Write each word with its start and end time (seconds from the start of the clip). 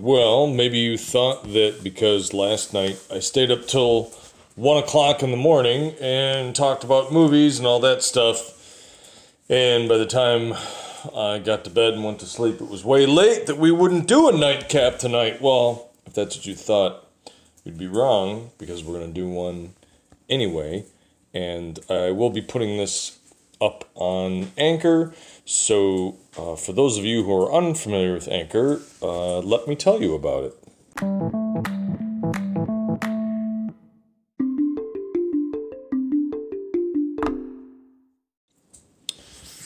Well, 0.00 0.46
maybe 0.46 0.78
you 0.78 0.96
thought 0.96 1.52
that 1.52 1.80
because 1.84 2.32
last 2.32 2.72
night 2.72 2.98
I 3.12 3.18
stayed 3.18 3.50
up 3.50 3.66
till 3.66 4.04
one 4.56 4.82
o'clock 4.82 5.22
in 5.22 5.30
the 5.30 5.36
morning 5.36 5.94
and 6.00 6.56
talked 6.56 6.84
about 6.84 7.12
movies 7.12 7.58
and 7.58 7.66
all 7.66 7.80
that 7.80 8.02
stuff. 8.02 8.56
And 9.50 9.90
by 9.90 9.98
the 9.98 10.06
time 10.06 10.54
I 11.14 11.38
got 11.38 11.64
to 11.64 11.70
bed 11.70 11.92
and 11.92 12.02
went 12.02 12.18
to 12.20 12.24
sleep, 12.24 12.62
it 12.62 12.68
was 12.70 12.82
way 12.82 13.04
late 13.04 13.44
that 13.44 13.58
we 13.58 13.70
wouldn't 13.70 14.08
do 14.08 14.26
a 14.26 14.32
nightcap 14.32 14.98
tonight. 14.98 15.42
Well, 15.42 15.90
if 16.06 16.14
that's 16.14 16.34
what 16.34 16.46
you 16.46 16.54
thought, 16.54 17.06
you'd 17.64 17.76
be 17.76 17.86
wrong 17.86 18.52
because 18.56 18.82
we're 18.82 18.98
going 18.98 19.12
to 19.12 19.20
do 19.20 19.28
one 19.28 19.74
anyway. 20.30 20.86
And 21.34 21.78
I 21.90 22.12
will 22.12 22.30
be 22.30 22.40
putting 22.40 22.78
this 22.78 23.18
up 23.60 23.84
on 23.96 24.50
Anchor. 24.56 25.12
So, 25.52 26.16
uh, 26.38 26.54
for 26.54 26.72
those 26.72 26.96
of 26.96 27.04
you 27.04 27.24
who 27.24 27.34
are 27.42 27.52
unfamiliar 27.52 28.14
with 28.14 28.28
Anchor, 28.28 28.82
uh, 29.02 29.40
let 29.40 29.66
me 29.66 29.74
tell 29.74 30.00
you 30.00 30.14
about 30.14 30.44
it. 30.44 30.54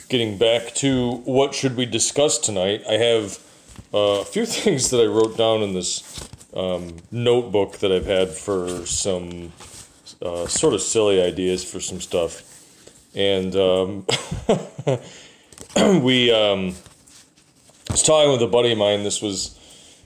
Getting 0.09 0.39
back 0.39 0.75
to 0.77 1.17
what 1.27 1.53
should 1.53 1.77
we 1.77 1.85
discuss 1.85 2.39
tonight, 2.39 2.83
I 2.89 2.95
have 2.95 3.39
uh, 3.93 4.23
a 4.23 4.25
few 4.25 4.47
things 4.63 4.89
that 4.89 5.03
I 5.03 5.05
wrote 5.05 5.37
down 5.37 5.63
in 5.63 5.75
this 5.75 6.31
um, 6.55 6.97
notebook 7.11 7.81
that 7.81 7.93
I've 7.93 8.07
had 8.07 8.31
for 8.31 8.87
some 8.87 9.53
uh, 10.23 10.47
sort 10.47 10.73
of 10.73 10.81
silly 10.81 11.21
ideas 11.21 11.63
for 11.63 11.79
some 11.79 12.01
stuff. 12.01 12.43
And 13.15 13.55
um, 13.55 14.07
we 16.03 16.31
um, 16.31 16.75
was 17.91 18.03
talking 18.03 18.31
with 18.31 18.43
a 18.43 18.47
buddy 18.47 18.73
of 18.73 18.79
mine. 18.79 19.03
This 19.03 19.21
was 19.21 19.59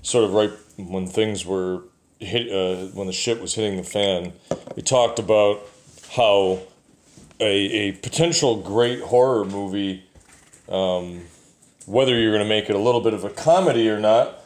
sort 0.03 0.25
of 0.25 0.33
right 0.33 0.51
when 0.79 1.07
things 1.07 1.45
were 1.45 1.83
hit, 2.21 2.51
uh, 2.51 2.87
when 2.95 3.07
the 3.07 3.13
shit 3.13 3.39
was 3.41 3.55
hitting 3.55 3.77
the 3.77 3.83
fan. 3.83 4.33
We 4.77 4.83
talked 4.83 5.19
about 5.19 5.61
how 6.13 6.61
a, 7.39 7.45
a 7.45 7.93
potential 7.93 8.57
great 8.57 9.01
horror 9.01 9.45
movie, 9.45 10.05
um, 10.71 11.25
whether 11.85 12.19
you're 12.19 12.33
going 12.33 12.45
to 12.45 12.49
make 12.49 12.71
it 12.71 12.77
a 12.77 12.79
little 12.79 13.03
bit 13.03 13.13
of 13.13 13.25
a 13.25 13.31
comedy 13.31 13.91
or 13.91 14.01
not. 14.01 14.37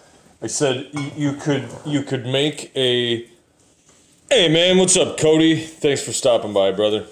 I 0.43 0.49
said 0.49 0.91
you 1.17 1.35
could 1.35 1.69
you 1.87 2.03
could 2.03 2.27
make 2.27 2.73
a. 2.75 3.29
Hey 4.29 4.49
man, 4.49 4.77
what's 4.79 4.97
up, 4.97 5.19
Cody? 5.19 5.61
Thanks 5.61 6.03
for 6.03 6.13
stopping 6.13 6.53
by, 6.53 6.73
brother. 6.73 7.07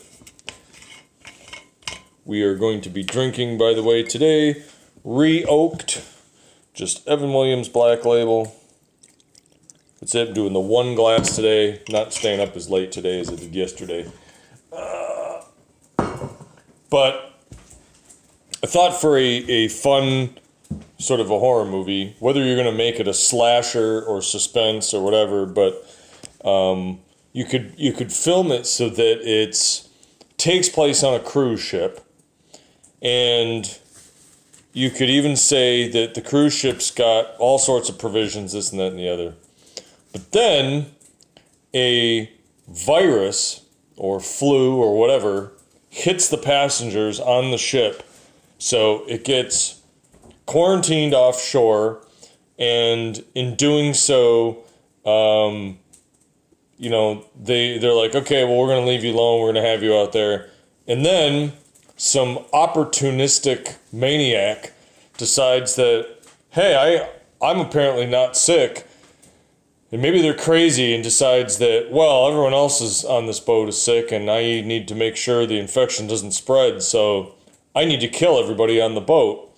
We 2.25 2.43
are 2.43 2.55
going 2.55 2.81
to 2.83 2.91
be 2.91 3.03
drinking, 3.03 3.59
by 3.59 3.73
the 3.73 3.83
way, 3.83 4.03
today, 4.03 4.63
re-oaked, 5.05 6.07
just 6.75 7.07
Evan 7.09 7.33
Williams 7.33 7.69
Black 7.69 8.05
Label. 8.05 8.55
That's 10.01 10.15
it. 10.15 10.35
Doing 10.35 10.53
the 10.53 10.61
one 10.61 10.95
glass 10.95 11.35
today. 11.37 11.83
Not 11.89 12.13
staying 12.13 12.41
up 12.41 12.57
as 12.57 12.69
late 12.71 12.93
today 12.93 13.21
as 13.21 13.31
I 13.31 13.37
did 13.37 13.55
yesterday. 13.55 14.11
Uh, 14.73 15.43
but 16.91 17.41
I 18.63 18.67
thought 18.67 19.01
for 19.01 19.17
a, 19.17 19.25
a 19.25 19.69
fun 19.69 20.39
sort 20.99 21.21
of 21.21 21.31
a 21.31 21.39
horror 21.39 21.65
movie, 21.65 22.15
whether 22.19 22.45
you're 22.45 22.57
going 22.57 22.71
to 22.71 22.77
make 22.77 23.01
it 23.01 23.09
a 23.09 23.15
slasher 23.15 24.03
or 24.03 24.21
suspense 24.23 24.93
or 24.93 25.03
whatever, 25.03 25.47
but 25.47 25.87
um, 26.45 27.01
you 27.33 27.45
could 27.45 27.75
you 27.77 27.93
could 27.93 28.13
film 28.13 28.53
it 28.53 28.67
so 28.67 28.89
that 28.89 29.21
it's 29.23 29.89
takes 30.37 30.69
place 30.69 31.03
on 31.03 31.15
a 31.15 31.21
cruise 31.21 31.61
ship, 31.61 32.01
and 33.03 33.79
you 34.73 34.91
could 34.91 35.11
even 35.11 35.37
say 35.37 35.89
that 35.89 36.15
the 36.15 36.21
cruise 36.21 36.55
ship's 36.55 36.91
got 36.91 37.35
all 37.39 37.59
sorts 37.59 37.89
of 37.89 37.99
provisions, 37.99 38.53
this 38.53 38.71
and 38.71 38.81
that 38.81 38.89
and 38.89 38.99
the 38.99 39.09
other. 39.09 39.35
But 40.13 40.33
then 40.33 40.87
a 41.75 42.31
virus 42.69 43.65
or 43.97 44.21
flu 44.21 44.77
or 44.77 44.97
whatever 44.97 45.53
hits 45.89 46.29
the 46.29 46.39
passengers 46.39 47.19
on 47.19 47.51
the 47.51 47.59
ship. 47.59 48.03
So 48.59 49.05
it 49.09 49.25
gets 49.25 49.81
quarantined 50.47 51.15
offshore, 51.15 52.05
and 52.59 53.25
in 53.35 53.57
doing 53.57 53.95
so, 53.95 54.65
um, 55.05 55.79
you 56.79 56.91
know, 56.91 57.25
they, 57.41 57.79
they're 57.79 57.95
like, 57.95 58.15
okay, 58.15 58.45
well, 58.45 58.57
we're 58.57 58.69
going 58.69 58.85
to 58.85 58.91
leave 58.91 59.05
you 59.05 59.13
alone. 59.13 59.41
We're 59.41 59.53
going 59.53 59.65
to 59.65 59.71
have 59.71 59.83
you 59.83 59.95
out 59.97 60.13
there. 60.13 60.49
And 60.87 61.05
then 61.05 61.53
some 62.01 62.39
opportunistic 62.55 63.77
maniac 63.93 64.73
decides 65.19 65.75
that, 65.77 66.09
hey, 66.49 66.75
I, 66.75 67.47
I'm 67.47 67.61
apparently 67.61 68.07
not 68.07 68.39
sick. 68.39 68.87
And 69.93 70.01
maybe 70.01 70.23
they're 70.23 70.33
crazy 70.33 70.95
and 70.95 71.05
decides 71.05 71.59
that, 71.59 71.89
well, 71.91 72.27
everyone 72.27 72.55
else 72.55 72.81
is 72.81 73.05
on 73.05 73.27
this 73.27 73.39
boat 73.39 73.69
is 73.69 73.81
sick 73.81 74.13
and 74.13 74.31
I 74.31 74.63
need 74.63 74.89
to 74.89 74.95
make 74.95 75.15
sure 75.15 75.45
the 75.45 75.59
infection 75.59 76.07
doesn't 76.07 76.33
spread, 76.33 76.83
so 76.83 77.35
I 77.77 77.85
need 77.85 78.01
to 78.01 78.09
kill 78.09 78.43
everybody 78.43 78.81
on 78.81 78.95
the 78.95 79.03
boat. 79.03 79.55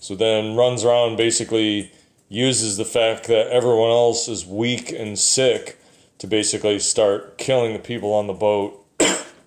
So 0.00 0.14
then 0.14 0.56
runs 0.56 0.86
around 0.86 1.16
basically 1.16 1.92
uses 2.30 2.78
the 2.78 2.86
fact 2.86 3.26
that 3.26 3.48
everyone 3.48 3.90
else 3.90 4.26
is 4.26 4.46
weak 4.46 4.90
and 4.90 5.18
sick 5.18 5.78
to 6.16 6.26
basically 6.26 6.78
start 6.78 7.36
killing 7.36 7.74
the 7.74 7.78
people 7.78 8.14
on 8.14 8.26
the 8.26 8.32
boat. 8.32 8.83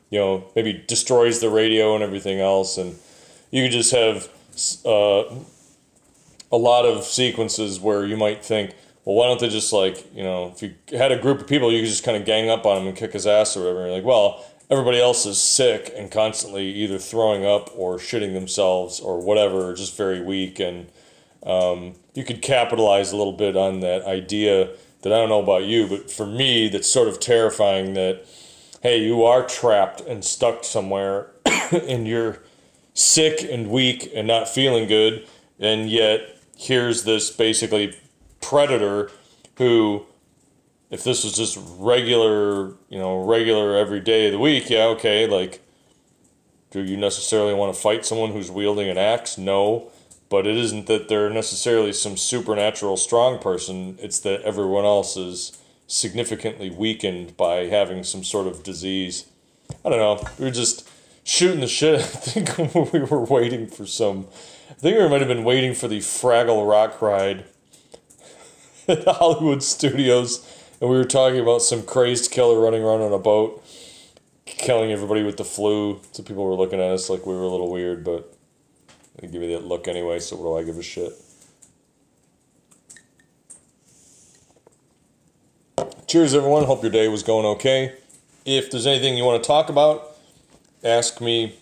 You 0.10 0.20
know, 0.20 0.50
maybe 0.56 0.74
destroys 0.88 1.40
the 1.40 1.50
radio 1.50 1.96
and 1.96 2.04
everything 2.04 2.40
else. 2.40 2.78
And 2.78 2.96
you 3.52 3.64
could 3.64 3.72
just 3.72 3.92
have 3.92 4.30
uh, 4.86 5.24
a 6.52 6.58
lot 6.58 6.86
of 6.86 7.04
sequences 7.04 7.80
where 7.80 8.06
you 8.06 8.18
might 8.18 8.44
think, 8.44 8.74
well, 9.06 9.16
why 9.16 9.28
don't 9.28 9.40
they 9.40 9.50
just 9.50 9.72
like, 9.72 10.14
you 10.14 10.24
know, 10.24 10.52
if 10.54 10.62
you 10.62 10.74
had 10.98 11.12
a 11.12 11.20
group 11.20 11.40
of 11.40 11.48
people, 11.48 11.72
you 11.72 11.80
could 11.80 11.90
just 11.90 12.04
kind 12.04 12.18
of 12.18 12.26
gang 12.26 12.50
up 12.50 12.66
on 12.66 12.82
him 12.82 12.88
and 12.88 12.98
kick 12.98 13.14
his 13.14 13.26
ass 13.26 13.56
or 13.56 13.62
whatever. 13.62 13.80
And 13.80 13.88
you're 13.88 13.98
like, 13.98 14.06
well, 14.06 14.46
everybody 14.70 15.00
else 15.00 15.26
is 15.26 15.42
sick 15.42 15.92
and 15.96 16.12
constantly 16.12 16.70
either 16.70 16.98
throwing 16.98 17.46
up 17.46 17.70
or 17.76 17.98
shitting 17.98 18.34
themselves 18.34 19.00
or 19.00 19.20
whatever, 19.22 19.74
just 19.74 19.96
very 19.96 20.22
weak. 20.22 20.60
And 20.60 20.88
um, 21.44 21.94
you 22.14 22.26
could 22.26 22.42
capitalize 22.42 23.12
a 23.12 23.18
little 23.18 23.34
bit 23.34 23.56
on 23.56 23.80
that 23.82 24.04
idea 24.06 24.70
that 25.04 25.14
I 25.14 25.18
don't 25.18 25.30
know 25.30 25.42
about 25.42 25.64
you, 25.64 25.88
but 25.88 26.12
for 26.12 26.26
me, 26.26 26.68
that's 26.68 26.90
sort 26.90 27.08
of 27.08 27.20
terrifying 27.20 27.94
that, 27.94 28.26
hey, 28.82 29.00
you 29.00 29.24
are 29.24 29.46
trapped 29.46 30.02
and 30.02 30.24
stuck 30.24 30.64
somewhere 30.64 31.32
and 31.72 32.08
you're 32.08 32.40
sick 32.94 33.44
and 33.44 33.70
weak 33.70 34.12
and 34.16 34.28
not 34.28 34.48
feeling 34.48 34.88
good. 34.88 35.28
And 35.60 35.90
yet, 35.90 36.38
here's 36.58 37.04
this 37.04 37.32
basically 37.32 37.96
predator 38.42 39.12
who 39.58 40.06
if 40.90 41.04
this 41.04 41.24
was 41.24 41.34
just 41.34 41.60
regular, 41.78 42.70
you 42.90 42.98
know, 42.98 43.24
regular 43.26 43.76
every 43.76 44.00
day 44.00 44.28
of 44.28 44.32
the 44.32 44.40
week, 44.40 44.70
yeah, 44.70 44.86
okay, 44.86 45.28
like, 45.28 45.62
do 46.72 46.82
you 46.82 46.98
necessarily 46.98 47.54
want 47.54 47.74
to 47.74 47.82
fight 47.82 48.06
someone 48.06 48.32
who's 48.32 48.50
wielding 48.50 48.90
an 48.90 48.98
axe? 48.98 49.38
No. 49.38 49.92
But 50.30 50.46
it 50.46 50.58
isn't 50.58 50.88
that 50.88 51.08
they're 51.08 51.30
necessarily 51.30 51.94
some 51.94 52.18
supernatural 52.18 52.98
strong 52.98 53.40
person, 53.40 53.98
it's 54.02 54.20
that 54.22 54.42
everyone 54.42 54.84
else 54.84 55.16
is 55.16 55.58
significantly 55.88 56.70
weakened 56.70 57.36
by 57.38 57.66
having 57.66 58.04
some 58.04 58.24
sort 58.24 58.48
of 58.48 58.64
disease. 58.64 59.26
I 59.84 59.90
don't 59.90 60.00
know. 60.00 60.30
We 60.38 60.46
were 60.46 60.52
just 60.52 60.88
shooting 61.24 61.62
the 61.62 61.68
shit. 61.68 62.00
I 62.00 62.04
think 62.04 62.92
we 62.94 63.00
were 63.00 63.24
waiting 63.24 63.68
for 63.68 63.86
some. 63.86 64.28
I 64.70 64.74
think 64.74 65.00
we 65.00 65.08
might 65.10 65.22
have 65.22 65.28
been 65.28 65.44
waiting 65.44 65.74
for 65.74 65.88
the 65.88 66.00
Fraggle 66.00 66.70
Rock 66.70 67.02
ride 67.02 67.46
at 68.88 69.06
Hollywood 69.06 69.64
Studios 69.64 70.54
and 70.80 70.90
we 70.90 70.98
were 70.98 71.06
talking 71.06 71.40
about 71.40 71.62
some 71.62 71.84
crazed 71.84 72.32
killer 72.32 72.60
running 72.60 72.84
around 72.84 73.02
on 73.02 73.12
a 73.12 73.18
boat, 73.18 73.64
killing 74.46 74.92
everybody 74.92 75.24
with 75.24 75.38
the 75.38 75.44
flu. 75.44 76.00
So 76.12 76.22
people 76.22 76.44
were 76.44 76.54
looking 76.54 76.80
at 76.80 76.92
us 76.92 77.10
like 77.10 77.26
we 77.26 77.34
were 77.34 77.42
a 77.42 77.48
little 77.48 77.72
weird, 77.72 78.04
but 78.04 78.32
they 79.16 79.28
give 79.28 79.42
me 79.42 79.54
that 79.54 79.66
look 79.66 79.88
anyway. 79.88 80.20
So 80.20 80.36
what 80.36 80.44
do 80.44 80.58
I 80.58 80.64
give 80.64 80.78
a 80.78 80.84
shit? 80.84 81.14
Cheers, 86.08 86.34
everyone. 86.34 86.64
Hope 86.64 86.84
your 86.84 86.92
day 86.92 87.10
was 87.10 87.22
going 87.22 87.46
okay. 87.46 87.94
If 88.46 88.72
there's 88.72 88.88
anything 88.88 89.18
you 89.18 89.26
want 89.26 89.44
to 89.44 89.46
talk 89.46 89.68
about, 89.68 90.16
ask 90.82 91.20
me. 91.20 91.60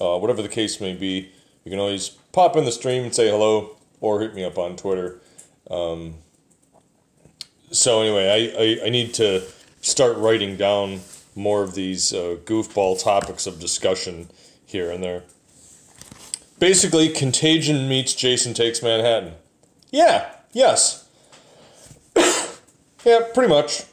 Uh, 0.00 0.16
whatever 0.16 0.40
the 0.40 0.48
case 0.48 0.80
may 0.80 0.94
be, 0.94 1.30
you 1.62 1.70
can 1.70 1.78
always 1.78 2.08
pop 2.32 2.56
in 2.56 2.64
the 2.64 2.72
stream 2.72 3.04
and 3.04 3.14
say 3.14 3.28
hello, 3.28 3.76
or 4.00 4.20
hit 4.20 4.34
me 4.34 4.44
up 4.44 4.56
on 4.56 4.76
Twitter. 4.76 5.20
Um, 5.70 6.14
so 7.70 8.00
anyway, 8.00 8.54
I, 8.56 8.62
I, 8.62 8.86
I, 8.86 8.88
need 8.88 9.12
to 9.14 9.42
start 9.82 10.16
writing 10.16 10.56
down 10.56 11.00
more 11.34 11.62
of 11.62 11.74
these 11.74 12.14
uh, 12.14 12.36
goofball 12.46 13.02
topics 13.02 13.46
of 13.46 13.60
discussion 13.60 14.30
here 14.64 14.90
and 14.90 15.02
there. 15.02 15.24
Basically, 16.58 17.10
Contagion 17.10 17.90
meets 17.90 18.14
Jason 18.14 18.54
Takes 18.54 18.82
Manhattan. 18.82 19.34
Yeah, 19.90 20.30
yes. 20.52 21.07
Yeah, 23.08 23.20
pretty 23.32 23.48
much. 23.48 23.84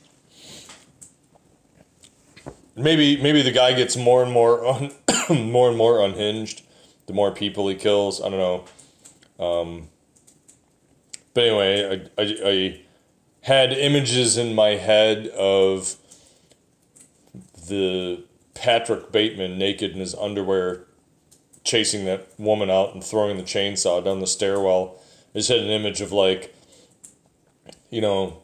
Maybe 2.75 3.21
maybe 3.21 3.41
the 3.41 3.51
guy 3.51 3.73
gets 3.73 3.95
more 3.95 4.21
and 4.21 4.31
more 4.31 4.65
un- 4.65 4.91
more 5.29 5.69
and 5.69 5.77
more 5.77 6.03
unhinged 6.03 6.63
the 7.07 7.13
more 7.13 7.31
people 7.31 7.67
he 7.69 7.75
kills. 7.75 8.21
I 8.21 8.29
don't 8.29 8.39
know. 8.39 8.65
Um, 9.43 9.89
but 11.33 11.43
anyway, 11.45 12.09
I, 12.17 12.21
I, 12.21 12.35
I 12.45 12.81
had 13.41 13.71
images 13.71 14.37
in 14.37 14.55
my 14.55 14.69
head 14.69 15.27
of 15.27 15.95
the 17.69 18.23
Patrick 18.53 19.11
Bateman 19.11 19.57
naked 19.57 19.91
in 19.91 19.99
his 19.99 20.15
underwear 20.15 20.85
chasing 21.63 22.05
that 22.05 22.27
woman 22.37 22.69
out 22.69 22.93
and 22.93 23.03
throwing 23.03 23.37
the 23.37 23.43
chainsaw 23.43 24.03
down 24.03 24.19
the 24.19 24.27
stairwell. 24.27 25.01
I 25.33 25.39
just 25.39 25.49
had 25.49 25.59
an 25.59 25.69
image 25.69 26.01
of 26.01 26.11
like, 26.11 26.55
you 27.89 28.01
know, 28.01 28.41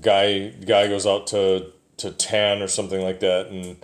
guy 0.00 0.48
guy 0.48 0.88
goes 0.88 1.06
out 1.06 1.26
to 1.28 1.72
to 1.98 2.10
tan 2.12 2.62
or 2.62 2.68
something 2.68 3.02
like 3.02 3.20
that, 3.20 3.48
and 3.48 3.76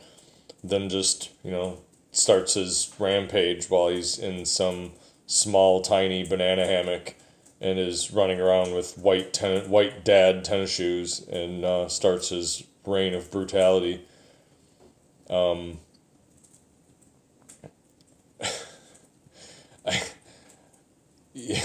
then 0.65 0.89
just 0.89 1.31
you 1.43 1.51
know 1.51 1.79
starts 2.13 2.55
his 2.55 2.93
rampage 2.99 3.69
while 3.69 3.89
he's 3.89 4.19
in 4.19 4.45
some 4.47 4.93
small 5.27 5.83
tiny 5.83 6.27
banana 6.27 6.67
hammock 6.67 7.15
and 7.61 7.79
is 7.79 8.11
running 8.11 8.41
around 8.41 8.75
with 8.75 8.97
white 8.99 9.33
ten- 9.33 9.69
white 9.69 10.05
dad 10.05 10.45
tennis 10.45 10.71
shoes 10.71 11.27
and 11.29 11.65
uh, 11.65 11.89
starts 11.89 12.29
his 12.31 12.65
reign 12.85 13.15
of 13.15 13.31
brutality. 13.31 14.05
Um, 15.29 15.79
I, 19.87 20.03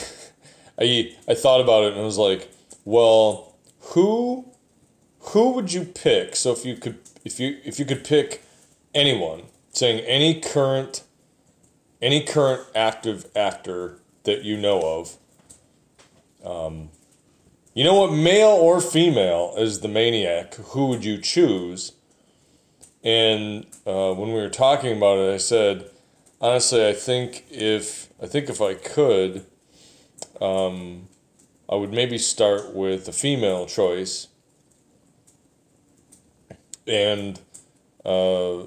I 0.80 1.16
I 1.28 1.34
thought 1.34 1.62
about 1.62 1.84
it 1.84 1.94
and 1.94 2.02
I 2.02 2.06
was 2.06 2.18
like, 2.18 2.52
well, 2.86 3.51
who 3.94 4.46
who 5.20 5.52
would 5.52 5.72
you 5.72 5.86
pick? 5.86 6.36
So 6.36 6.52
if 6.52 6.66
you 6.66 6.76
could 6.76 7.00
if 7.24 7.40
you 7.40 7.58
if 7.64 7.80
you 7.80 7.86
could 7.86 8.04
pick 8.04 8.44
anyone, 8.94 9.44
saying 9.72 10.00
any 10.06 10.40
current 10.40 11.04
any 12.02 12.24
current 12.24 12.68
active 12.76 13.26
actor 13.36 14.00
that 14.24 14.44
you 14.44 14.58
know 14.58 14.82
of, 14.82 15.18
um, 16.44 16.90
you 17.74 17.84
know 17.84 17.94
what, 17.96 18.12
male 18.12 18.50
or 18.50 18.82
female, 18.82 19.54
is 19.58 19.82
the 19.82 19.88
maniac, 19.88 20.56
who 20.56 20.88
would 20.88 21.06
you 21.06 21.18
choose? 21.18 21.94
And 23.04 23.66
uh, 23.86 24.14
when 24.14 24.30
we 24.30 24.42
were 24.42 24.50
talking 24.50 24.98
about 24.98 25.20
it, 25.20 25.34
I 25.34 25.38
said, 25.38 25.90
honestly, 26.40 26.88
I 26.88 26.94
think 26.94 27.46
if 27.50 28.10
I 28.22 28.28
think 28.28 28.50
if 28.50 28.62
I 28.62 28.74
could, 28.74 29.46
um, 30.40 31.08
I 31.72 31.76
would 31.76 31.92
maybe 31.94 32.18
start 32.18 32.76
with 32.76 33.06
the 33.06 33.14
female 33.14 33.66
choice, 33.66 34.28
and 36.86 37.40
uh, 38.04 38.64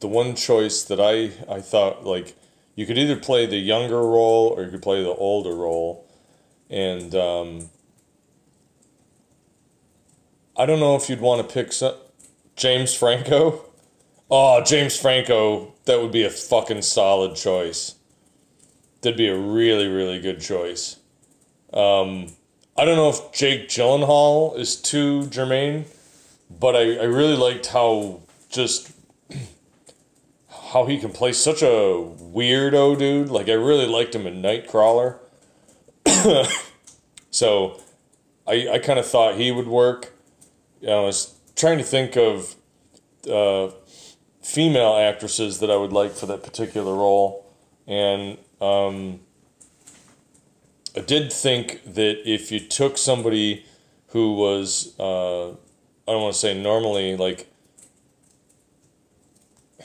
the 0.00 0.08
one 0.08 0.34
choice 0.34 0.82
that 0.82 1.00
I 1.00 1.30
I 1.52 1.60
thought 1.60 2.04
like 2.04 2.34
you 2.74 2.86
could 2.86 2.98
either 2.98 3.16
play 3.16 3.46
the 3.46 3.58
younger 3.58 4.00
role 4.00 4.48
or 4.48 4.64
you 4.64 4.70
could 4.70 4.82
play 4.82 5.02
the 5.02 5.14
older 5.14 5.54
role, 5.54 6.08
and 6.68 7.14
um, 7.14 7.70
I 10.56 10.66
don't 10.66 10.80
know 10.80 10.96
if 10.96 11.08
you'd 11.08 11.20
want 11.20 11.46
to 11.46 11.54
pick 11.54 11.72
some, 11.72 11.94
James 12.56 12.94
Franco. 12.94 13.66
Oh, 14.34 14.64
James 14.64 14.98
Franco, 14.98 15.74
that 15.84 16.00
would 16.00 16.10
be 16.10 16.24
a 16.24 16.30
fucking 16.30 16.80
solid 16.80 17.36
choice. 17.36 17.96
That'd 19.02 19.16
be 19.16 19.28
a 19.28 19.36
really 19.36 19.88
really 19.88 20.20
good 20.20 20.40
choice. 20.40 20.96
Um, 21.72 22.28
I 22.76 22.84
don't 22.84 22.96
know 22.96 23.10
if 23.10 23.32
Jake 23.32 23.68
Gyllenhaal 23.68 24.56
is 24.58 24.76
too 24.76 25.26
germane, 25.26 25.84
but 26.48 26.74
I, 26.74 26.96
I 26.96 27.04
really 27.04 27.36
liked 27.36 27.66
how 27.66 28.20
just 28.48 28.92
how 30.72 30.86
he 30.86 30.98
can 30.98 31.10
play 31.10 31.32
such 31.32 31.62
a 31.62 31.66
weirdo 31.66 32.98
dude. 32.98 33.28
Like 33.28 33.48
I 33.48 33.54
really 33.54 33.86
liked 33.86 34.14
him 34.14 34.26
in 34.26 34.40
Nightcrawler. 34.40 35.18
so 37.30 37.80
I 38.46 38.68
I 38.68 38.78
kind 38.78 38.98
of 38.98 39.06
thought 39.06 39.36
he 39.36 39.50
would 39.50 39.68
work. 39.68 40.12
You 40.80 40.88
know, 40.88 41.02
I 41.02 41.06
was 41.06 41.34
trying 41.56 41.78
to 41.78 41.84
think 41.84 42.16
of 42.16 42.54
uh, 43.30 43.68
female 44.42 44.94
actresses 44.94 45.60
that 45.60 45.70
I 45.70 45.76
would 45.76 45.92
like 45.92 46.12
for 46.12 46.26
that 46.26 46.42
particular 46.42 46.94
role, 46.94 47.46
and 47.86 48.38
um, 48.62 49.20
I 50.96 51.00
did 51.00 51.32
think 51.32 51.82
that 51.84 52.30
if 52.30 52.52
you 52.52 52.60
took 52.60 52.96
somebody 52.96 53.66
who 54.08 54.34
was 54.34 54.94
uh, 54.98 55.50
I 55.50 56.12
don't 56.12 56.22
want 56.22 56.34
to 56.34 56.40
say 56.40 56.60
normally 56.60 57.16
like 57.16 57.48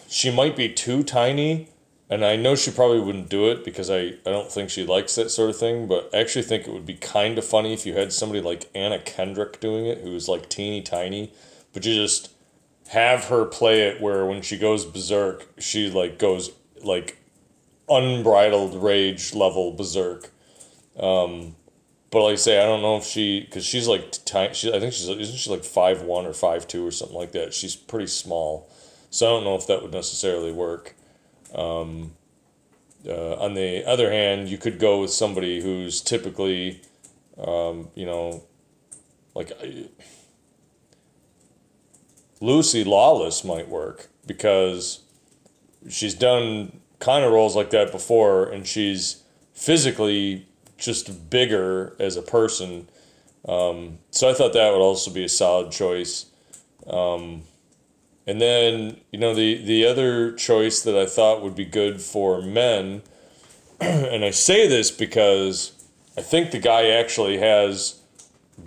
she 0.09 0.31
might 0.31 0.55
be 0.55 0.69
too 0.69 1.03
tiny, 1.03 1.69
and 2.09 2.23
I 2.23 2.35
know 2.35 2.55
she 2.55 2.71
probably 2.71 2.99
wouldn't 2.99 3.29
do 3.29 3.49
it 3.49 3.65
because 3.65 3.89
I, 3.89 3.99
I 3.99 4.31
don't 4.31 4.51
think 4.51 4.69
she 4.69 4.85
likes 4.85 5.15
that 5.15 5.31
sort 5.31 5.49
of 5.49 5.57
thing, 5.57 5.87
but 5.87 6.09
I 6.13 6.17
actually 6.17 6.43
think 6.43 6.67
it 6.67 6.71
would 6.71 6.85
be 6.85 6.95
kind 6.95 7.37
of 7.37 7.45
funny 7.45 7.73
if 7.73 7.85
you 7.85 7.93
had 7.93 8.13
somebody 8.13 8.41
like 8.41 8.69
Anna 8.73 8.99
Kendrick 8.99 9.59
doing 9.59 9.85
it, 9.85 9.99
who's 9.99 10.29
like 10.29 10.49
teeny 10.49 10.81
tiny, 10.81 11.33
but 11.73 11.85
you 11.85 11.93
just 11.93 12.31
have 12.89 13.25
her 13.25 13.43
play 13.43 13.81
it 13.81 14.01
where 14.01 14.25
when 14.25 14.41
she 14.41 14.57
goes 14.57 14.85
berserk, 14.85 15.47
she 15.57 15.89
like 15.89 16.17
goes 16.17 16.51
like 16.81 17.17
unbridled 17.89 18.81
rage 18.81 19.33
level 19.33 19.71
berserk. 19.71 20.31
Um, 20.99 21.55
but 22.09 22.23
like 22.23 22.33
I 22.33 22.35
say, 22.35 22.59
I 22.59 22.65
don't 22.65 22.81
know 22.81 22.97
if 22.97 23.03
she 23.03 23.41
because 23.41 23.65
she's 23.65 23.87
like 23.87 24.13
tiny. 24.25 24.53
She, 24.53 24.73
I 24.73 24.79
think 24.79 24.93
she's 24.93 25.09
isn't 25.09 25.37
she 25.37 25.49
like 25.49 25.63
five 25.63 26.01
one 26.01 26.25
or 26.25 26.33
five 26.33 26.67
two 26.67 26.85
or 26.85 26.91
something 26.91 27.17
like 27.17 27.33
that. 27.33 27.53
She's 27.53 27.75
pretty 27.75 28.07
small. 28.07 28.69
So 29.09 29.25
I 29.25 29.29
don't 29.29 29.43
know 29.43 29.55
if 29.55 29.67
that 29.67 29.81
would 29.81 29.91
necessarily 29.91 30.51
work. 30.51 30.95
Um, 31.53 32.13
uh, 33.07 33.35
on 33.35 33.53
the 33.53 33.85
other 33.85 34.11
hand, 34.11 34.49
you 34.49 34.57
could 34.57 34.79
go 34.79 35.01
with 35.01 35.11
somebody 35.11 35.61
who's 35.61 36.01
typically, 36.01 36.81
um, 37.37 37.89
you 37.95 38.05
know, 38.05 38.43
like 39.33 39.51
Lucy 42.41 42.83
Lawless 42.83 43.43
might 43.43 43.69
work 43.69 44.09
because 44.25 45.01
she's 45.89 46.13
done 46.13 46.79
kind 46.99 47.23
of 47.23 47.31
roles 47.31 47.55
like 47.55 47.69
that 47.71 47.91
before 47.91 48.49
and 48.49 48.65
she's 48.67 49.23
physically 49.53 50.47
just 50.77 51.29
bigger 51.29 51.95
as 51.99 52.15
a 52.15 52.21
person. 52.21 52.87
Um, 53.47 53.99
so 54.11 54.29
I 54.29 54.33
thought 54.33 54.53
that 54.53 54.71
would 54.71 54.81
also 54.81 55.11
be 55.11 55.23
a 55.23 55.29
solid 55.29 55.71
choice. 55.71 56.27
Um, 56.85 57.43
and 58.25 58.41
then, 58.41 58.97
you 59.11 59.19
know, 59.19 59.33
the, 59.33 59.63
the 59.63 59.85
other 59.85 60.33
choice 60.33 60.81
that 60.83 60.95
I 60.95 61.05
thought 61.05 61.41
would 61.41 61.55
be 61.55 61.65
good 61.65 62.01
for 62.01 62.41
men, 62.41 63.01
and 63.79 64.25
I 64.25 64.31
say 64.31 64.67
this 64.67 64.91
because 64.91 65.71
I 66.17 66.21
think 66.21 66.51
the 66.51 66.59
guy 66.59 66.89
actually 66.89 67.37
has 67.37 68.01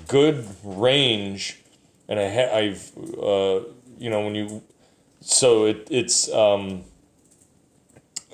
good 0.09 0.47
range, 0.64 1.59
and 2.09 2.19
I 2.19 2.28
ha- 2.28 2.57
I've, 2.57 2.90
uh, 3.19 3.61
you 3.99 4.09
know, 4.09 4.23
when 4.23 4.35
you, 4.35 4.62
so 5.21 5.66
it, 5.66 5.87
it's, 5.90 6.33
um, 6.33 6.85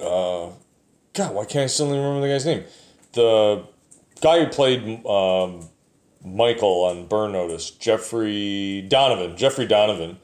uh, 0.00 0.50
God, 1.12 1.34
why 1.34 1.44
can't 1.44 1.64
I 1.64 1.66
suddenly 1.66 1.98
remember 1.98 2.26
the 2.26 2.32
guy's 2.32 2.46
name? 2.46 2.64
The 3.12 3.64
guy 4.20 4.44
who 4.44 4.50
played 4.50 5.04
um, 5.06 5.68
Michael 6.24 6.84
on 6.84 7.06
Burn 7.06 7.32
Notice, 7.32 7.70
Jeffrey 7.70 8.84
Donovan, 8.88 9.36
Jeffrey 9.36 9.66
Donovan 9.66 10.18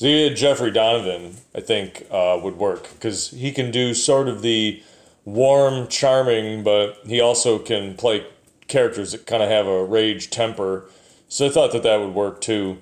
so 0.00 0.30
Jeffrey 0.30 0.70
Donovan, 0.70 1.36
I 1.54 1.60
think, 1.60 2.06
uh, 2.10 2.40
would 2.42 2.56
work 2.56 2.88
because 2.94 3.32
he 3.32 3.52
can 3.52 3.70
do 3.70 3.92
sort 3.92 4.28
of 4.28 4.40
the 4.40 4.82
warm, 5.26 5.88
charming, 5.88 6.64
but 6.64 6.96
he 7.04 7.20
also 7.20 7.58
can 7.58 7.96
play 7.96 8.26
characters 8.66 9.12
that 9.12 9.26
kind 9.26 9.42
of 9.42 9.50
have 9.50 9.66
a 9.66 9.84
rage 9.84 10.30
temper. 10.30 10.86
So 11.28 11.44
I 11.44 11.50
thought 11.50 11.72
that 11.72 11.82
that 11.82 12.00
would 12.00 12.14
work 12.14 12.40
too. 12.40 12.78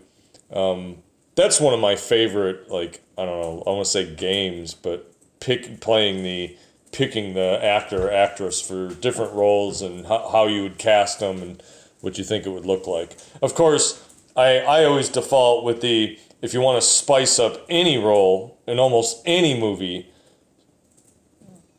Um, 0.52 0.98
that's 1.34 1.60
one 1.60 1.74
of 1.74 1.80
my 1.80 1.96
favorite, 1.96 2.70
like 2.70 3.00
I 3.18 3.24
don't 3.24 3.40
know, 3.40 3.64
I 3.66 3.70
want 3.70 3.86
to 3.86 3.90
say 3.90 4.14
games, 4.14 4.74
but 4.74 5.07
pick 5.40 5.80
playing 5.80 6.22
the 6.22 6.56
picking 6.92 7.34
the 7.34 7.62
actor 7.62 8.08
or 8.08 8.12
actress 8.12 8.60
for 8.60 8.94
different 8.94 9.32
roles 9.34 9.82
and 9.82 10.06
how, 10.06 10.28
how 10.30 10.46
you 10.46 10.62
would 10.62 10.78
cast 10.78 11.20
them 11.20 11.42
and 11.42 11.62
what 12.00 12.16
you 12.16 12.24
think 12.24 12.46
it 12.46 12.50
would 12.50 12.64
look 12.64 12.86
like. 12.86 13.16
Of 13.42 13.54
course, 13.54 14.02
I 14.36 14.58
I 14.58 14.84
always 14.84 15.08
default 15.08 15.64
with 15.64 15.80
the 15.80 16.18
if 16.40 16.54
you 16.54 16.60
want 16.60 16.80
to 16.80 16.86
spice 16.86 17.38
up 17.38 17.64
any 17.68 17.98
role 17.98 18.58
in 18.66 18.78
almost 18.78 19.22
any 19.26 19.58
movie, 19.58 20.06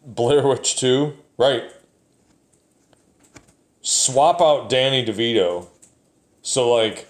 Blair 0.06 0.46
Witch 0.48 0.76
2, 0.78 1.14
right? 1.38 1.64
Swap 3.82 4.42
out 4.42 4.70
Danny 4.70 5.06
DeVito. 5.06 5.68
So, 6.42 6.74
like, 6.74 7.08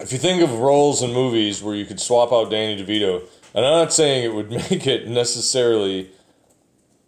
if 0.00 0.12
you 0.12 0.18
think 0.18 0.42
of 0.42 0.58
roles 0.58 1.02
in 1.02 1.12
movies 1.12 1.62
where 1.62 1.74
you 1.74 1.84
could 1.84 2.00
swap 2.00 2.32
out 2.32 2.50
Danny 2.50 2.82
DeVito, 2.82 3.26
and 3.58 3.66
I'm 3.66 3.72
not 3.72 3.92
saying 3.92 4.22
it 4.22 4.32
would 4.32 4.50
make 4.70 4.86
it 4.86 5.08
necessarily, 5.08 6.08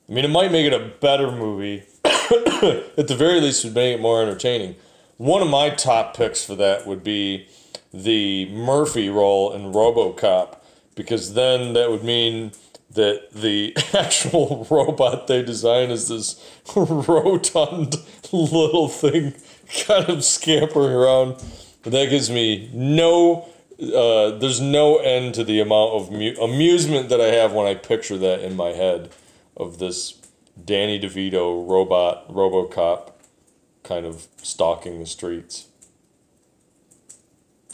I 0.08 0.12
mean, 0.12 0.24
it 0.24 0.30
might 0.30 0.50
make 0.50 0.66
it 0.66 0.72
a 0.72 0.84
better 1.00 1.30
movie. 1.30 1.84
At 2.04 3.06
the 3.06 3.14
very 3.16 3.40
least, 3.40 3.64
would 3.64 3.74
make 3.76 3.94
it 3.94 4.00
more 4.00 4.20
entertaining. 4.20 4.74
One 5.16 5.42
of 5.42 5.48
my 5.48 5.70
top 5.70 6.16
picks 6.16 6.44
for 6.44 6.56
that 6.56 6.88
would 6.88 7.04
be 7.04 7.46
the 7.94 8.50
Murphy 8.50 9.08
role 9.08 9.52
in 9.52 9.72
RoboCop 9.72 10.56
because 10.96 11.34
then 11.34 11.72
that 11.74 11.88
would 11.88 12.02
mean 12.02 12.50
that 12.94 13.30
the 13.32 13.76
actual 13.94 14.66
robot 14.68 15.28
they 15.28 15.44
design 15.44 15.90
is 15.90 16.08
this 16.08 16.44
rotund 16.74 17.94
little 18.32 18.88
thing 18.88 19.34
kind 19.86 20.08
of 20.08 20.24
scampering 20.24 20.96
around. 20.96 21.36
But 21.84 21.92
that 21.92 22.10
gives 22.10 22.28
me 22.28 22.70
no, 22.74 23.48
uh, 23.82 24.30
there's 24.38 24.60
no 24.60 24.98
end 24.98 25.34
to 25.34 25.44
the 25.44 25.60
amount 25.60 25.92
of 25.92 26.10
mu- 26.10 26.36
amusement 26.40 27.08
that 27.08 27.20
I 27.20 27.26
have 27.26 27.52
when 27.52 27.66
I 27.66 27.74
picture 27.74 28.18
that 28.18 28.40
in 28.40 28.56
my 28.56 28.70
head 28.70 29.10
of 29.56 29.78
this 29.78 30.20
Danny 30.62 31.00
DeVito 31.00 31.68
robot, 31.68 32.28
Robocop 32.28 33.12
kind 33.82 34.04
of 34.04 34.28
stalking 34.42 35.00
the 35.00 35.06
streets. 35.06 35.66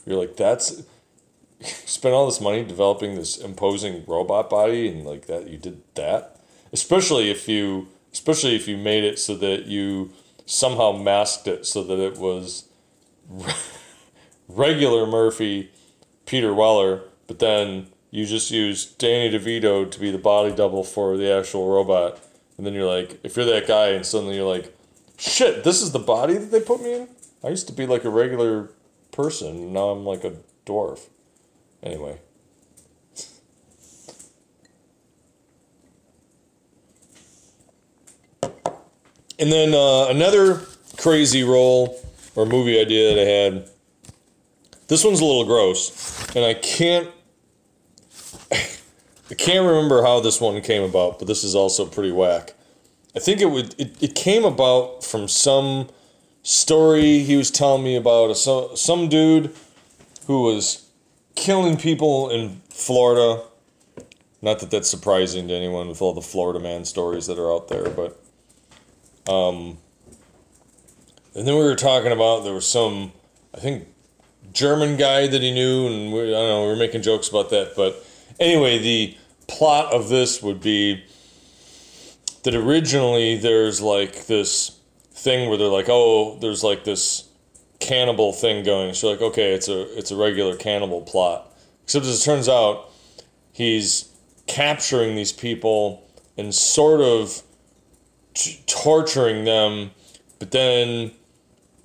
You're 0.05 0.19
like, 0.19 0.37
that's 0.37 0.83
spent 1.61 2.15
all 2.15 2.27
this 2.27 2.41
money 2.41 2.65
developing 2.65 3.15
this 3.15 3.39
imposing 3.39 4.05
robot 4.07 4.51
body 4.51 4.89
and 4.89 5.05
like 5.05 5.27
that 5.27 5.49
you 5.49 5.57
did 5.57 5.81
that 5.95 6.37
especially 6.73 7.31
if 7.31 7.49
you 7.49 7.89
especially 8.13 8.55
if 8.55 8.69
you 8.69 8.77
made 8.77 9.05
it 9.05 9.19
so 9.19 9.35
that 9.35 9.67
you 9.67 10.11
somehow 10.45 10.93
masked 10.93 11.47
it 11.47 11.67
so 11.67 11.83
that 11.83 11.99
it 11.99 12.19
was 12.19 12.69
regular 14.49 15.07
Murphy 15.07 15.71
Peter 16.27 16.53
Weller 16.53 17.03
but 17.27 17.39
then 17.39 17.89
you 18.11 18.27
just 18.27 18.51
use 18.51 18.85
Danny 18.85 19.31
DeVito 19.31 19.91
to 19.91 20.01
be 20.01 20.11
the 20.11 20.19
body 20.19 20.55
double 20.55 20.85
for 20.85 21.17
the 21.17 21.33
actual 21.33 21.73
robot 21.73 22.21
and 22.59 22.67
then 22.67 22.75
you're 22.75 22.91
like 22.91 23.19
if 23.23 23.37
you're 23.37 23.47
that 23.47 23.67
guy 23.67 23.89
and 23.89 24.05
suddenly 24.05 24.37
you're 24.37 24.53
like 24.53 24.77
shit 25.19 25.65
this 25.65 25.81
is 25.81 25.93
the 25.93 25.99
body 25.99 26.35
that 26.35 26.51
they 26.51 26.61
put 26.61 26.83
me 26.83 26.95
in 26.95 27.09
I 27.45 27.49
used 27.49 27.67
to 27.69 27.73
be 27.73 27.87
like 27.87 28.05
a 28.05 28.11
regular 28.11 28.71
person 29.13 29.73
now 29.73 29.89
I'm 29.91 30.05
like 30.05 30.25
a 30.25 30.35
dwarf 30.67 31.09
Anyway. 31.83 32.19
And 39.39 39.53
then 39.53 39.75
uh, 39.75 40.07
another 40.09 40.63
crazy 40.97 41.45
role 41.45 42.01
or 42.35 42.47
movie 42.47 42.81
idea 42.81 43.15
that 43.15 43.21
I 43.21 43.31
had. 43.31 43.71
This 44.89 45.05
one's 45.05 45.21
a 45.21 45.25
little 45.25 45.45
gross, 45.45 46.35
and 46.35 46.45
I 46.45 46.55
can't. 46.55 47.09
I 49.29 49.35
can't 49.35 49.67
remember 49.67 50.03
how 50.03 50.21
this 50.21 50.41
one 50.41 50.61
came 50.61 50.85
about, 50.85 51.19
but 51.19 51.27
this 51.27 51.43
is 51.43 51.57
also 51.57 51.85
pretty 51.85 52.13
whack. 52.13 52.55
I 53.17 53.19
think 53.19 53.41
it 53.41 53.51
would. 53.51 53.75
It, 53.79 54.01
it 54.03 54.15
came 54.15 54.45
about 54.45 55.03
from 55.03 55.27
some 55.27 55.89
story 56.43 57.21
he 57.21 57.37
was 57.37 57.51
telling 57.51 57.83
me 57.83 57.97
about. 57.97 58.31
A, 58.31 58.77
some 58.77 59.09
dude 59.09 59.53
who 60.27 60.43
was 60.43 60.89
killing 61.35 61.77
people 61.77 62.31
in 62.31 62.61
Florida. 62.71 63.43
Not 64.43 64.61
that 64.61 64.71
that's 64.71 64.89
surprising 64.89 65.49
to 65.49 65.55
anyone 65.55 65.89
with 65.89 66.01
all 66.01 66.13
the 66.13 66.23
Florida 66.23 66.61
man 66.61 66.85
stories 66.85 67.27
that 67.27 67.39
are 67.39 67.53
out 67.53 67.67
there, 67.67 67.91
but 67.91 68.21
um, 69.29 69.79
and 71.35 71.47
then 71.47 71.55
we 71.57 71.65
were 71.65 71.75
talking 71.75 72.13
about 72.13 72.45
there 72.45 72.55
was 72.55 72.69
some, 72.69 73.13
I 73.53 73.59
think, 73.59 73.89
German 74.57 74.97
guy 74.97 75.27
that 75.27 75.43
he 75.43 75.53
knew, 75.53 75.87
and 75.87 76.13
we, 76.13 76.23
I 76.23 76.25
don't 76.25 76.49
know, 76.49 76.63
we 76.63 76.69
were 76.69 76.77
making 76.77 77.03
jokes 77.03 77.29
about 77.29 77.51
that. 77.51 77.75
But 77.77 78.03
anyway, 78.41 78.79
the 78.79 79.17
plot 79.49 79.93
of 79.93 80.09
this 80.09 80.43
would 80.43 80.63
be 80.63 81.05
that 82.43 82.55
originally 82.55 83.37
there's 83.37 83.83
like 83.83 84.27
this 84.27 84.79
thing 85.11 85.49
where 85.49 85.59
they're 85.59 85.69
like, 85.69 85.91
oh, 85.91 86.39
there's 86.41 86.65
like 86.65 86.85
this 86.85 87.29
cannibal 87.81 88.33
thing 88.33 88.65
going. 88.65 88.95
So 88.95 89.11
like, 89.11 89.21
okay, 89.21 89.53
it's 89.53 89.69
a 89.69 89.97
it's 89.99 90.11
a 90.11 90.17
regular 90.17 90.57
cannibal 90.57 91.03
plot. 91.03 91.53
Except 91.85 92.07
as 92.07 92.23
it 92.23 92.25
turns 92.25 92.49
out, 92.49 92.91
he's 93.53 94.09
capturing 94.47 95.17
these 95.17 95.33
people 95.33 96.03
and 96.39 96.55
sort 96.55 97.03
of 97.03 97.43
t- 98.33 98.61
torturing 98.67 99.45
them, 99.45 99.91
but 100.39 100.51
then 100.51 101.13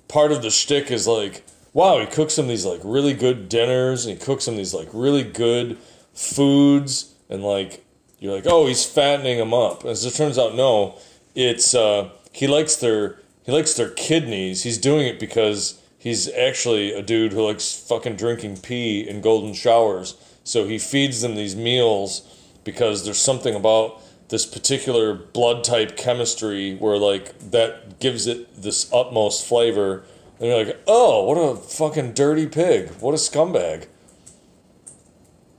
part 0.08 0.32
of 0.32 0.42
the 0.42 0.50
shtick 0.50 0.90
is 0.90 1.06
like, 1.06 1.44
wow, 1.72 1.98
he 1.98 2.06
cooks 2.06 2.36
them 2.36 2.48
these 2.48 2.64
like 2.64 2.80
really 2.84 3.14
good 3.14 3.48
dinners 3.48 4.06
and 4.06 4.18
he 4.18 4.24
cooks 4.24 4.44
them 4.46 4.56
these 4.56 4.74
like 4.74 4.88
really 4.92 5.24
good 5.24 5.78
foods 6.14 7.14
and 7.28 7.42
like 7.42 7.84
you're 8.18 8.34
like, 8.34 8.46
oh, 8.46 8.66
he's 8.66 8.84
fattening 8.84 9.38
them 9.38 9.52
up. 9.52 9.84
As 9.84 10.04
it 10.04 10.14
turns 10.14 10.38
out, 10.38 10.54
no, 10.54 10.96
it's 11.34 11.74
uh, 11.74 12.10
he 12.32 12.46
likes 12.46 12.76
their 12.76 13.18
he 13.44 13.50
likes 13.50 13.74
their 13.74 13.90
kidneys. 13.90 14.62
He's 14.62 14.78
doing 14.78 15.06
it 15.06 15.18
because 15.18 15.80
he's 15.98 16.28
actually 16.32 16.92
a 16.92 17.02
dude 17.02 17.32
who 17.32 17.44
likes 17.44 17.74
fucking 17.74 18.16
drinking 18.16 18.58
pee 18.58 19.00
in 19.00 19.20
golden 19.20 19.54
showers. 19.54 20.16
So 20.44 20.66
he 20.66 20.78
feeds 20.78 21.20
them 21.20 21.34
these 21.34 21.56
meals 21.56 22.22
because 22.64 23.04
there's 23.04 23.20
something 23.20 23.54
about 23.54 24.00
this 24.28 24.46
particular 24.46 25.14
blood 25.14 25.64
type 25.64 25.96
chemistry 25.96 26.74
where 26.76 26.96
like 26.96 27.38
that 27.50 27.98
gives 27.98 28.26
it 28.26 28.62
this 28.62 28.92
utmost 28.92 29.44
flavor. 29.46 30.04
And 30.42 30.50
you're 30.50 30.64
like, 30.64 30.82
oh, 30.88 31.22
what 31.22 31.36
a 31.36 31.54
fucking 31.54 32.14
dirty 32.14 32.48
pig. 32.48 32.88
What 32.98 33.14
a 33.14 33.16
scumbag. 33.16 33.84
I 33.84 33.86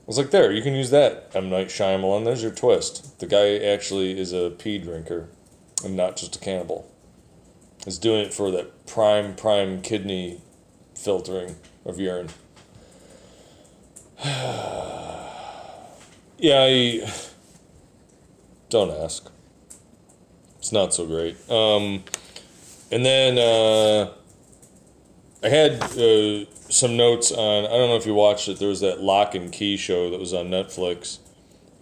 was 0.06 0.18
like, 0.18 0.30
there, 0.30 0.52
you 0.52 0.60
can 0.60 0.74
use 0.74 0.90
that, 0.90 1.30
M. 1.34 1.48
Night 1.48 1.68
Shyamalan. 1.68 2.26
There's 2.26 2.42
your 2.42 2.52
twist. 2.52 3.18
The 3.18 3.26
guy 3.26 3.56
actually 3.56 4.20
is 4.20 4.34
a 4.34 4.50
pee 4.50 4.76
drinker 4.76 5.30
and 5.82 5.96
not 5.96 6.16
just 6.16 6.36
a 6.36 6.38
cannibal 6.38 6.90
is 7.86 7.98
doing 7.98 8.20
it 8.20 8.34
for 8.34 8.50
that 8.50 8.86
prime 8.86 9.34
prime 9.34 9.82
kidney 9.82 10.40
filtering 10.94 11.56
of 11.84 11.98
urine. 11.98 12.28
yeah, 14.24 14.32
I 16.62 17.12
don't 18.70 18.90
ask. 18.90 19.30
It's 20.58 20.72
not 20.72 20.94
so 20.94 21.06
great. 21.06 21.36
Um, 21.50 22.04
and 22.90 23.04
then 23.04 23.38
uh, 23.38 24.12
I 25.44 25.48
had 25.48 25.82
uh, 25.82 26.46
some 26.70 26.96
notes 26.96 27.30
on. 27.30 27.66
I 27.66 27.68
don't 27.68 27.90
know 27.90 27.96
if 27.96 28.06
you 28.06 28.14
watched 28.14 28.48
it. 28.48 28.58
There 28.58 28.68
was 28.68 28.80
that 28.80 29.02
Locke 29.02 29.34
and 29.34 29.52
Key 29.52 29.76
show 29.76 30.10
that 30.10 30.18
was 30.18 30.32
on 30.32 30.46
Netflix. 30.46 31.18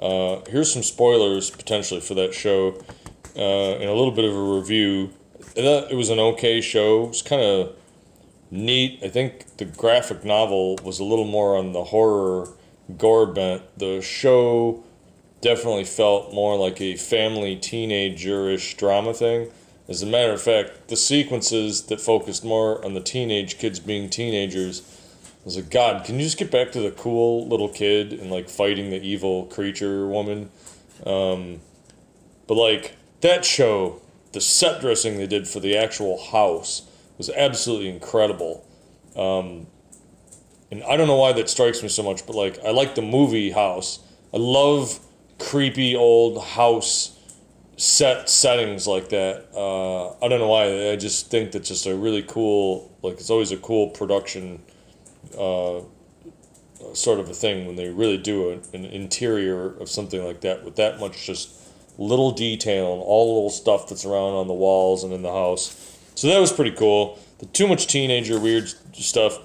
Uh, 0.01 0.41
here's 0.51 0.73
some 0.73 0.83
spoilers 0.83 1.49
potentially 1.51 2.01
for 2.01 2.15
that 2.15 2.35
show, 2.35 2.83
uh, 3.37 3.75
and 3.77 3.85
a 3.85 3.95
little 3.95 4.11
bit 4.11 4.25
of 4.25 4.35
a 4.35 4.43
review 4.43 5.13
it 5.57 5.97
was 5.97 6.11
an 6.11 6.19
okay 6.19 6.61
show. 6.61 7.05
It 7.05 7.09
was 7.09 7.23
kind 7.23 7.43
of 7.43 7.77
neat. 8.51 9.01
I 9.03 9.09
think 9.09 9.57
the 9.57 9.65
graphic 9.65 10.25
novel 10.25 10.79
was 10.83 10.99
a 10.99 11.05
little 11.05 11.25
more 11.25 11.57
on 11.57 11.73
the 11.73 11.85
horror 11.85 12.49
gore 12.97 13.27
bent. 13.27 13.63
The 13.79 14.01
show 14.01 14.85
definitely 15.41 15.85
felt 15.85 16.33
more 16.33 16.57
like 16.57 16.81
a 16.81 16.97
family 16.97 17.57
teenager-ish 17.57 18.77
drama 18.77 19.15
thing. 19.15 19.51
As 19.93 20.03
a 20.03 20.07
matter 20.07 20.33
of 20.33 20.41
fact, 20.41 20.89
the 20.89 20.97
sequences 20.97 21.83
that 21.85 22.01
focused 22.01 22.45
more 22.45 22.85
on 22.85 22.95
the 22.95 23.01
teenage 23.01 23.59
kids 23.59 23.79
being 23.79 24.09
teenagers 24.09 24.83
I 25.43 25.45
was 25.45 25.57
like, 25.57 25.71
God, 25.71 26.05
can 26.05 26.21
you 26.21 26.23
just 26.25 26.39
get 26.39 26.53
back 26.53 26.71
to 26.71 26.81
the 26.81 26.93
cool 26.93 27.49
little 27.49 27.69
kid 27.69 28.13
and 28.13 28.31
like 28.31 28.49
fighting 28.49 28.91
the 28.91 29.03
evil 29.03 29.47
creature 29.47 30.07
woman? 30.07 30.51
Um, 31.05 31.61
but 32.47 32.55
like 32.55 32.95
that 33.23 33.45
show 33.45 34.01
the 34.31 34.41
set 34.41 34.81
dressing 34.81 35.17
they 35.17 35.27
did 35.27 35.49
for 35.49 35.59
the 35.59 35.77
actual 35.77 36.23
house 36.23 36.89
was 37.19 37.29
absolutely 37.31 37.89
incredible. 37.89 38.65
Um, 39.17 39.67
and 40.71 40.85
I 40.85 40.97
don't 40.97 41.09
know 41.09 41.17
why 41.17 41.33
that 41.33 41.51
strikes 41.51 41.83
me 41.83 41.89
so 41.89 42.05
much, 42.05 42.25
but 42.25 42.37
like 42.37 42.65
I 42.65 42.71
like 42.71 42.95
the 42.95 43.03
movie 43.03 43.51
House. 43.51 43.99
I 44.33 44.37
love 44.37 45.01
creepy 45.41 45.97
old 45.97 46.41
house 46.41 47.12
set 47.83 48.31
settings 48.31 48.87
like 48.87 49.09
that. 49.09 49.49
Uh, 49.53 50.11
I 50.25 50.29
don't 50.29 50.39
know 50.39 50.49
why. 50.49 50.91
I 50.91 50.97
just 50.97 51.31
think 51.31 51.51
that's 51.51 51.69
just 51.69 51.85
a 51.87 51.97
really 51.97 52.23
cool. 52.23 52.97
Like 53.03 53.15
it's 53.15 53.29
always 53.29 53.51
a 53.51 53.57
cool 53.57 53.89
production. 53.91 54.63
Uh, 55.37 55.81
sort 56.95 57.19
of 57.19 57.29
a 57.29 57.35
thing 57.35 57.67
when 57.67 57.77
they 57.77 57.89
really 57.89 58.19
do 58.19 58.61
an 58.73 58.85
interior 58.85 59.75
of 59.79 59.89
something 59.89 60.23
like 60.25 60.41
that 60.43 60.65
with 60.65 60.77
that 60.77 61.01
much 61.01 61.25
just 61.25 61.51
little 61.97 62.33
detail 62.33 62.93
and 62.93 63.03
all 63.03 63.27
the 63.29 63.35
little 63.35 63.51
stuff 63.51 63.89
that's 63.89 64.05
around 64.05 64.35
on 64.35 64.47
the 64.49 64.55
walls 64.55 65.05
and 65.05 65.13
in 65.13 65.23
the 65.23 65.31
house. 65.31 65.97
So 66.15 66.27
that 66.29 66.39
was 66.39 66.53
pretty 66.53 66.73
cool. 66.73 67.19
The 67.39 67.47
too 67.47 67.67
much 67.67 67.87
teenager 67.87 68.39
weird 68.39 68.69
stuff. 68.93 69.39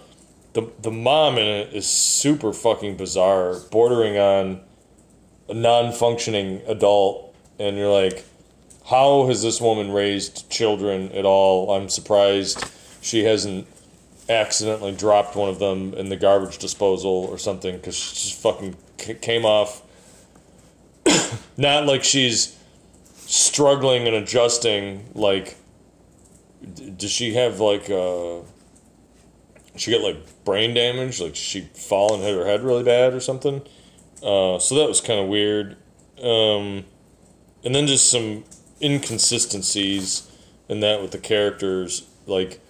The 0.53 0.69
the 0.81 0.91
mom 0.91 1.37
in 1.37 1.45
it 1.45 1.73
is 1.73 1.87
super 1.87 2.53
fucking 2.53 2.97
bizarre, 2.97 3.59
bordering 3.71 4.17
on 4.17 4.61
a 5.49 5.53
non-functioning 5.53 6.61
adult, 6.67 7.26
and 7.59 7.77
you're 7.77 7.91
like, 7.91 8.25
how 8.89 9.27
has 9.27 9.41
this 9.41 9.59
woman 9.59 9.91
raised 9.91 10.49
children 10.49 11.11
at 11.11 11.25
all? 11.25 11.71
I'm 11.71 11.89
surprised 11.89 12.63
she 13.01 13.23
hasn't 13.23 13.67
accidentally 14.29 14.93
dropped 14.93 15.35
one 15.35 15.49
of 15.49 15.59
them 15.59 15.93
in 15.93 16.09
the 16.09 16.15
garbage 16.17 16.57
disposal 16.57 17.09
or 17.09 17.37
something 17.37 17.75
because 17.75 17.95
she 17.95 18.29
just 18.29 18.41
fucking 18.41 18.75
came 19.21 19.45
off 19.45 19.83
not 21.57 21.85
like 21.85 22.03
she's 22.03 22.57
struggling 23.13 24.07
and 24.07 24.15
adjusting. 24.15 25.09
Like, 25.13 25.57
does 26.97 27.11
she 27.11 27.33
have 27.33 27.59
like 27.59 27.89
uh, 27.89 28.39
she 29.75 29.91
get 29.91 30.01
like 30.01 30.17
brain 30.45 30.73
damage? 30.73 31.21
Like 31.21 31.35
she 31.35 31.61
fall 31.61 32.13
and 32.13 32.23
hit 32.23 32.35
her 32.35 32.45
head 32.45 32.63
really 32.63 32.83
bad 32.83 33.13
or 33.13 33.19
something? 33.19 33.61
Uh, 34.23 34.59
so 34.59 34.75
that 34.75 34.87
was 34.87 35.01
kind 35.01 35.19
of 35.19 35.27
weird. 35.27 35.77
um, 36.21 36.85
and 37.67 37.75
then 37.75 37.85
just 37.85 38.09
some 38.09 38.45
inconsistencies 38.81 40.31
in 40.69 40.79
that 40.79 41.01
with 41.01 41.11
the 41.11 41.17
characters. 41.17 42.07
Like, 42.25 42.61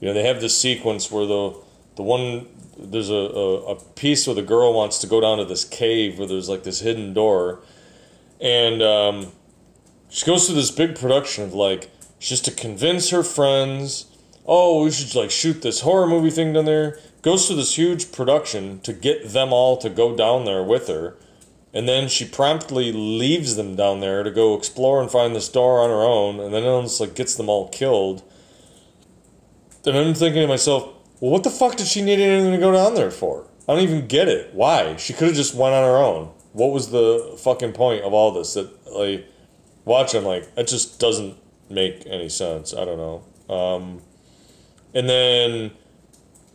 you 0.00 0.08
know, 0.08 0.12
they 0.12 0.26
have 0.26 0.40
this 0.40 0.58
sequence 0.58 1.08
where 1.08 1.24
the 1.24 1.54
the 1.94 2.02
one 2.02 2.48
there's 2.76 3.10
a, 3.10 3.14
a, 3.14 3.74
a 3.74 3.80
piece 3.92 4.26
where 4.26 4.34
the 4.34 4.42
girl 4.42 4.74
wants 4.74 4.98
to 4.98 5.06
go 5.06 5.20
down 5.20 5.38
to 5.38 5.44
this 5.44 5.64
cave 5.64 6.18
where 6.18 6.26
there's 6.26 6.48
like 6.48 6.64
this 6.64 6.80
hidden 6.80 7.14
door, 7.14 7.60
and 8.40 8.82
um, 8.82 9.30
she 10.08 10.26
goes 10.26 10.46
through 10.46 10.56
this 10.56 10.72
big 10.72 10.98
production 10.98 11.44
of 11.44 11.54
like 11.54 11.88
just 12.18 12.44
to 12.46 12.50
convince 12.50 13.10
her 13.10 13.22
friends. 13.22 14.06
Oh, 14.46 14.82
we 14.82 14.90
should 14.90 15.14
like 15.14 15.30
shoot 15.30 15.62
this 15.62 15.82
horror 15.82 16.08
movie 16.08 16.30
thing 16.30 16.54
down 16.54 16.64
there. 16.64 16.98
Goes 17.22 17.46
through 17.46 17.56
this 17.56 17.78
huge 17.78 18.10
production 18.10 18.80
to 18.80 18.92
get 18.92 19.28
them 19.28 19.52
all 19.52 19.76
to 19.76 19.88
go 19.88 20.16
down 20.16 20.44
there 20.44 20.64
with 20.64 20.88
her 20.88 21.16
and 21.72 21.88
then 21.88 22.08
she 22.08 22.24
promptly 22.24 22.92
leaves 22.92 23.56
them 23.56 23.76
down 23.76 24.00
there 24.00 24.22
to 24.22 24.30
go 24.30 24.56
explore 24.56 25.00
and 25.00 25.10
find 25.10 25.34
this 25.34 25.48
door 25.48 25.80
on 25.80 25.90
her 25.90 26.02
own, 26.02 26.40
and 26.40 26.52
then 26.52 26.64
it 26.64 27.00
like 27.00 27.14
gets 27.14 27.34
them 27.36 27.48
all 27.48 27.68
killed. 27.68 28.22
And 29.86 29.96
I'm 29.96 30.14
thinking 30.14 30.42
to 30.42 30.48
myself, 30.48 30.84
well, 31.20 31.30
what 31.30 31.44
the 31.44 31.50
fuck 31.50 31.76
did 31.76 31.86
she 31.86 32.02
need 32.02 32.18
anything 32.18 32.52
to 32.52 32.58
go 32.58 32.72
down 32.72 32.94
there 32.94 33.10
for? 33.10 33.46
I 33.68 33.74
don't 33.74 33.82
even 33.82 34.08
get 34.08 34.28
it. 34.28 34.52
Why? 34.52 34.96
She 34.96 35.12
could 35.12 35.28
have 35.28 35.36
just 35.36 35.54
went 35.54 35.74
on 35.74 35.84
her 35.84 35.96
own. 35.96 36.32
What 36.52 36.72
was 36.72 36.90
the 36.90 37.36
fucking 37.38 37.72
point 37.72 38.02
of 38.02 38.12
all 38.12 38.32
this? 38.32 38.54
That 38.54 38.68
like 38.92 39.26
watching 39.84 40.24
like 40.24 40.48
it 40.56 40.66
just 40.66 40.98
doesn't 40.98 41.36
make 41.68 42.04
any 42.06 42.28
sense. 42.28 42.74
I 42.74 42.84
don't 42.84 42.98
know. 42.98 43.54
Um, 43.54 44.02
and 44.92 45.08
then 45.08 45.70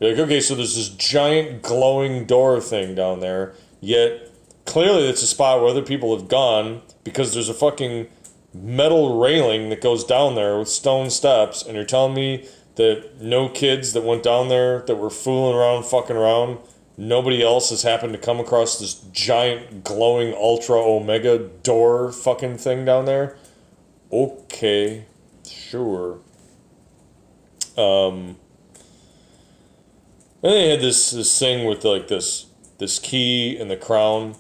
like 0.01 0.17
okay, 0.17 0.41
so 0.41 0.55
there's 0.55 0.75
this 0.75 0.89
giant 0.89 1.61
glowing 1.61 2.25
door 2.25 2.59
thing 2.59 2.95
down 2.95 3.21
there, 3.21 3.53
yet 3.79 4.34
clearly 4.65 5.07
it's 5.07 5.23
a 5.23 5.27
spot 5.27 5.59
where 5.59 5.69
other 5.69 5.81
people 5.81 6.17
have 6.17 6.27
gone 6.27 6.81
because 7.03 7.33
there's 7.33 7.49
a 7.49 7.53
fucking 7.53 8.07
metal 8.53 9.19
railing 9.19 9.69
that 9.69 9.81
goes 9.81 10.03
down 10.03 10.35
there 10.35 10.57
with 10.57 10.69
stone 10.69 11.09
steps, 11.09 11.63
and 11.63 11.75
you're 11.75 11.85
telling 11.85 12.13
me 12.13 12.47
that 12.75 13.21
no 13.21 13.47
kids 13.49 13.93
that 13.93 14.03
went 14.03 14.23
down 14.23 14.49
there 14.49 14.79
that 14.81 14.95
were 14.95 15.09
fooling 15.09 15.55
around, 15.55 15.85
fucking 15.85 16.15
around, 16.15 16.57
nobody 16.97 17.43
else 17.43 17.69
has 17.69 17.83
happened 17.83 18.13
to 18.13 18.19
come 18.19 18.39
across 18.39 18.79
this 18.79 18.95
giant 19.11 19.83
glowing 19.83 20.33
ultra 20.33 20.77
omega 20.77 21.37
door 21.37 22.11
fucking 22.11 22.57
thing 22.57 22.85
down 22.85 23.05
there? 23.05 23.37
Okay, 24.11 25.05
sure. 25.47 26.19
Um, 27.77 28.37
and 30.41 30.53
they 30.53 30.69
had 30.69 30.79
this 30.79 31.11
this 31.11 31.37
thing 31.37 31.65
with 31.65 31.83
like 31.83 32.07
this 32.07 32.45
this 32.77 32.99
key 32.99 33.57
and 33.57 33.69
the 33.69 33.75
crown 33.75 34.35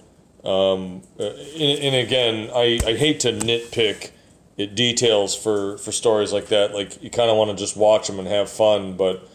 um, 0.45 1.01
uh, 1.19 1.23
and, 1.23 1.79
and, 1.79 1.95
again, 1.95 2.49
I, 2.53 2.79
I 2.85 2.93
hate 2.93 3.19
to 3.21 3.31
nitpick 3.31 4.11
it 4.57 4.75
details 4.75 5.35
for, 5.35 5.77
for 5.79 5.91
stories 5.91 6.31
like 6.31 6.47
that. 6.47 6.73
Like 6.73 7.01
you 7.01 7.09
kind 7.09 7.29
of 7.29 7.37
want 7.37 7.49
to 7.51 7.57
just 7.57 7.75
watch 7.75 8.07
them 8.07 8.19
and 8.19 8.27
have 8.27 8.49
fun, 8.49 8.95
but 8.95 9.27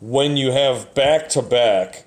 when 0.00 0.36
you 0.36 0.52
have 0.52 0.94
back 0.94 1.28
to 1.30 1.42
back, 1.42 2.04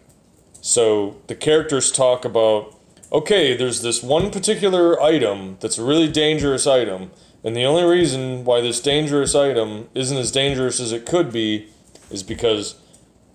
so 0.61 1.17
the 1.27 1.35
characters 1.35 1.91
talk 1.91 2.25
about, 2.25 2.75
okay, 3.11 3.55
there's 3.55 3.81
this 3.81 4.03
one 4.03 4.29
particular 4.29 5.01
item 5.01 5.57
that's 5.59 5.77
a 5.77 5.83
really 5.83 6.11
dangerous 6.11 6.67
item, 6.67 7.11
and 7.43 7.55
the 7.55 7.63
only 7.63 7.83
reason 7.83 8.43
why 8.43 8.61
this 8.61 8.79
dangerous 8.79 9.33
item 9.33 9.87
isn't 9.95 10.17
as 10.17 10.31
dangerous 10.31 10.79
as 10.79 10.91
it 10.91 11.05
could 11.05 11.31
be 11.31 11.69
is 12.11 12.23
because 12.23 12.75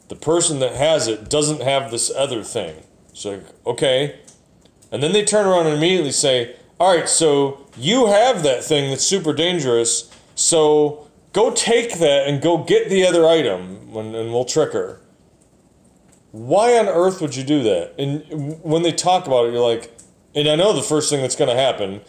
the 0.09 0.15
person 0.15 0.61
that 0.61 0.75
has 0.75 1.09
it 1.09 1.31
doesn't 1.31 1.63
have 1.63 1.91
this 1.91 2.13
other 2.15 2.43
thing. 2.43 2.85
It's 3.15 3.25
like, 3.25 3.45
okay. 3.65 4.19
And 4.91 5.01
then 5.01 5.13
they 5.13 5.25
turn 5.25 5.47
around 5.47 5.67
and 5.67 5.77
immediately 5.77 6.11
say, 6.11 6.57
all 6.81 6.95
right, 6.95 7.09
so 7.09 7.65
you 7.79 8.07
have 8.07 8.43
that 8.43 8.65
thing 8.65 8.91
that's 8.91 9.05
super 9.05 9.33
dangerous, 9.33 10.11
so 10.35 11.09
go 11.33 11.53
take 11.53 11.99
that 12.01 12.27
and 12.27 12.43
go 12.43 12.59
get 12.59 12.89
the 12.89 13.07
other 13.07 13.25
item 13.27 13.93
when, 13.93 14.17
and 14.17 14.33
we'll 14.33 14.45
trick 14.45 14.73
her. 14.73 15.01
Why 16.33 16.77
on 16.77 16.89
earth 16.89 17.21
would 17.21 17.37
you 17.37 17.45
do 17.45 17.63
that? 17.63 17.95
And 17.97 18.61
when 18.63 18.83
they 18.83 18.91
talk 18.91 19.29
about 19.29 19.47
it, 19.47 19.53
you're 19.53 19.63
like, 19.63 19.97
and 20.35 20.49
I 20.49 20.57
know 20.57 20.73
the 20.73 20.83
first 20.83 21.09
thing 21.09 21.23
that's 21.23 21.37
going 21.37 21.55
to 21.55 21.61
happen 21.61 22.01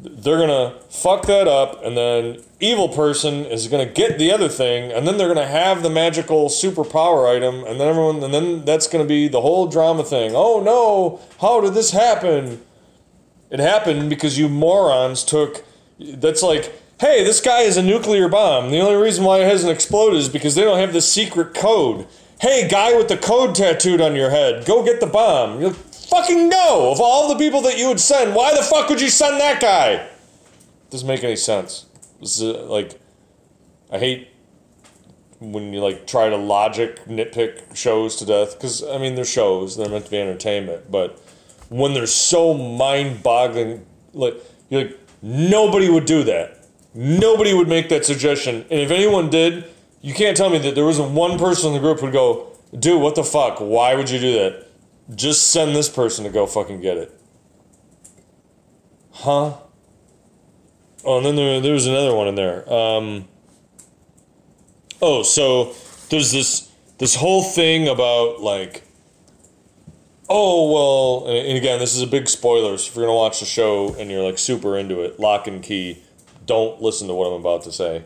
they're 0.00 0.38
gonna 0.38 0.74
fuck 0.90 1.26
that 1.26 1.46
up, 1.46 1.82
and 1.84 1.96
then 1.96 2.42
evil 2.60 2.88
person 2.88 3.46
is 3.46 3.68
gonna 3.68 3.86
get 3.86 4.18
the 4.18 4.32
other 4.32 4.48
thing, 4.48 4.90
and 4.90 5.06
then 5.06 5.16
they're 5.16 5.32
gonna 5.32 5.46
have 5.46 5.82
the 5.82 5.90
magical 5.90 6.48
superpower 6.48 7.28
item, 7.28 7.64
and 7.64 7.80
then 7.80 7.88
everyone, 7.88 8.22
and 8.22 8.34
then 8.34 8.64
that's 8.64 8.88
gonna 8.88 9.04
be 9.04 9.28
the 9.28 9.40
whole 9.40 9.66
drama 9.66 10.02
thing. 10.02 10.32
Oh 10.34 10.60
no! 10.60 11.20
How 11.40 11.60
did 11.60 11.74
this 11.74 11.92
happen? 11.92 12.60
It 13.50 13.60
happened 13.60 14.10
because 14.10 14.36
you 14.36 14.48
morons 14.48 15.22
took. 15.22 15.64
That's 16.00 16.42
like, 16.42 16.72
hey, 17.00 17.22
this 17.22 17.40
guy 17.40 17.60
is 17.60 17.76
a 17.76 17.82
nuclear 17.82 18.28
bomb. 18.28 18.70
The 18.70 18.80
only 18.80 19.00
reason 19.00 19.24
why 19.24 19.38
it 19.38 19.48
hasn't 19.48 19.72
exploded 19.72 20.18
is 20.18 20.28
because 20.28 20.56
they 20.56 20.62
don't 20.62 20.78
have 20.78 20.92
the 20.92 21.00
secret 21.00 21.54
code. 21.54 22.08
Hey, 22.40 22.68
guy 22.68 22.96
with 22.96 23.08
the 23.08 23.16
code 23.16 23.54
tattooed 23.54 24.00
on 24.00 24.16
your 24.16 24.30
head, 24.30 24.66
go 24.66 24.84
get 24.84 24.98
the 24.98 25.06
bomb. 25.06 25.60
You're 25.60 25.74
fucking 26.04 26.48
no! 26.48 26.92
Of 26.92 27.00
all 27.00 27.28
the 27.28 27.36
people 27.36 27.60
that 27.62 27.78
you 27.78 27.88
would 27.88 28.00
send, 28.00 28.34
why 28.34 28.54
the 28.54 28.62
fuck 28.62 28.88
would 28.88 29.00
you 29.00 29.08
send 29.08 29.40
that 29.40 29.60
guy? 29.60 30.08
Doesn't 30.90 31.08
make 31.08 31.24
any 31.24 31.36
sense. 31.36 31.86
This 32.20 32.40
is 32.40 32.54
uh, 32.54 32.64
like, 32.64 33.00
I 33.90 33.98
hate 33.98 34.28
when 35.40 35.72
you 35.72 35.80
like 35.80 36.06
try 36.06 36.28
to 36.28 36.36
logic 36.36 37.04
nitpick 37.04 37.76
shows 37.76 38.16
to 38.16 38.24
death 38.24 38.54
because 38.54 38.82
I 38.82 38.98
mean 38.98 39.14
they're 39.14 39.24
shows, 39.24 39.76
they're 39.76 39.88
meant 39.88 40.06
to 40.06 40.10
be 40.10 40.18
entertainment, 40.18 40.90
but 40.90 41.20
when 41.68 41.94
they're 41.94 42.06
so 42.06 42.54
mind-boggling, 42.54 43.84
like 44.12 44.42
you're 44.68 44.84
like 44.84 45.00
nobody 45.22 45.88
would 45.88 46.04
do 46.04 46.22
that. 46.24 46.66
Nobody 46.94 47.52
would 47.52 47.68
make 47.68 47.88
that 47.88 48.04
suggestion, 48.04 48.64
and 48.70 48.80
if 48.80 48.90
anyone 48.90 49.28
did, 49.28 49.64
you 50.00 50.14
can't 50.14 50.36
tell 50.36 50.48
me 50.48 50.58
that 50.58 50.76
there 50.76 50.84
wasn't 50.84 51.10
one 51.10 51.38
person 51.38 51.68
in 51.68 51.74
the 51.74 51.80
group 51.80 51.98
who'd 51.98 52.12
go, 52.12 52.52
"Dude, 52.78 53.00
what 53.00 53.16
the 53.16 53.24
fuck? 53.24 53.58
Why 53.58 53.96
would 53.96 54.08
you 54.08 54.20
do 54.20 54.32
that?" 54.34 54.68
Just 55.12 55.50
send 55.50 55.74
this 55.74 55.88
person 55.88 56.24
to 56.24 56.30
go 56.30 56.46
fucking 56.46 56.80
get 56.80 56.96
it. 56.96 57.20
Huh? 59.12 59.54
Oh, 61.04 61.18
and 61.18 61.26
then 61.26 61.36
there, 61.36 61.60
there 61.60 61.72
was 61.74 61.86
another 61.86 62.14
one 62.14 62.28
in 62.28 62.34
there. 62.34 62.70
Um, 62.72 63.28
oh, 65.02 65.22
so 65.22 65.74
there's 66.08 66.32
this 66.32 66.70
this 66.98 67.14
whole 67.16 67.42
thing 67.42 67.88
about 67.88 68.40
like, 68.40 68.84
oh 70.28 70.72
well, 70.72 71.28
and 71.28 71.58
again, 71.58 71.78
this 71.78 71.94
is 71.94 72.00
a 72.00 72.06
big 72.06 72.28
spoiler. 72.28 72.78
So 72.78 72.88
if 72.88 72.96
you're 72.96 73.04
gonna 73.04 73.16
watch 73.16 73.40
the 73.40 73.46
show 73.46 73.94
and 73.98 74.10
you're 74.10 74.22
like 74.22 74.38
super 74.38 74.78
into 74.78 75.02
it, 75.02 75.20
Locke 75.20 75.46
and 75.46 75.62
Key, 75.62 76.02
don't 76.46 76.80
listen 76.80 77.08
to 77.08 77.14
what 77.14 77.26
I'm 77.26 77.40
about 77.40 77.62
to 77.64 77.72
say. 77.72 78.04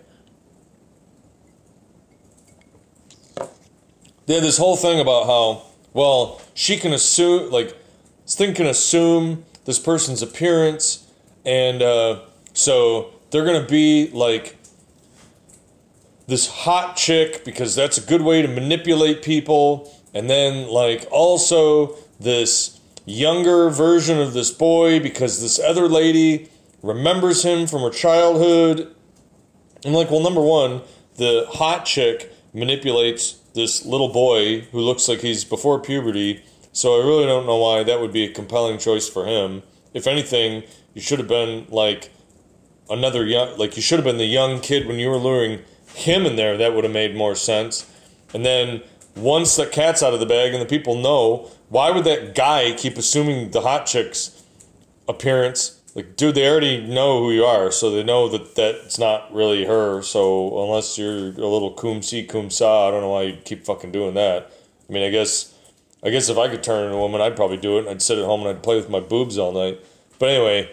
They 4.26 4.34
had 4.34 4.42
this 4.42 4.58
whole 4.58 4.76
thing 4.76 5.00
about 5.00 5.26
how 5.26 5.67
well, 5.92 6.40
she 6.54 6.76
can 6.76 6.92
assume, 6.92 7.50
like, 7.50 7.76
this 8.24 8.34
thing 8.34 8.54
can 8.54 8.66
assume 8.66 9.44
this 9.64 9.78
person's 9.78 10.22
appearance, 10.22 11.06
and 11.44 11.82
uh, 11.82 12.20
so 12.52 13.10
they're 13.30 13.44
gonna 13.44 13.66
be 13.66 14.10
like 14.12 14.56
this 16.26 16.46
hot 16.46 16.96
chick 16.96 17.44
because 17.44 17.74
that's 17.74 17.96
a 17.96 18.02
good 18.02 18.22
way 18.22 18.42
to 18.42 18.48
manipulate 18.48 19.22
people, 19.22 19.90
and 20.12 20.28
then 20.28 20.68
like 20.68 21.06
also 21.10 21.96
this 22.20 22.78
younger 23.06 23.70
version 23.70 24.20
of 24.20 24.34
this 24.34 24.50
boy 24.50 25.00
because 25.00 25.40
this 25.40 25.58
other 25.58 25.88
lady 25.88 26.50
remembers 26.82 27.42
him 27.44 27.66
from 27.66 27.80
her 27.82 27.90
childhood. 27.90 28.94
I'm 29.84 29.94
like, 29.94 30.10
well, 30.10 30.20
number 30.20 30.42
one, 30.42 30.82
the 31.16 31.46
hot 31.48 31.86
chick 31.86 32.32
manipulates 32.52 33.37
this 33.58 33.84
little 33.84 34.08
boy 34.08 34.62
who 34.72 34.80
looks 34.80 35.08
like 35.08 35.20
he's 35.20 35.44
before 35.44 35.80
puberty. 35.80 36.42
So 36.72 36.94
I 36.94 37.04
really 37.04 37.26
don't 37.26 37.44
know 37.44 37.56
why 37.56 37.82
that 37.82 38.00
would 38.00 38.12
be 38.12 38.24
a 38.24 38.32
compelling 38.32 38.78
choice 38.78 39.08
for 39.08 39.26
him. 39.26 39.62
If 39.92 40.06
anything, 40.06 40.62
you 40.94 41.02
should 41.02 41.18
have 41.18 41.28
been 41.28 41.66
like 41.68 42.10
another 42.88 43.26
young, 43.26 43.58
like 43.58 43.76
you 43.76 43.82
should 43.82 43.98
have 43.98 44.04
been 44.04 44.18
the 44.18 44.24
young 44.24 44.60
kid 44.60 44.86
when 44.86 44.98
you 44.98 45.10
were 45.10 45.16
luring 45.16 45.60
him 45.94 46.24
in 46.24 46.36
there. 46.36 46.56
That 46.56 46.74
would 46.74 46.84
have 46.84 46.92
made 46.92 47.16
more 47.16 47.34
sense. 47.34 47.90
And 48.32 48.46
then 48.46 48.82
once 49.16 49.56
the 49.56 49.66
cat's 49.66 50.02
out 50.02 50.14
of 50.14 50.20
the 50.20 50.26
bag 50.26 50.52
and 50.52 50.62
the 50.62 50.66
people 50.66 50.94
know, 50.96 51.50
why 51.68 51.90
would 51.90 52.04
that 52.04 52.34
guy 52.34 52.72
keep 52.72 52.96
assuming 52.96 53.50
the 53.50 53.62
hot 53.62 53.86
chick's 53.86 54.42
appearance 55.08 55.77
like 55.98 56.14
dude 56.14 56.36
they 56.36 56.48
already 56.48 56.86
know 56.86 57.18
who 57.18 57.32
you 57.32 57.44
are 57.44 57.72
so 57.72 57.90
they 57.90 58.04
know 58.04 58.28
that 58.28 58.54
that's 58.54 59.00
not 59.00 59.34
really 59.34 59.64
her 59.64 60.00
so 60.00 60.62
unless 60.62 60.96
you're 60.96 61.30
a 61.30 61.48
little 61.54 61.72
cum 61.72 62.00
si 62.02 62.22
cum 62.22 62.50
sa 62.50 62.86
i 62.86 62.90
don't 62.92 63.00
know 63.00 63.08
why 63.08 63.22
you 63.22 63.36
keep 63.44 63.64
fucking 63.64 63.90
doing 63.90 64.14
that. 64.14 64.52
I 64.88 64.92
mean 64.92 65.02
i 65.02 65.10
guess 65.10 65.52
i 66.04 66.10
guess 66.10 66.28
if 66.28 66.38
i 66.38 66.48
could 66.48 66.62
turn 66.62 66.84
into 66.84 66.96
a 66.96 67.00
woman 67.00 67.20
i'd 67.20 67.34
probably 67.34 67.56
do 67.56 67.78
it 67.78 67.88
i'd 67.88 68.00
sit 68.00 68.16
at 68.16 68.24
home 68.24 68.42
and 68.42 68.50
i'd 68.50 68.62
play 68.62 68.76
with 68.76 68.88
my 68.88 69.00
boobs 69.00 69.38
all 69.38 69.52
night. 69.52 69.80
But 70.20 70.28
anyway 70.28 70.70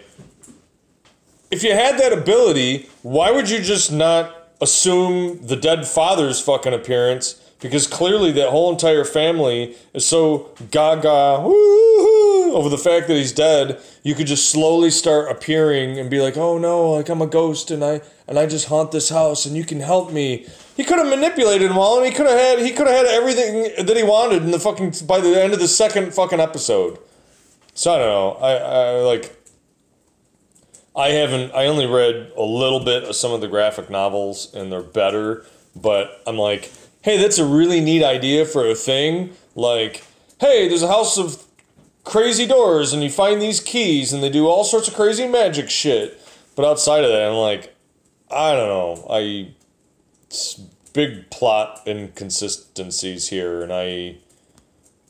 if 1.50 1.64
you 1.64 1.72
had 1.72 1.98
that 1.98 2.12
ability 2.12 2.88
why 3.02 3.32
would 3.32 3.50
you 3.50 3.60
just 3.60 3.90
not 3.90 4.32
assume 4.60 5.44
the 5.44 5.56
dead 5.56 5.88
father's 5.88 6.40
fucking 6.40 6.72
appearance? 6.72 7.34
Because 7.60 7.86
clearly 7.86 8.32
that 8.32 8.50
whole 8.50 8.70
entire 8.70 9.04
family 9.04 9.76
is 9.92 10.06
so 10.06 10.50
gaga 10.70 11.42
over 12.56 12.68
the 12.68 12.78
fact 12.78 13.08
that 13.08 13.14
he's 13.14 13.32
dead, 13.32 13.80
you 14.06 14.14
could 14.14 14.28
just 14.28 14.50
slowly 14.50 14.88
start 14.88 15.28
appearing 15.32 15.98
and 15.98 16.08
be 16.08 16.20
like, 16.20 16.36
"Oh 16.36 16.58
no, 16.58 16.92
like 16.92 17.08
I'm 17.08 17.20
a 17.20 17.26
ghost 17.26 17.72
and 17.72 17.82
I 17.82 18.02
and 18.28 18.38
I 18.38 18.46
just 18.46 18.68
haunt 18.68 18.92
this 18.92 19.08
house 19.08 19.46
and 19.46 19.56
you 19.56 19.64
can 19.64 19.80
help 19.80 20.12
me." 20.12 20.46
He 20.76 20.84
could 20.84 20.98
have 20.98 21.08
manipulated 21.08 21.68
him 21.68 21.76
all, 21.76 21.96
and 21.96 22.06
he 22.06 22.12
could 22.12 22.26
have 22.26 22.38
had 22.38 22.60
he 22.60 22.70
could 22.70 22.86
have 22.86 22.94
had 22.98 23.06
everything 23.06 23.84
that 23.84 23.96
he 23.96 24.04
wanted 24.04 24.44
in 24.44 24.52
the 24.52 24.60
fucking 24.60 24.94
by 25.08 25.18
the 25.18 25.42
end 25.42 25.54
of 25.54 25.58
the 25.58 25.66
second 25.66 26.14
fucking 26.14 26.38
episode. 26.38 27.00
So 27.74 27.94
I 27.94 27.98
don't 27.98 28.06
know. 28.06 28.30
I, 28.40 28.52
I 28.52 28.90
like. 29.00 29.36
I 30.94 31.08
haven't. 31.08 31.52
I 31.52 31.66
only 31.66 31.86
read 31.86 32.30
a 32.36 32.42
little 32.42 32.84
bit 32.84 33.02
of 33.02 33.16
some 33.16 33.32
of 33.32 33.40
the 33.40 33.48
graphic 33.48 33.90
novels, 33.90 34.54
and 34.54 34.70
they're 34.70 34.82
better. 34.82 35.44
But 35.74 36.22
I'm 36.28 36.38
like, 36.38 36.70
hey, 37.02 37.16
that's 37.16 37.38
a 37.38 37.44
really 37.44 37.80
neat 37.80 38.04
idea 38.04 38.44
for 38.44 38.68
a 38.68 38.76
thing. 38.76 39.32
Like, 39.56 40.04
hey, 40.38 40.68
there's 40.68 40.84
a 40.84 40.88
house 40.88 41.18
of 41.18 41.42
crazy 42.06 42.46
doors, 42.46 42.94
and 42.94 43.02
you 43.02 43.10
find 43.10 43.42
these 43.42 43.60
keys, 43.60 44.14
and 44.14 44.22
they 44.22 44.30
do 44.30 44.46
all 44.46 44.64
sorts 44.64 44.88
of 44.88 44.94
crazy 44.94 45.26
magic 45.26 45.68
shit. 45.68 46.18
But 46.54 46.64
outside 46.64 47.04
of 47.04 47.10
that, 47.10 47.28
I'm 47.28 47.34
like, 47.34 47.76
I 48.30 48.52
don't 48.52 48.68
know. 48.68 49.06
I 49.10 49.52
big 50.94 51.28
plot 51.30 51.82
inconsistencies 51.86 53.28
here, 53.28 53.60
and 53.60 53.72
I, 53.72 54.16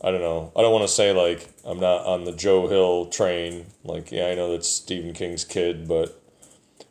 I 0.03 0.11
don't 0.11 0.23
know. 0.23 0.51
I 0.57 0.63
don't 0.63 0.73
want 0.73 0.89
to 0.89 0.93
say 0.93 1.13
like 1.13 1.49
I'm 1.65 1.79
not 1.79 2.05
on 2.05 2.25
the 2.25 2.33
Joe 2.33 2.67
Hill 2.67 3.07
train. 3.07 3.67
Like, 3.85 4.11
yeah, 4.11 4.27
I 4.27 4.35
know 4.35 4.51
that's 4.51 4.69
Stephen 4.69 5.13
King's 5.13 5.45
kid, 5.45 5.87
but 5.87 6.21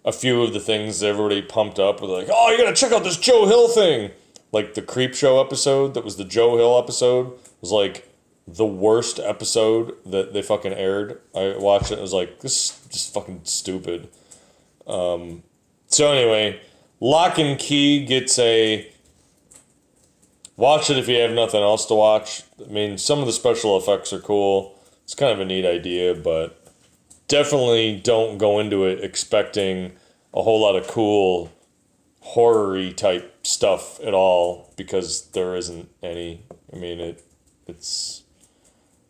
a 0.05 0.13
few 0.13 0.43
of 0.43 0.53
the 0.53 0.59
things 0.59 1.01
everybody 1.01 1.41
pumped 1.41 1.79
up 1.79 1.99
were 1.99 2.07
like, 2.07 2.29
oh, 2.31 2.51
you 2.51 2.57
gotta 2.57 2.75
check 2.75 2.91
out 2.91 3.03
this 3.03 3.17
Joe 3.17 3.47
Hill 3.47 3.67
thing. 3.67 4.11
Like 4.51 4.75
the 4.75 4.81
Creepshow 4.81 5.43
episode 5.43 5.95
that 5.95 6.05
was 6.05 6.15
the 6.15 6.23
Joe 6.23 6.57
Hill 6.57 6.77
episode 6.77 7.33
was 7.59 7.71
like 7.71 8.14
the 8.47 8.65
worst 8.65 9.19
episode 9.19 9.95
that 10.05 10.33
they 10.33 10.41
fucking 10.41 10.73
aired. 10.73 11.19
I 11.35 11.55
watched 11.57 11.91
it. 11.91 11.93
and 11.93 12.01
was 12.01 12.13
like, 12.13 12.41
this 12.41 12.71
is 12.71 12.87
just 12.91 13.13
fucking 13.13 13.41
stupid. 13.43 14.09
Um, 14.87 15.43
so 15.87 16.11
anyway, 16.11 16.61
Locke 16.99 17.39
and 17.39 17.59
Key 17.59 18.05
gets 18.05 18.37
a. 18.39 18.91
Watch 20.57 20.89
it 20.89 20.97
if 20.97 21.09
you 21.09 21.17
have 21.17 21.31
nothing 21.31 21.61
else 21.61 21.85
to 21.87 21.95
watch. 21.95 22.43
I 22.63 22.71
mean, 22.71 22.97
some 22.97 23.19
of 23.19 23.25
the 23.25 23.33
special 23.33 23.77
effects 23.77 24.13
are 24.13 24.19
cool. 24.19 24.79
It's 25.03 25.13
kind 25.13 25.33
of 25.33 25.39
a 25.39 25.45
neat 25.45 25.65
idea, 25.65 26.15
but 26.15 26.71
definitely 27.27 27.99
don't 27.99 28.37
go 28.37 28.59
into 28.59 28.85
it 28.85 29.03
expecting 29.03 29.91
a 30.33 30.41
whole 30.41 30.61
lot 30.61 30.75
of 30.75 30.87
cool 30.87 31.51
horror 32.21 32.91
type 32.91 33.45
stuff 33.45 33.99
at 34.01 34.13
all 34.13 34.73
because 34.77 35.27
there 35.31 35.55
isn't 35.55 35.89
any. 36.01 36.43
I 36.73 36.77
mean, 36.77 36.99
it 36.99 37.23
it's 37.67 38.23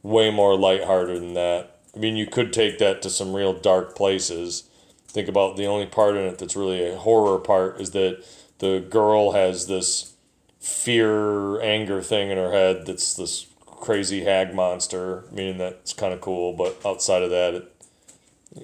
way 0.06 0.30
more 0.30 0.56
lighthearted 0.56 1.20
than 1.20 1.34
that. 1.34 1.80
I 1.96 1.98
mean, 1.98 2.16
you 2.16 2.28
could 2.28 2.54
take 2.54 2.78
that 2.78 3.02
to 3.02 3.10
some 3.10 3.36
real 3.36 3.54
dark 3.54 3.96
places. 3.96 4.70
Think 5.08 5.28
about 5.28 5.58
the 5.58 5.66
only 5.66 5.88
part 5.88 6.16
in 6.16 6.26
it 6.26 6.38
that's 6.38 6.56
really 6.56 6.88
a 6.88 6.98
horror 6.98 7.40
part 7.40 7.82
is 7.82 7.92
that 7.92 8.24
the 8.60 8.86
girl 8.88 9.32
has 9.32 9.66
this 9.66 10.14
fear 10.60 11.60
anger 11.62 12.04
thing 12.04 12.30
in 12.30 12.38
her 12.38 12.52
head 12.52 12.86
that's 12.86 13.16
this 13.16 13.48
crazy 13.66 14.24
hag 14.24 14.54
monster. 14.54 15.24
Meaning 15.32 15.58
that's 15.58 15.94
kind 15.94 16.14
of 16.14 16.22
cool 16.22 16.54
but 16.54 16.80
outside 16.86 17.24
of 17.24 17.32
that 17.32 17.56
it 17.56 17.72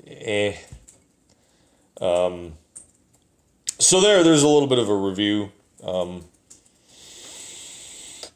eh. 0.08 0.58
Um 2.00 2.54
so 3.80 4.00
there 4.00 4.24
there's 4.24 4.44
a 4.44 4.48
little 4.48 4.68
bit 4.68 4.80
of 4.80 4.90
a 4.90 4.96
review. 4.96 5.52
Um 5.84 6.26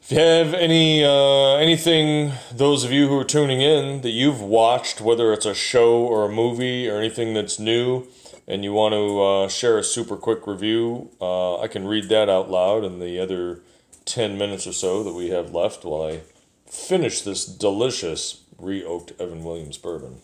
if 0.06 0.12
you 0.12 0.18
have 0.18 0.54
any 0.54 1.04
uh, 1.04 1.56
anything, 1.56 2.30
those 2.52 2.84
of 2.84 2.92
you 2.92 3.08
who 3.08 3.18
are 3.18 3.24
tuning 3.24 3.60
in 3.60 4.02
that 4.02 4.10
you've 4.10 4.40
watched, 4.40 5.00
whether 5.00 5.32
it's 5.32 5.46
a 5.46 5.52
show 5.52 5.96
or 5.96 6.24
a 6.24 6.32
movie 6.32 6.88
or 6.88 6.96
anything 6.96 7.34
that's 7.34 7.58
new, 7.58 8.06
and 8.46 8.62
you 8.62 8.72
want 8.72 8.92
to 8.92 9.20
uh, 9.20 9.48
share 9.48 9.78
a 9.78 9.82
super 9.82 10.16
quick 10.16 10.46
review, 10.46 11.10
uh, 11.20 11.58
I 11.60 11.66
can 11.66 11.88
read 11.88 12.08
that 12.10 12.28
out 12.28 12.48
loud 12.48 12.84
in 12.84 13.00
the 13.00 13.18
other 13.18 13.62
ten 14.04 14.38
minutes 14.38 14.64
or 14.64 14.72
so 14.72 15.02
that 15.02 15.12
we 15.12 15.30
have 15.30 15.52
left 15.52 15.84
while 15.84 16.08
I 16.08 16.20
finish 16.70 17.22
this 17.22 17.44
delicious 17.44 18.44
re-oaked 18.58 19.12
Evan 19.20 19.42
Williams 19.42 19.76
bourbon. 19.76 20.20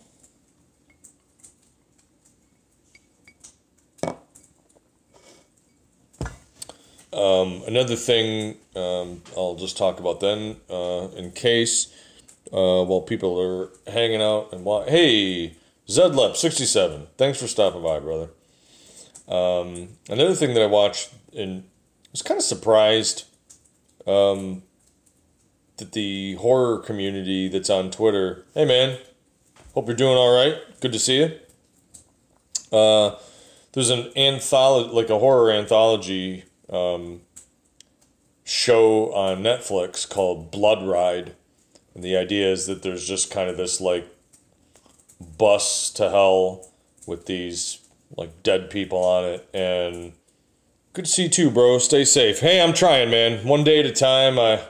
Um, 7.13 7.63
another 7.67 7.97
thing 7.97 8.57
um, 8.75 9.23
I'll 9.37 9.55
just 9.55 9.77
talk 9.77 10.01
about 10.01 10.21
then, 10.21 10.57
uh, 10.71 11.09
in 11.17 11.31
case 11.33 11.95
uh, 12.53 12.83
while 12.85 13.03
people 13.03 13.39
are 13.39 13.71
hanging 13.91 14.23
out 14.23 14.53
and 14.53 14.65
watch. 14.65 14.89
Hey, 14.89 15.57
Zedlep 15.89 16.37
sixty 16.37 16.65
seven. 16.65 17.09
Thanks 17.19 17.41
for 17.41 17.47
stopping 17.49 17.83
by, 17.83 17.99
brother. 17.99 18.31
Um, 19.29 19.89
another 20.09 20.35
thing 20.35 20.55
that 20.55 20.63
I 20.63 20.67
watched 20.67 21.11
and 21.37 21.65
was 22.13 22.23
kind 22.23 22.39
of 22.39 22.45
surprised 22.45 23.25
um, 24.07 24.63
that 25.77 25.93
the 25.93 26.35
horror 26.37 26.79
community 26.79 27.49
that's 27.49 27.71
on 27.71 27.91
Twitter. 27.91 28.47
Hey, 28.55 28.65
man, 28.65 28.99
hope 29.75 29.87
you're 29.87 29.97
doing 29.97 30.17
all 30.17 30.35
right. 30.35 30.57
Good 30.81 30.93
to 30.93 30.99
see 30.99 31.19
you. 31.21 31.39
Uh, 32.77 33.17
there's 33.73 33.91
an 33.91 34.11
anthology, 34.17 34.95
like 34.95 35.11
a 35.11 35.19
horror 35.19 35.51
anthology 35.51 36.45
um, 36.73 37.21
show 38.45 39.13
on 39.13 39.43
Netflix 39.43 40.09
called 40.09 40.51
Blood 40.51 40.87
Ride. 40.87 41.35
And 41.95 42.03
the 42.03 42.17
idea 42.17 42.51
is 42.51 42.67
that 42.67 42.83
there's 42.83 43.07
just 43.07 43.31
kind 43.31 43.51
of 43.51 43.57
this 43.57 43.81
like 43.81 44.09
bus 45.39 45.91
to 45.91 46.11
hell 46.11 46.69
with 47.07 47.27
these 47.27 47.79
like 48.17 48.43
dead 48.43 48.71
people 48.71 48.99
on 48.99 49.25
it. 49.25 49.49
And 49.55 50.13
good 50.93 51.05
to 51.05 51.11
see 51.11 51.25
you 51.25 51.29
too, 51.29 51.51
bro. 51.51 51.79
Stay 51.79 52.05
safe. 52.05 52.41
Hey, 52.41 52.61
I'm 52.61 52.73
trying, 52.73 53.11
man. 53.11 53.47
One 53.47 53.65
day 53.65 53.81
at 53.81 53.87
a 53.87 53.93
time. 53.93 54.39
I 54.39 54.63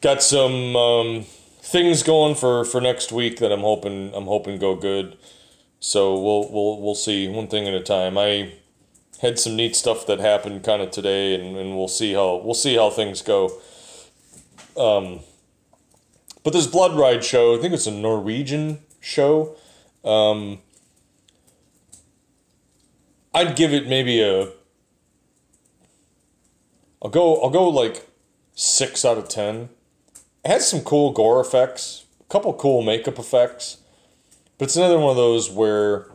got 0.00 0.22
some 0.22 0.74
um, 0.74 1.24
things 1.60 2.02
going 2.02 2.34
for, 2.34 2.64
for 2.64 2.80
next 2.80 3.12
week 3.12 3.38
that 3.38 3.52
I'm 3.52 3.60
hoping 3.60 4.12
I'm 4.14 4.24
hoping 4.26 4.58
go 4.58 4.74
good. 4.74 5.16
So 5.80 6.14
we'll 6.18 6.50
we'll 6.50 6.80
we'll 6.80 6.94
see 6.94 7.28
one 7.28 7.48
thing 7.48 7.66
at 7.66 7.74
a 7.74 7.80
time. 7.80 8.16
I 8.16 8.52
had 9.22 9.38
some 9.38 9.54
neat 9.54 9.76
stuff 9.76 10.04
that 10.06 10.18
happened 10.18 10.64
kind 10.64 10.82
of 10.82 10.90
today, 10.90 11.34
and, 11.34 11.56
and 11.56 11.76
we'll 11.76 11.88
see 11.88 12.12
how 12.12 12.42
we'll 12.44 12.54
see 12.54 12.74
how 12.74 12.90
things 12.90 13.22
go. 13.22 13.60
Um, 14.76 15.20
but 16.42 16.52
this 16.52 16.66
Blood 16.66 16.98
Ride 16.98 17.24
show, 17.24 17.56
I 17.56 17.60
think 17.60 17.72
it's 17.72 17.86
a 17.86 17.92
Norwegian 17.92 18.80
show. 19.00 19.56
Um, 20.04 20.58
I'd 23.32 23.54
give 23.54 23.72
it 23.72 23.88
maybe 23.88 24.20
a. 24.20 24.48
I'll 27.00 27.10
go. 27.10 27.40
I'll 27.42 27.50
go 27.50 27.68
like 27.68 28.08
six 28.54 29.04
out 29.04 29.18
of 29.18 29.28
ten. 29.28 29.68
It 30.44 30.48
has 30.48 30.68
some 30.68 30.80
cool 30.80 31.12
gore 31.12 31.40
effects, 31.40 32.06
a 32.20 32.24
couple 32.24 32.52
cool 32.54 32.82
makeup 32.82 33.20
effects, 33.20 33.78
but 34.58 34.64
it's 34.64 34.76
another 34.76 34.98
one 34.98 35.10
of 35.10 35.16
those 35.16 35.48
where 35.48 36.11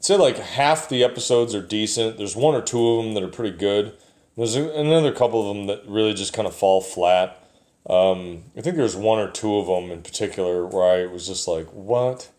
say 0.00 0.16
like 0.16 0.38
half 0.38 0.88
the 0.88 1.04
episodes 1.04 1.54
are 1.54 1.62
decent. 1.62 2.18
There's 2.18 2.36
one 2.36 2.54
or 2.54 2.62
two 2.62 2.88
of 2.88 3.04
them 3.04 3.14
that 3.14 3.22
are 3.22 3.28
pretty 3.28 3.56
good. 3.56 3.94
There's 4.36 4.54
another 4.54 5.12
couple 5.12 5.50
of 5.50 5.56
them 5.56 5.66
that 5.66 5.82
really 5.88 6.14
just 6.14 6.32
kind 6.32 6.46
of 6.46 6.54
fall 6.54 6.80
flat. 6.80 7.44
Um, 7.88 8.44
I 8.56 8.60
think 8.60 8.76
there's 8.76 8.94
one 8.94 9.18
or 9.18 9.30
two 9.30 9.56
of 9.56 9.66
them 9.66 9.90
in 9.90 10.02
particular 10.02 10.64
where 10.66 10.84
I 10.84 11.06
was 11.06 11.26
just 11.26 11.48
like, 11.48 11.66
what? 11.72 12.30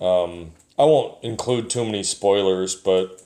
Um, 0.00 0.52
I 0.78 0.84
won't 0.84 1.22
include 1.24 1.70
too 1.70 1.84
many 1.84 2.02
spoilers, 2.02 2.74
but 2.74 3.22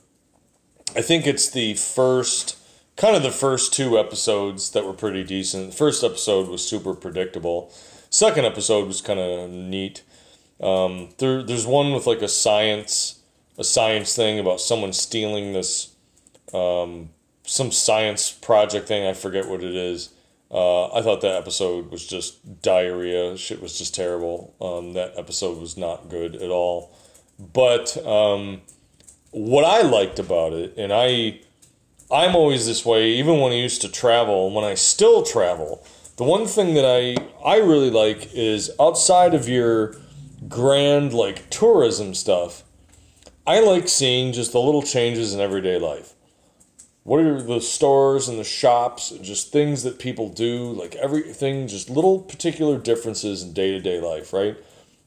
I 0.95 1.01
think 1.01 1.27
it's 1.27 1.49
the 1.49 1.75
first, 1.75 2.57
kind 2.95 3.15
of 3.15 3.23
the 3.23 3.31
first 3.31 3.73
two 3.73 3.99
episodes 3.99 4.71
that 4.71 4.85
were 4.85 4.93
pretty 4.93 5.23
decent. 5.23 5.71
The 5.71 5.77
first 5.77 6.03
episode 6.03 6.47
was 6.47 6.67
super 6.67 6.95
predictable. 6.95 7.71
Second 8.09 8.45
episode 8.45 8.87
was 8.87 9.01
kind 9.01 9.19
of 9.19 9.49
neat. 9.49 10.03
Um, 10.59 11.09
there, 11.17 11.43
there's 11.43 11.67
one 11.67 11.93
with 11.93 12.07
like 12.07 12.21
a 12.21 12.27
science 12.27 13.20
a 13.61 13.63
science 13.63 14.15
thing 14.15 14.39
about 14.39 14.59
someone 14.59 14.91
stealing 14.91 15.53
this 15.53 15.95
um, 16.53 17.09
some 17.45 17.71
science 17.71 18.31
project 18.31 18.87
thing. 18.87 19.07
I 19.07 19.13
forget 19.13 19.47
what 19.47 19.63
it 19.63 19.75
is. 19.75 20.09
Uh, 20.49 20.91
I 20.91 21.01
thought 21.01 21.21
that 21.21 21.37
episode 21.37 21.91
was 21.91 22.05
just 22.05 22.61
diarrhea. 22.61 23.37
Shit 23.37 23.61
was 23.61 23.77
just 23.77 23.95
terrible. 23.95 24.53
Um, 24.59 24.93
that 24.93 25.13
episode 25.15 25.59
was 25.59 25.77
not 25.77 26.09
good 26.09 26.35
at 26.35 26.49
all. 26.49 26.93
But 27.39 27.95
um, 28.05 28.61
what 29.29 29.63
I 29.63 29.81
liked 29.81 30.19
about 30.19 30.53
it, 30.53 30.73
and 30.75 30.91
I, 30.91 31.39
I'm 32.11 32.35
always 32.35 32.65
this 32.65 32.85
way. 32.85 33.11
Even 33.11 33.39
when 33.39 33.53
I 33.53 33.55
used 33.55 33.81
to 33.81 33.89
travel, 33.89 34.51
when 34.51 34.65
I 34.65 34.73
still 34.73 35.23
travel, 35.23 35.85
the 36.17 36.23
one 36.23 36.47
thing 36.47 36.73
that 36.73 36.85
I 36.85 37.15
I 37.47 37.57
really 37.57 37.91
like 37.91 38.33
is 38.33 38.71
outside 38.79 39.33
of 39.33 39.47
your 39.47 39.95
grand 40.49 41.13
like 41.13 41.49
tourism 41.49 42.13
stuff 42.13 42.63
I 43.45 43.59
like 43.59 43.89
seeing 43.89 44.33
just 44.33 44.51
the 44.51 44.59
little 44.59 44.83
changes 44.83 45.33
in 45.33 45.39
everyday 45.39 45.79
life. 45.79 46.13
What 47.03 47.21
are 47.21 47.41
the 47.41 47.59
stores 47.59 48.29
and 48.29 48.37
the 48.37 48.43
shops, 48.43 49.09
just 49.21 49.51
things 49.51 49.81
that 49.83 49.97
people 49.97 50.29
do, 50.29 50.71
like 50.73 50.93
everything, 50.95 51.67
just 51.67 51.89
little 51.89 52.19
particular 52.19 52.77
differences 52.77 53.41
in 53.41 53.53
day 53.53 53.71
to 53.71 53.79
day 53.79 53.99
life, 53.99 54.31
right? 54.33 54.55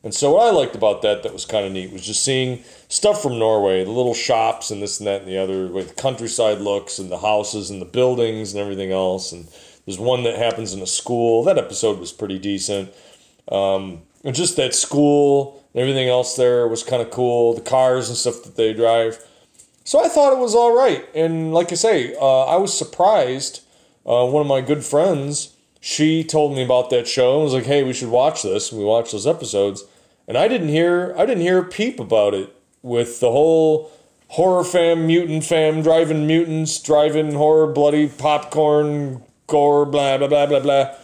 And 0.03 0.13
so 0.13 0.33
what 0.33 0.47
I 0.47 0.51
liked 0.51 0.75
about 0.75 1.03
that 1.03 1.23
that 1.23 1.33
was 1.33 1.47
kind 1.47 1.65
of 1.65 1.73
neat 1.73 1.93
was 1.93 2.05
just 2.05 2.25
seeing 2.25 2.65
stuff 2.89 3.23
from 3.23 3.39
Norway, 3.39 3.85
the 3.85 3.91
little 3.91 4.13
shops 4.13 4.71
and 4.71 4.83
this 4.83 4.99
and 4.99 5.07
that 5.07 5.23
and 5.23 5.31
the 5.31 5.39
other, 5.39 5.69
with 5.69 5.91
the 5.91 6.03
countryside 6.03 6.59
looks 6.59 6.99
and 6.99 7.11
the 7.11 7.19
houses 7.19 7.71
and 7.71 7.81
the 7.81 7.87
buildings 7.87 8.53
and 8.53 8.61
everything 8.61 8.91
else. 8.91 9.33
And 9.33 9.49
there's 9.87 9.99
one 9.99 10.25
that 10.25 10.37
happens 10.37 10.75
in 10.75 10.83
a 10.83 10.87
school. 10.87 11.45
That 11.45 11.57
episode 11.57 12.01
was 12.01 12.13
pretty 12.13 12.39
decent. 12.41 12.93
Um, 13.49 14.03
and 14.25 14.35
just 14.35 14.57
that 14.57 14.75
school 14.75 15.64
everything 15.75 16.09
else 16.09 16.37
there 16.37 16.69
was 16.69 16.83
kind 16.83 17.03
of 17.03 17.11
cool. 17.11 17.55
The 17.55 17.61
cars 17.61 18.09
and 18.09 18.17
stuff 18.17 18.43
that 18.45 18.57
they 18.57 18.73
drive. 18.73 19.25
So 19.85 20.03
I 20.03 20.09
thought 20.09 20.33
it 20.33 20.39
was 20.39 20.55
all 20.55 20.75
right. 20.75 21.07
And 21.15 21.53
like 21.53 21.73
I 21.73 21.75
say, 21.75 22.15
uh, 22.15 22.45
I 22.45 22.57
was 22.57 22.77
surprised. 22.77 23.61
Uh, 24.07 24.27
one 24.27 24.43
of 24.43 24.47
my 24.47 24.61
good 24.61 24.85
friends, 24.85 25.55
she 25.81 26.25
told 26.25 26.55
me 26.55 26.63
about 26.63 26.91
that 26.91 27.09
show 27.09 27.35
and 27.35 27.45
was 27.45 27.55
like, 27.55 27.65
"Hey, 27.65 27.83
we 27.83 27.93
should 27.93 28.11
watch 28.11 28.43
this." 28.43 28.71
And 28.71 28.79
we 28.79 28.87
watched 28.87 29.13
those 29.13 29.27
episodes 29.27 29.85
and 30.27 30.37
I 30.39 30.49
didn't 30.49 30.69
hear 30.69 31.15
I 31.17 31.27
didn't 31.27 31.43
hear 31.43 31.59
a 31.59 31.65
peep 31.65 32.01
about 32.01 32.35
it 32.35 32.55
with 32.83 33.21
the 33.21 33.31
whole 33.31 33.91
horror 34.29 34.65
fam, 34.65 35.07
mutant 35.07 35.45
fam, 35.45 35.83
driving 35.83 36.27
mutants, 36.27 36.81
driving 36.81 37.35
horror, 37.35 37.67
bloody 37.67 38.09
popcorn, 38.09 39.23
gore, 39.47 39.87
blah 39.87 40.19
blah 40.19 40.29
blah 40.29 40.47
blah 40.47 40.61
blah. 40.61 40.95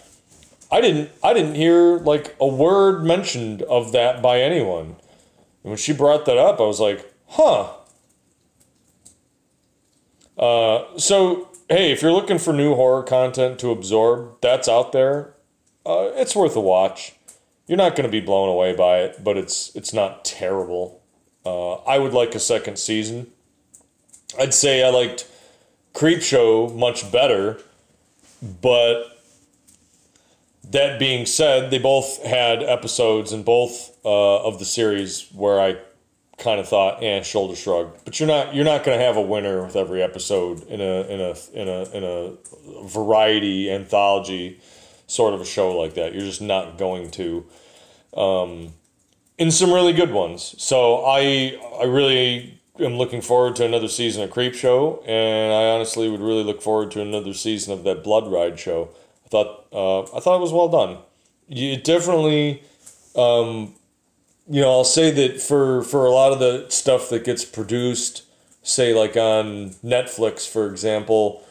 I 0.70 0.80
didn't 0.80 1.10
I 1.22 1.32
didn't 1.34 1.54
hear 1.54 1.98
like 1.98 2.36
a 2.40 2.46
word 2.46 3.04
mentioned 3.04 3.62
of 3.62 3.92
that 3.92 4.22
by 4.22 4.40
anyone. 4.40 4.96
And 5.62 5.72
when 5.72 5.76
she 5.76 5.92
brought 5.92 6.26
that 6.26 6.38
up, 6.38 6.60
I 6.60 6.64
was 6.64 6.80
like, 6.80 7.12
huh. 7.28 7.72
Uh, 10.38 10.98
so 10.98 11.48
hey, 11.68 11.92
if 11.92 12.02
you're 12.02 12.12
looking 12.12 12.38
for 12.38 12.52
new 12.52 12.74
horror 12.74 13.02
content 13.02 13.58
to 13.60 13.70
absorb, 13.70 14.40
that's 14.40 14.68
out 14.68 14.92
there. 14.92 15.34
Uh, 15.84 16.10
it's 16.14 16.36
worth 16.36 16.56
a 16.56 16.60
watch 16.60 17.14
you're 17.70 17.76
not 17.76 17.94
going 17.94 18.04
to 18.04 18.10
be 18.10 18.20
blown 18.20 18.48
away 18.48 18.74
by 18.74 18.98
it, 18.98 19.22
but 19.22 19.36
it's 19.36 19.70
it's 19.76 19.94
not 19.94 20.24
terrible. 20.24 21.00
Uh, 21.46 21.74
I 21.74 21.98
would 21.98 22.12
like 22.12 22.34
a 22.34 22.40
second 22.40 22.80
season. 22.80 23.28
I'd 24.36 24.52
say 24.52 24.82
I 24.82 24.90
liked 24.90 25.30
Creepshow 25.94 26.74
much 26.74 27.12
better, 27.12 27.60
but 28.60 29.19
that 30.70 30.98
being 30.98 31.26
said, 31.26 31.70
they 31.70 31.78
both 31.78 32.22
had 32.24 32.62
episodes 32.62 33.32
in 33.32 33.42
both 33.42 33.96
uh, 34.04 34.44
of 34.44 34.58
the 34.58 34.64
series 34.64 35.28
where 35.32 35.60
I 35.60 35.76
kind 36.38 36.60
of 36.60 36.68
thought, 36.68 37.02
"eh, 37.02 37.22
shoulder 37.22 37.56
shrug." 37.56 37.92
But 38.04 38.18
you're 38.18 38.28
not 38.28 38.54
you're 38.54 38.64
not 38.64 38.84
going 38.84 38.98
to 38.98 39.04
have 39.04 39.16
a 39.16 39.22
winner 39.22 39.62
with 39.64 39.76
every 39.76 40.02
episode 40.02 40.62
in 40.68 40.80
a 40.80 41.02
in 41.02 41.20
a 41.20 41.34
in 41.52 41.68
a 41.68 41.96
in 41.96 42.04
a 42.04 42.86
variety 42.86 43.70
anthology 43.70 44.60
sort 45.06 45.34
of 45.34 45.40
a 45.40 45.44
show 45.44 45.76
like 45.76 45.94
that. 45.94 46.14
You're 46.14 46.24
just 46.24 46.42
not 46.42 46.78
going 46.78 47.10
to. 47.12 47.44
Um, 48.16 48.72
in 49.38 49.50
some 49.50 49.72
really 49.72 49.94
good 49.94 50.12
ones. 50.12 50.54
So 50.58 51.04
I 51.04 51.58
I 51.80 51.84
really 51.84 52.60
am 52.78 52.96
looking 52.96 53.22
forward 53.22 53.56
to 53.56 53.64
another 53.64 53.88
season 53.88 54.22
of 54.22 54.30
Creepshow, 54.30 55.02
and 55.06 55.52
I 55.52 55.70
honestly 55.70 56.08
would 56.08 56.20
really 56.20 56.44
look 56.44 56.62
forward 56.62 56.90
to 56.92 57.00
another 57.00 57.34
season 57.34 57.72
of 57.72 57.82
that 57.84 58.04
Blood 58.04 58.30
Ride 58.30 58.58
show. 58.58 58.90
Thought 59.30 59.66
uh, 59.72 60.02
I 60.16 60.20
thought 60.20 60.36
it 60.36 60.40
was 60.40 60.52
well 60.52 60.68
done. 60.68 60.98
It 61.48 61.84
definitely, 61.84 62.62
um, 63.16 63.74
you 64.48 64.60
know, 64.60 64.70
I'll 64.70 64.84
say 64.84 65.10
that 65.10 65.40
for 65.40 65.82
for 65.82 66.06
a 66.06 66.10
lot 66.10 66.32
of 66.32 66.38
the 66.38 66.66
stuff 66.68 67.08
that 67.10 67.24
gets 67.24 67.44
produced, 67.44 68.24
say 68.62 68.92
like 68.92 69.16
on 69.16 69.70
Netflix, 69.84 70.48
for 70.48 70.66
example, 70.68 71.46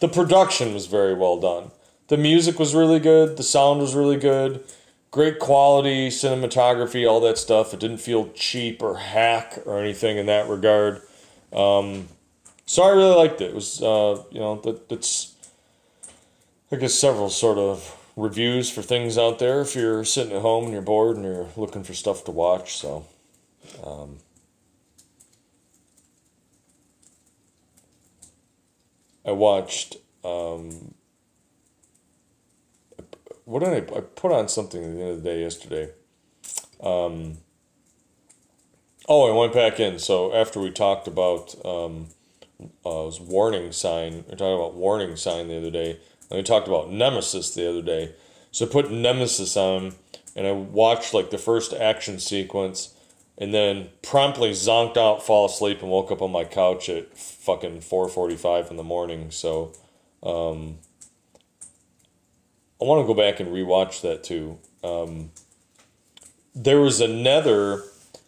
the 0.00 0.08
production 0.08 0.74
was 0.74 0.86
very 0.86 1.14
well 1.14 1.38
done. 1.40 1.70
The 2.08 2.16
music 2.16 2.58
was 2.58 2.74
really 2.74 2.98
good. 2.98 3.36
The 3.36 3.42
sound 3.42 3.80
was 3.80 3.94
really 3.94 4.16
good 4.16 4.64
great 5.10 5.38
quality 5.38 6.08
cinematography, 6.08 7.08
all 7.08 7.20
that 7.20 7.38
stuff. 7.38 7.74
It 7.74 7.80
didn't 7.80 7.98
feel 7.98 8.30
cheap 8.34 8.82
or 8.82 8.96
hack 8.96 9.58
or 9.66 9.78
anything 9.78 10.16
in 10.16 10.26
that 10.26 10.48
regard. 10.48 11.02
Um, 11.52 12.08
so 12.66 12.82
I 12.84 12.90
really 12.90 13.16
liked 13.16 13.40
it. 13.40 13.50
It 13.50 13.54
was, 13.54 13.82
uh, 13.82 14.22
you 14.30 14.38
know, 14.38 14.60
that 14.62 14.88
that's, 14.88 15.29
I 16.72 16.76
guess, 16.76 16.94
several 16.94 17.30
sort 17.30 17.58
of 17.58 17.96
reviews 18.16 18.70
for 18.70 18.82
things 18.82 19.18
out 19.18 19.38
there 19.38 19.60
if 19.60 19.74
you're 19.74 20.04
sitting 20.04 20.32
at 20.34 20.42
home 20.42 20.64
and 20.64 20.72
you're 20.72 20.82
bored 20.82 21.16
and 21.16 21.24
you're 21.24 21.48
looking 21.56 21.82
for 21.82 21.94
stuff 21.94 22.24
to 22.24 22.30
watch. 22.30 22.76
So, 22.76 23.06
um, 23.84 24.18
I 29.24 29.32
watched 29.32 29.96
um, 30.24 30.94
what 33.44 33.64
did 33.64 33.90
I, 33.90 33.96
I 33.96 34.00
put 34.00 34.32
on 34.32 34.48
something 34.48 34.82
at 34.82 34.92
the 34.92 35.00
end 35.00 35.10
of 35.10 35.22
the 35.22 35.28
day 35.28 35.40
yesterday. 35.40 35.90
Um, 36.80 37.38
oh, 39.08 39.28
I 39.28 39.36
went 39.36 39.52
back 39.52 39.80
in. 39.80 39.98
So 39.98 40.32
after 40.32 40.60
we 40.60 40.70
talked 40.70 41.08
about 41.08 41.54
um, 41.64 42.08
uh, 42.86 43.10
warning 43.20 43.72
sign, 43.72 44.24
we 44.28 44.36
talked 44.36 44.42
about 44.42 44.74
warning 44.74 45.16
sign 45.16 45.48
the 45.48 45.58
other 45.58 45.70
day, 45.70 45.98
and 46.30 46.38
we 46.38 46.42
talked 46.42 46.68
about 46.68 46.90
Nemesis 46.90 47.54
the 47.54 47.68
other 47.68 47.82
day. 47.82 48.14
So 48.52 48.66
I 48.66 48.68
put 48.68 48.90
Nemesis 48.90 49.56
on, 49.56 49.94
and 50.34 50.46
I 50.46 50.52
watched 50.52 51.12
like 51.12 51.30
the 51.30 51.38
first 51.38 51.72
action 51.72 52.18
sequence, 52.18 52.94
and 53.36 53.52
then 53.52 53.88
promptly 54.02 54.52
zonked 54.52 54.96
out, 54.96 55.22
fall 55.22 55.46
asleep, 55.46 55.82
and 55.82 55.90
woke 55.90 56.10
up 56.10 56.22
on 56.22 56.32
my 56.32 56.44
couch 56.44 56.88
at 56.88 57.16
fucking 57.16 57.80
four 57.80 58.08
forty 58.08 58.36
five 58.36 58.70
in 58.70 58.76
the 58.76 58.84
morning. 58.84 59.30
So. 59.30 59.72
Um, 60.22 60.78
I 62.80 62.86
want 62.86 63.02
to 63.02 63.06
go 63.06 63.14
back 63.14 63.40
and 63.40 63.50
rewatch 63.50 64.00
that 64.00 64.24
too. 64.24 64.58
Um, 64.82 65.32
there 66.54 66.80
was 66.80 67.02
another. 67.02 67.82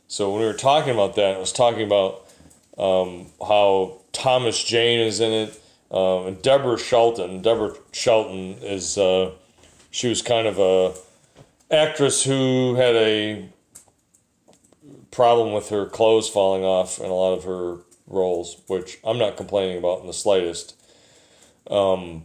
So 0.09 0.31
when 0.31 0.41
we 0.41 0.47
were 0.47 0.53
talking 0.53 0.93
about 0.93 1.17
that, 1.17 1.37
I 1.37 1.38
was 1.38 1.53
talking 1.53 1.87
about 1.87 2.29
um, 2.77 3.29
how 3.41 4.03
Thomas 4.12 4.62
Jane 4.62 5.01
is 5.01 5.21
in 5.21 5.33
it, 5.33 5.62
um, 5.93 6.27
and 6.27 6.43
Deborah 6.43 6.79
Shelton. 6.79 7.43
Deborah 7.43 7.75
Shelton 7.93 8.57
is 8.63 8.97
uh, 8.97 9.33
she 9.91 10.09
was 10.09 10.23
kind 10.23 10.47
of 10.47 10.59
a 10.59 10.95
actress 11.75 12.25
who 12.25 12.75
had 12.75 12.97
a 12.97 13.49
problem 15.11 15.53
with 15.53 15.69
her 15.69 15.87
clothes 15.87 16.29
falling 16.29 16.65
off 16.65 16.99
in 16.99 17.07
a 17.07 17.15
lot 17.15 17.35
of 17.35 17.45
her 17.45 17.79
roles, 18.07 18.61
which 18.67 18.99
I'm 19.05 19.19
not 19.19 19.37
complaining 19.37 19.79
about 19.79 20.01
in 20.01 20.07
the 20.07 20.13
slightest. 20.13 20.75
Um, 21.71 22.25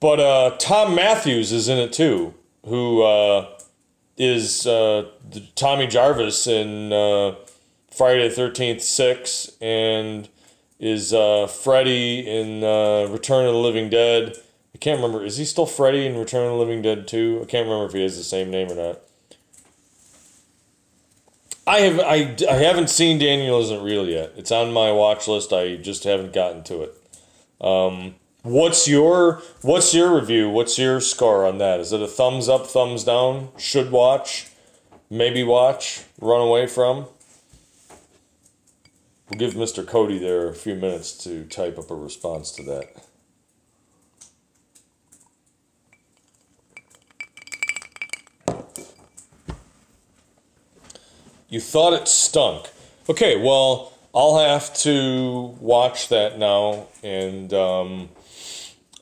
but 0.00 0.20
uh, 0.20 0.56
Thom 0.58 0.94
Mathews 0.94 1.52
is 1.52 1.68
in 1.68 1.78
it 1.78 1.92
too, 1.92 2.34
who 2.66 3.02
uh, 3.02 3.48
is 4.18 4.66
uh, 4.66 5.08
Tommy 5.54 5.86
Jarvis 5.86 6.46
in 6.46 6.92
uh, 6.92 7.36
Friday 7.90 8.28
the 8.28 8.34
13th 8.34 8.80
6 8.80 9.52
and 9.60 10.28
is 10.84 11.14
uh, 11.14 11.46
Freddy 11.46 12.20
in 12.20 12.62
uh, 12.62 13.06
Return 13.10 13.46
of 13.46 13.54
the 13.54 13.58
Living 13.58 13.88
Dead. 13.88 14.36
I 14.74 14.78
can't 14.78 15.00
remember. 15.00 15.24
Is 15.24 15.38
he 15.38 15.46
still 15.46 15.64
Freddy 15.64 16.06
in 16.06 16.18
Return 16.18 16.44
of 16.44 16.52
the 16.52 16.58
Living 16.58 16.82
Dead 16.82 17.08
2? 17.08 17.40
I 17.42 17.46
can't 17.46 17.66
remember 17.66 17.86
if 17.86 17.92
he 17.92 18.02
has 18.02 18.18
the 18.18 18.22
same 18.22 18.50
name 18.50 18.70
or 18.70 18.74
not. 18.74 19.00
I 21.66 21.80
have 21.80 22.00
I, 22.00 22.36
I 22.50 22.56
haven't 22.56 22.90
seen 22.90 23.18
Daniel 23.18 23.58
Isn't 23.60 23.82
Real 23.82 24.06
yet. 24.06 24.34
It's 24.36 24.52
on 24.52 24.74
my 24.74 24.92
watch 24.92 25.26
list. 25.26 25.54
I 25.54 25.76
just 25.76 26.04
haven't 26.04 26.34
gotten 26.34 26.62
to 26.64 26.82
it. 26.82 26.94
Um, 27.62 28.16
What's 28.44 28.86
your 28.86 29.40
what's 29.62 29.94
your 29.94 30.14
review? 30.14 30.50
What's 30.50 30.78
your 30.78 31.00
score 31.00 31.46
on 31.46 31.56
that? 31.56 31.80
Is 31.80 31.94
it 31.94 32.02
a 32.02 32.06
thumbs 32.06 32.46
up, 32.46 32.66
thumbs 32.66 33.02
down? 33.02 33.48
Should 33.56 33.90
watch, 33.90 34.48
maybe 35.08 35.42
watch, 35.42 36.04
run 36.20 36.42
away 36.42 36.66
from? 36.66 37.06
We'll 39.28 39.38
give 39.38 39.54
Mr. 39.54 39.86
Cody 39.86 40.18
there 40.18 40.48
a 40.48 40.54
few 40.54 40.74
minutes 40.74 41.12
to 41.24 41.44
type 41.44 41.78
up 41.78 41.90
a 41.90 41.94
response 41.94 42.50
to 42.52 42.62
that. 42.64 42.94
You 51.48 51.60
thought 51.60 51.92
it 51.92 52.08
stunk. 52.08 52.68
Okay, 53.08 53.40
well, 53.40 53.92
I'll 54.14 54.38
have 54.38 54.74
to 54.78 55.56
watch 55.60 56.08
that 56.08 56.38
now 56.38 56.88
and 57.02 57.52
um, 57.54 58.08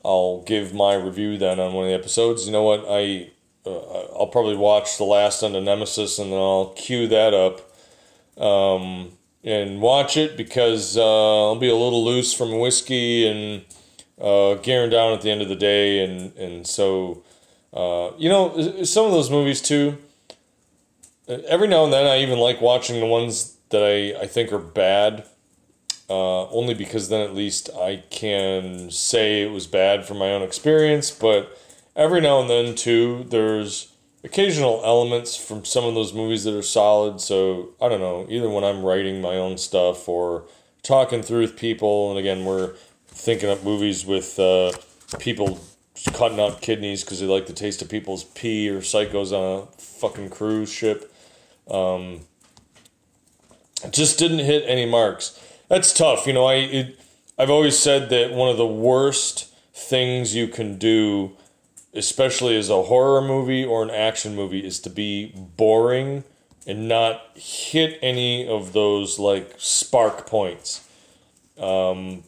I'll 0.05 0.43
give 0.43 0.73
my 0.73 0.93
review 0.93 1.37
then 1.37 1.59
on 1.59 1.73
one 1.73 1.85
of 1.85 1.89
the 1.89 1.95
episodes. 1.95 2.45
You 2.45 2.51
know 2.51 2.63
what? 2.63 2.85
I 2.87 3.31
uh, 3.65 4.17
I'll 4.17 4.27
probably 4.27 4.55
watch 4.55 4.97
the 4.97 5.03
last 5.03 5.41
end 5.41 5.55
of 5.55 5.63
Nemesis 5.63 6.19
and 6.19 6.31
then 6.31 6.39
I'll 6.39 6.73
cue 6.75 7.07
that 7.07 7.33
up 7.33 8.41
um, 8.41 9.13
and 9.43 9.81
watch 9.81 10.17
it 10.17 10.37
because 10.37 10.97
uh, 10.97 11.47
I'll 11.47 11.55
be 11.55 11.69
a 11.69 11.75
little 11.75 12.03
loose 12.03 12.33
from 12.33 12.59
whiskey 12.59 13.27
and 13.27 13.65
uh, 14.19 14.55
gearing 14.55 14.89
down 14.89 15.13
at 15.13 15.21
the 15.21 15.31
end 15.31 15.41
of 15.41 15.49
the 15.49 15.55
day 15.55 16.03
and 16.03 16.35
and 16.37 16.67
so 16.67 17.23
uh, 17.73 18.11
you 18.17 18.29
know 18.29 18.83
some 18.83 19.05
of 19.05 19.11
those 19.11 19.29
movies 19.29 19.61
too. 19.61 19.97
Every 21.27 21.67
now 21.67 21.83
and 21.85 21.93
then 21.93 22.05
I 22.05 22.19
even 22.19 22.37
like 22.39 22.61
watching 22.61 22.99
the 22.99 23.05
ones 23.05 23.55
that 23.69 23.81
I, 23.81 24.23
I 24.23 24.27
think 24.27 24.51
are 24.51 24.59
bad 24.59 25.25
uh, 26.09 26.47
only 26.49 26.73
because 26.73 27.09
then 27.09 27.21
at 27.21 27.33
least 27.33 27.69
I 27.75 28.03
can 28.09 28.91
say 28.91 29.41
it 29.41 29.51
was 29.51 29.67
bad 29.67 30.05
from 30.05 30.17
my 30.17 30.31
own 30.31 30.41
experience. 30.41 31.11
But 31.11 31.57
every 31.95 32.21
now 32.21 32.41
and 32.41 32.49
then, 32.49 32.75
too, 32.75 33.25
there's 33.29 33.92
occasional 34.23 34.81
elements 34.83 35.35
from 35.35 35.65
some 35.65 35.83
of 35.83 35.93
those 35.93 36.13
movies 36.13 36.43
that 36.43 36.57
are 36.57 36.61
solid. 36.61 37.19
So 37.21 37.69
I 37.81 37.89
don't 37.89 37.99
know, 37.99 38.25
either 38.29 38.49
when 38.49 38.63
I'm 38.63 38.83
writing 38.83 39.21
my 39.21 39.35
own 39.35 39.57
stuff 39.57 40.07
or 40.07 40.45
talking 40.81 41.21
through 41.21 41.41
with 41.41 41.57
people, 41.57 42.09
and 42.09 42.19
again, 42.19 42.45
we're 42.45 42.73
thinking 43.07 43.49
up 43.49 43.63
movies 43.63 44.05
with 44.05 44.39
uh, 44.39 44.73
people 45.19 45.59
cutting 46.13 46.39
up 46.39 46.61
kidneys 46.61 47.03
because 47.03 47.19
they 47.19 47.25
like 47.25 47.45
the 47.45 47.53
taste 47.53 47.81
of 47.81 47.89
people's 47.89 48.23
pee 48.23 48.69
or 48.69 48.79
psychos 48.79 49.31
on 49.31 49.63
a 49.63 49.81
fucking 49.81 50.29
cruise 50.29 50.71
ship. 50.71 51.13
Um, 51.69 52.21
just 53.91 54.17
didn't 54.19 54.39
hit 54.39 54.63
any 54.67 54.85
marks. 54.85 55.39
That's 55.69 55.93
tough, 55.93 56.27
you 56.27 56.33
know. 56.33 56.45
I 56.45 56.55
it, 56.55 56.99
I've 57.37 57.49
always 57.49 57.77
said 57.77 58.09
that 58.09 58.31
one 58.33 58.49
of 58.49 58.57
the 58.57 58.65
worst 58.65 59.53
things 59.73 60.35
you 60.35 60.47
can 60.47 60.77
do, 60.77 61.31
especially 61.93 62.57
as 62.57 62.69
a 62.69 62.83
horror 62.83 63.21
movie 63.21 63.63
or 63.63 63.83
an 63.83 63.89
action 63.89 64.35
movie, 64.35 64.65
is 64.65 64.79
to 64.81 64.89
be 64.89 65.33
boring 65.57 66.23
and 66.65 66.87
not 66.87 67.21
hit 67.35 67.99
any 68.01 68.47
of 68.47 68.73
those 68.73 69.19
like 69.19 69.53
spark 69.57 70.25
points. 70.25 70.87
Um, 71.57 72.23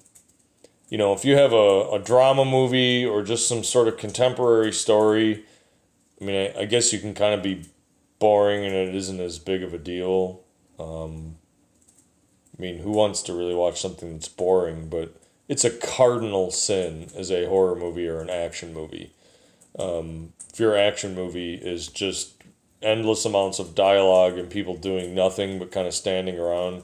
you 0.89 0.97
know, 0.97 1.13
if 1.13 1.25
you 1.25 1.35
have 1.35 1.53
a, 1.53 1.89
a 1.91 1.99
drama 1.99 2.45
movie 2.45 3.05
or 3.05 3.23
just 3.23 3.47
some 3.47 3.63
sort 3.63 3.87
of 3.87 3.97
contemporary 3.97 4.71
story, 4.71 5.43
I 6.21 6.23
mean, 6.23 6.35
I, 6.35 6.61
I 6.61 6.65
guess 6.65 6.93
you 6.93 6.99
can 6.99 7.13
kind 7.13 7.33
of 7.33 7.41
be 7.41 7.65
boring 8.19 8.65
and 8.65 8.75
it 8.75 8.95
isn't 8.95 9.19
as 9.19 9.39
big 9.39 9.63
of 9.63 9.73
a 9.73 9.77
deal. 9.77 10.41
Um, 10.79 11.37
I 12.57 12.61
mean, 12.61 12.79
who 12.79 12.91
wants 12.91 13.21
to 13.23 13.33
really 13.33 13.55
watch 13.55 13.81
something 13.81 14.13
that's 14.13 14.27
boring? 14.27 14.89
But 14.89 15.19
it's 15.47 15.65
a 15.65 15.69
cardinal 15.69 16.51
sin 16.51 17.09
as 17.15 17.31
a 17.31 17.47
horror 17.47 17.75
movie 17.75 18.07
or 18.07 18.21
an 18.21 18.29
action 18.29 18.73
movie. 18.73 19.11
Um, 19.77 20.33
your 20.57 20.77
action 20.77 21.15
movie 21.15 21.55
is 21.55 21.87
just 21.87 22.43
endless 22.81 23.25
amounts 23.25 23.59
of 23.59 23.75
dialogue 23.75 24.37
and 24.37 24.49
people 24.49 24.77
doing 24.77 25.13
nothing 25.15 25.59
but 25.59 25.71
kind 25.71 25.87
of 25.87 25.93
standing 25.93 26.39
around, 26.39 26.83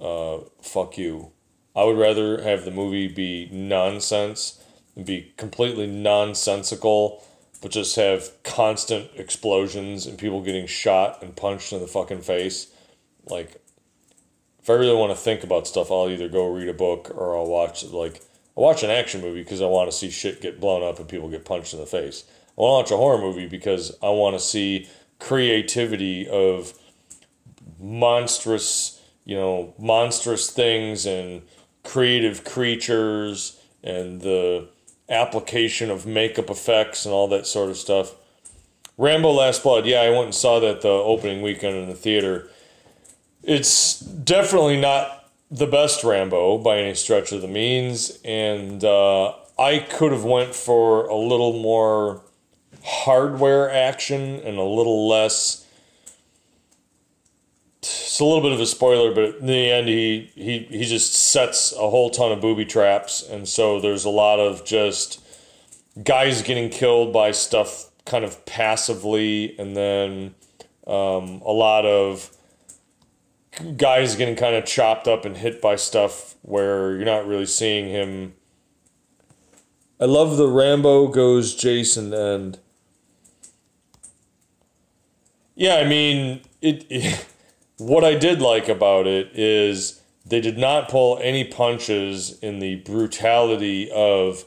uh, 0.00 0.38
fuck 0.60 0.98
you. 0.98 1.32
I 1.74 1.84
would 1.84 1.98
rather 1.98 2.42
have 2.42 2.64
the 2.64 2.70
movie 2.70 3.08
be 3.08 3.48
nonsense 3.50 4.62
and 4.94 5.06
be 5.06 5.32
completely 5.36 5.86
nonsensical, 5.86 7.24
but 7.62 7.70
just 7.70 7.96
have 7.96 8.30
constant 8.42 9.10
explosions 9.16 10.06
and 10.06 10.18
people 10.18 10.42
getting 10.42 10.66
shot 10.66 11.22
and 11.22 11.34
punched 11.34 11.72
in 11.72 11.80
the 11.80 11.86
fucking 11.86 12.20
face. 12.20 12.66
Like, 13.24 13.62
if 14.60 14.68
I 14.68 14.74
really 14.74 14.94
want 14.94 15.10
to 15.10 15.16
think 15.16 15.42
about 15.42 15.66
stuff, 15.66 15.90
I'll 15.90 16.10
either 16.10 16.28
go 16.28 16.46
read 16.46 16.68
a 16.68 16.74
book 16.74 17.10
or 17.14 17.36
I'll 17.36 17.46
watch 17.46 17.84
like 17.84 18.20
I'll 18.56 18.64
watch 18.64 18.82
an 18.82 18.90
action 18.90 19.20
movie 19.20 19.42
because 19.42 19.62
I 19.62 19.66
want 19.66 19.90
to 19.90 19.96
see 19.96 20.10
shit 20.10 20.40
get 20.40 20.60
blown 20.60 20.82
up 20.82 20.98
and 20.98 21.08
people 21.08 21.28
get 21.28 21.44
punched 21.44 21.72
in 21.72 21.80
the 21.80 21.86
face. 21.86 22.24
I 22.58 22.60
want 22.60 22.86
to 22.86 22.94
watch 22.94 22.98
a 22.98 23.02
horror 23.02 23.18
movie 23.18 23.46
because 23.46 23.96
I 24.02 24.10
want 24.10 24.36
to 24.36 24.40
see 24.40 24.88
creativity 25.18 26.28
of 26.28 26.74
monstrous, 27.80 29.00
you 29.24 29.36
know, 29.36 29.74
monstrous 29.78 30.50
things 30.50 31.06
and 31.06 31.42
creative 31.82 32.44
creatures 32.44 33.58
and 33.82 34.20
the 34.20 34.68
application 35.08 35.90
of 35.90 36.06
makeup 36.06 36.50
effects 36.50 37.04
and 37.06 37.14
all 37.14 37.28
that 37.28 37.46
sort 37.46 37.70
of 37.70 37.76
stuff. 37.76 38.14
Rambo 38.98 39.30
Last 39.30 39.62
Blood, 39.62 39.86
yeah, 39.86 40.00
I 40.00 40.10
went 40.10 40.24
and 40.24 40.34
saw 40.34 40.60
that 40.60 40.82
the 40.82 40.88
opening 40.88 41.42
weekend 41.42 41.76
in 41.76 41.88
the 41.88 41.94
theater. 41.94 42.48
It's 43.42 43.98
definitely 43.98 44.80
not 44.80 45.21
the 45.52 45.66
best 45.66 46.02
Rambo 46.02 46.58
by 46.58 46.78
any 46.78 46.94
stretch 46.94 47.30
of 47.30 47.42
the 47.42 47.48
means, 47.48 48.18
and 48.24 48.82
uh, 48.82 49.34
I 49.58 49.78
could 49.78 50.10
have 50.10 50.24
went 50.24 50.54
for 50.54 51.06
a 51.06 51.16
little 51.16 51.52
more 51.52 52.22
hardware 52.82 53.70
action 53.70 54.40
and 54.40 54.58
a 54.58 54.64
little 54.64 55.08
less 55.08 55.62
it's 58.12 58.20
a 58.20 58.24
little 58.24 58.42
bit 58.42 58.52
of 58.52 58.60
a 58.60 58.66
spoiler, 58.66 59.12
but 59.14 59.40
in 59.40 59.46
the 59.46 59.70
end, 59.70 59.88
he, 59.88 60.30
he, 60.34 60.58
he 60.70 60.84
just 60.84 61.14
sets 61.14 61.72
a 61.72 61.88
whole 61.88 62.10
ton 62.10 62.30
of 62.30 62.42
booby 62.42 62.66
traps. 62.66 63.26
And 63.26 63.48
so 63.48 63.80
there's 63.80 64.04
a 64.04 64.10
lot 64.10 64.38
of 64.38 64.66
just 64.66 65.24
guys 66.04 66.42
getting 66.42 66.68
killed 66.68 67.12
by 67.12 67.30
stuff 67.30 67.90
kind 68.04 68.22
of 68.22 68.44
passively, 68.44 69.58
and 69.58 69.74
then 69.74 70.34
um, 70.86 71.40
a 71.44 71.52
lot 71.52 71.86
of 71.86 72.30
guys 73.76 74.16
getting 74.16 74.36
kind 74.36 74.54
of 74.54 74.64
chopped 74.64 75.06
up 75.06 75.24
and 75.24 75.36
hit 75.36 75.60
by 75.60 75.76
stuff 75.76 76.34
where 76.42 76.96
you're 76.96 77.04
not 77.04 77.26
really 77.26 77.46
seeing 77.46 77.88
him. 77.88 78.34
I 80.00 80.06
love 80.06 80.36
the 80.36 80.48
Rambo 80.48 81.08
goes 81.08 81.54
Jason 81.54 82.12
end. 82.14 82.58
Yeah, 85.54 85.76
I 85.76 85.84
mean 85.86 86.40
it, 86.60 86.86
it 86.88 87.26
what 87.78 88.04
I 88.04 88.14
did 88.14 88.40
like 88.40 88.68
about 88.68 89.06
it 89.06 89.30
is 89.34 90.00
they 90.24 90.40
did 90.40 90.56
not 90.56 90.88
pull 90.88 91.18
any 91.22 91.44
punches 91.44 92.38
in 92.40 92.58
the 92.60 92.76
brutality 92.76 93.90
of, 93.90 94.44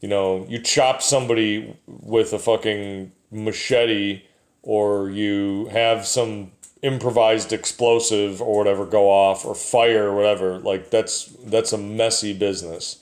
you 0.00 0.08
know, 0.08 0.46
you 0.48 0.58
chop 0.58 1.02
somebody 1.02 1.76
with 1.86 2.32
a 2.32 2.38
fucking 2.38 3.12
machete 3.30 4.22
or 4.62 5.10
you 5.10 5.66
have 5.66 6.06
some 6.06 6.52
improvised 6.82 7.52
explosive 7.52 8.40
or 8.40 8.56
whatever 8.56 8.86
go 8.86 9.08
off 9.10 9.44
or 9.44 9.54
fire 9.54 10.08
or 10.08 10.14
whatever. 10.14 10.58
Like 10.58 10.90
that's 10.90 11.26
that's 11.44 11.72
a 11.72 11.78
messy 11.78 12.32
business. 12.32 12.98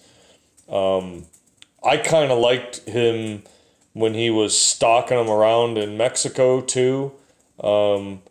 Um, 0.68 1.26
I 1.82 1.96
kind 1.96 2.32
of 2.32 2.38
liked 2.38 2.80
him 2.88 3.42
when 3.92 4.14
he 4.14 4.30
was 4.30 4.58
stalking 4.58 5.18
him 5.18 5.28
around 5.28 5.78
in 5.78 5.96
Mexico 5.96 6.60
too. 6.60 7.12
Um, 7.62 8.22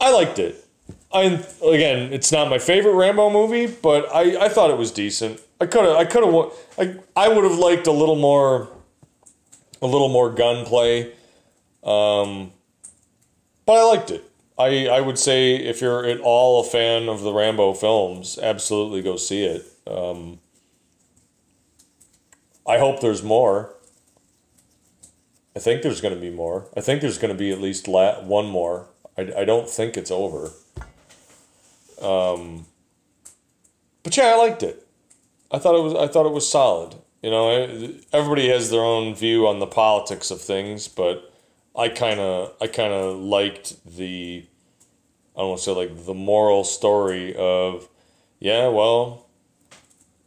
I 0.00 0.10
liked 0.10 0.38
it. 0.38 0.64
I 1.12 1.44
again, 1.64 2.12
it's 2.12 2.32
not 2.32 2.50
my 2.50 2.58
favorite 2.58 2.94
Rambo 2.94 3.30
movie, 3.30 3.66
but 3.66 4.12
I, 4.14 4.46
I 4.46 4.48
thought 4.48 4.70
it 4.70 4.78
was 4.78 4.90
decent. 4.90 5.40
I 5.60 5.66
could 5.66 5.84
have 5.84 5.96
I 5.96 6.04
could 6.04 6.24
have 6.24 6.52
I 6.78 6.96
I 7.14 7.28
would 7.28 7.44
have 7.44 7.58
liked 7.58 7.86
a 7.86 7.92
little 7.92 8.16
more 8.16 8.68
a 9.80 9.86
little 9.86 10.08
more 10.08 10.30
gunplay. 10.30 11.12
Um, 11.82 12.52
but 13.66 13.74
I 13.74 13.84
liked 13.84 14.10
it. 14.10 14.30
I 14.58 14.86
I 14.86 15.00
would 15.00 15.18
say 15.18 15.56
if 15.56 15.80
you're 15.80 16.04
at 16.04 16.20
all 16.20 16.60
a 16.60 16.64
fan 16.64 17.08
of 17.08 17.22
the 17.22 17.32
Rambo 17.32 17.74
films, 17.74 18.38
absolutely 18.38 19.02
go 19.02 19.16
see 19.16 19.44
it. 19.44 19.66
Um, 19.86 20.38
I 22.66 22.78
hope 22.78 23.00
there's 23.00 23.22
more. 23.22 23.74
I 25.56 25.60
think 25.60 25.82
there's 25.82 26.00
going 26.00 26.14
to 26.14 26.20
be 26.20 26.30
more. 26.30 26.68
I 26.76 26.80
think 26.80 27.00
there's 27.00 27.18
going 27.18 27.32
to 27.32 27.38
be 27.38 27.52
at 27.52 27.60
least 27.60 27.86
la- 27.86 28.20
one 28.22 28.46
more. 28.46 28.88
I, 29.16 29.32
I 29.38 29.44
don't 29.44 29.68
think 29.68 29.96
it's 29.96 30.10
over. 30.10 30.50
Um, 32.00 32.66
but 34.02 34.16
yeah, 34.16 34.34
I 34.34 34.36
liked 34.36 34.62
it. 34.62 34.86
I 35.50 35.58
thought 35.58 35.76
it 35.76 35.82
was 35.82 35.94
I 35.94 36.06
thought 36.08 36.26
it 36.26 36.32
was 36.32 36.48
solid. 36.48 36.96
You 37.22 37.30
know, 37.30 37.94
everybody 38.12 38.48
has 38.48 38.70
their 38.70 38.82
own 38.82 39.14
view 39.14 39.46
on 39.46 39.58
the 39.58 39.66
politics 39.66 40.30
of 40.30 40.40
things, 40.40 40.88
but 40.88 41.33
I 41.76 41.88
kind 41.88 42.20
of 42.20 42.54
I 42.60 42.66
kind 42.66 42.92
of 42.92 43.16
liked 43.18 43.84
the 43.84 44.46
I 45.36 45.40
don't 45.40 45.48
want 45.50 45.60
to 45.60 45.64
say 45.64 45.72
like 45.72 46.06
the 46.06 46.14
moral 46.14 46.64
story 46.64 47.34
of 47.36 47.88
yeah, 48.40 48.68
well, 48.68 49.26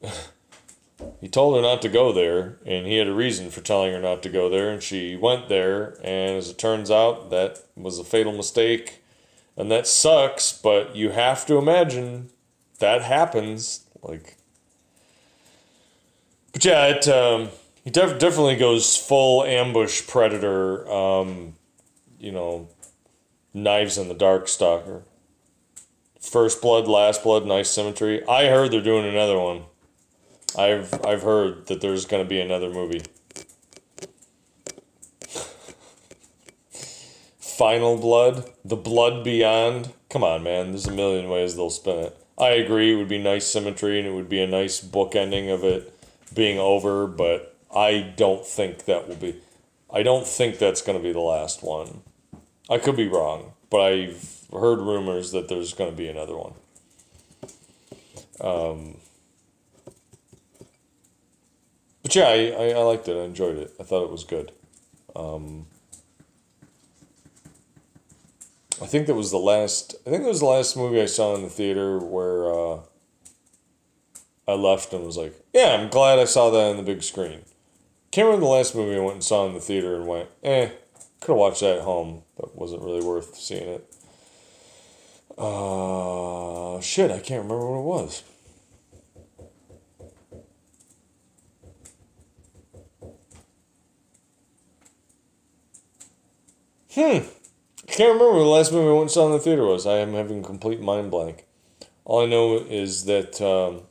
he 1.22 1.28
told 1.28 1.56
her 1.56 1.62
not 1.62 1.82
to 1.84 1.90
go 1.90 2.12
there, 2.12 2.58
and 2.66 2.88
he 2.88 2.98
had 2.98 3.08
a 3.08 3.14
reason 3.14 3.52
for 3.52 3.62
telling 3.62 3.94
her 3.94 4.00
not 4.00 4.24
to 4.24 4.30
go 4.30 4.50
there, 4.50 4.72
and 4.72 4.82
she 4.82 5.16
went 5.16 5.50
there, 5.50 5.98
and 6.04 6.38
as 6.38 6.50
it 6.50 6.58
turns 6.58 6.90
out, 6.90 7.30
that 7.30 7.60
was 7.76 8.00
a 8.00 8.04
fatal 8.04 8.34
mistake 8.34 9.04
and 9.58 9.72
that 9.72 9.88
sucks, 9.88 10.54
but 10.54 10.96
you 10.96 11.10
have 11.10 11.46
to 11.48 11.58
imagine 11.58 12.30
that 12.80 13.02
happens. 13.02 13.86
Like, 14.04 14.38
but 16.54 16.64
yeah, 16.64 16.86
it 16.86 17.08
um, 17.08 17.50
he 17.88 17.92
def- 17.92 18.20
definitely 18.20 18.58
goes 18.58 18.98
full 18.98 19.46
ambush 19.46 20.06
predator. 20.08 20.92
Um, 20.92 21.54
you 22.20 22.34
know, 22.34 22.68
knives 23.54 23.98
in 23.98 24.10
the 24.10 24.14
dark 24.14 24.50
stalker. 24.50 25.04
First 26.20 26.62
blood, 26.62 26.90
last 26.90 27.24
blood, 27.24 27.46
nice 27.46 27.70
symmetry. 27.70 28.28
I 28.28 28.48
heard 28.48 28.72
they're 28.72 28.82
doing 28.82 29.06
another 29.06 29.40
one. 29.40 29.64
I've 30.58 30.94
I've 31.06 31.22
heard 31.22 31.68
that 31.68 31.80
there's 31.80 32.06
going 32.06 32.22
to 32.22 32.28
be 32.28 32.42
another 32.42 32.70
movie. 32.70 33.04
Final 37.40 37.98
Blood, 37.98 38.52
The 38.66 38.76
Blood 38.76 39.24
Beyond. 39.24 39.94
Come 40.10 40.26
on, 40.26 40.44
man. 40.44 40.72
There's 40.72 40.88
a 40.88 40.92
million 40.92 41.30
ways 41.30 41.56
they'll 41.56 41.70
spin 41.70 42.00
it. 42.00 42.18
I 42.38 42.50
agree. 42.50 42.92
It 42.92 42.98
would 42.98 43.08
be 43.08 43.18
nice 43.18 43.48
symmetry 43.48 43.98
and 43.98 44.06
it 44.10 44.12
would 44.12 44.28
be 44.28 44.42
a 44.42 44.48
nice 44.48 44.82
book 44.82 45.16
ending 45.16 45.50
of 45.50 45.64
it 45.64 45.98
being 46.36 46.60
over, 46.60 47.08
but 47.08 47.57
I 47.74 48.14
don't 48.16 48.46
think 48.46 48.86
that 48.86 49.08
will 49.08 49.16
be. 49.16 49.42
I 49.92 50.04
don't 50.04 50.28
think 50.28 50.58
that's 50.58 50.82
going 50.82 50.98
to 50.98 51.04
be 51.04 51.14
the 51.14 51.20
last 51.20 51.64
one. 51.64 52.02
I 52.70 52.78
could 52.78 52.96
be 52.96 53.08
wrong, 53.08 53.54
but 53.70 53.82
I've 53.82 54.46
heard 54.52 54.80
rumors 54.80 55.32
that 55.32 55.48
there's 55.48 55.74
going 55.74 55.92
to 55.92 55.96
be 55.96 56.08
another 56.08 56.36
one. 56.36 56.54
Um, 58.40 58.98
but 62.04 62.16
yeah, 62.16 62.28
I, 62.28 62.50
I, 62.50 62.70
I 62.72 62.84
liked 62.84 63.08
it. 63.08 63.18
I 63.18 63.24
enjoyed 63.24 63.58
it. 63.58 63.74
I 63.80 63.84
thought 63.84 64.04
it 64.04 64.12
was 64.12 64.24
good. 64.24 64.52
Um, 65.16 65.68
I 68.82 68.86
think 68.86 69.08
that 69.08 69.16
was 69.16 69.32
the 69.32 69.38
last. 69.38 69.96
I 70.06 70.12
think 70.12 70.24
that 70.24 70.30
was 70.30 70.42
the 70.42 70.46
last 70.46 70.78
movie 70.78 71.02
I 71.02 71.08
saw 71.08 71.36
in 71.36 71.42
the 71.42 71.50
theater 71.50 71.98
where 71.98 72.54
uh, 72.54 72.80
I 74.48 74.54
left 74.54 74.94
and 74.94 75.04
was 75.04 75.18
like, 75.18 75.34
"Yeah, 75.54 75.76
I'm 75.80 75.90
glad 75.90 76.20
I 76.20 76.26
saw 76.26 76.52
that 76.52 76.70
on 76.70 76.78
the 76.78 76.84
big 76.84 77.02
screen." 77.02 77.42
Can't 78.18 78.26
remember 78.26 78.48
the 78.48 78.52
last 78.52 78.74
movie 78.74 78.96
I 78.96 79.00
went 79.00 79.14
and 79.14 79.24
saw 79.24 79.46
in 79.46 79.54
the 79.54 79.60
theater 79.60 79.96
and 79.96 80.08
went, 80.08 80.28
"Eh, 80.42 80.70
could 81.20 81.34
have 81.34 81.38
watched 81.38 81.60
that 81.60 81.78
at 81.78 81.84
home. 81.84 82.24
That 82.38 82.56
wasn't 82.56 82.82
really 82.82 83.06
worth 83.06 83.36
seeing 83.36 83.70
it." 83.70 83.94
Uh, 85.38 86.82
shit, 86.82 87.12
I 87.12 87.20
can't 87.20 87.44
remember 87.44 87.70
what 87.70 87.78
it 87.78 87.84
was. 87.84 88.24
Hmm. 96.96 97.30
I 97.88 97.92
can't 97.92 98.14
remember 98.14 98.40
the 98.40 98.46
last 98.46 98.72
movie 98.72 98.90
I 98.90 98.94
went 98.94 99.02
and 99.02 99.12
saw 99.12 99.28
in 99.28 99.34
the 99.34 99.40
theater 99.40 99.64
was. 99.64 99.86
I 99.86 99.98
am 99.98 100.16
having 100.16 100.42
complete 100.42 100.82
mind 100.82 101.12
blank. 101.12 101.46
All 102.04 102.24
I 102.24 102.26
know 102.26 102.56
is 102.58 103.06
that 103.06 103.40
um, 103.40 103.84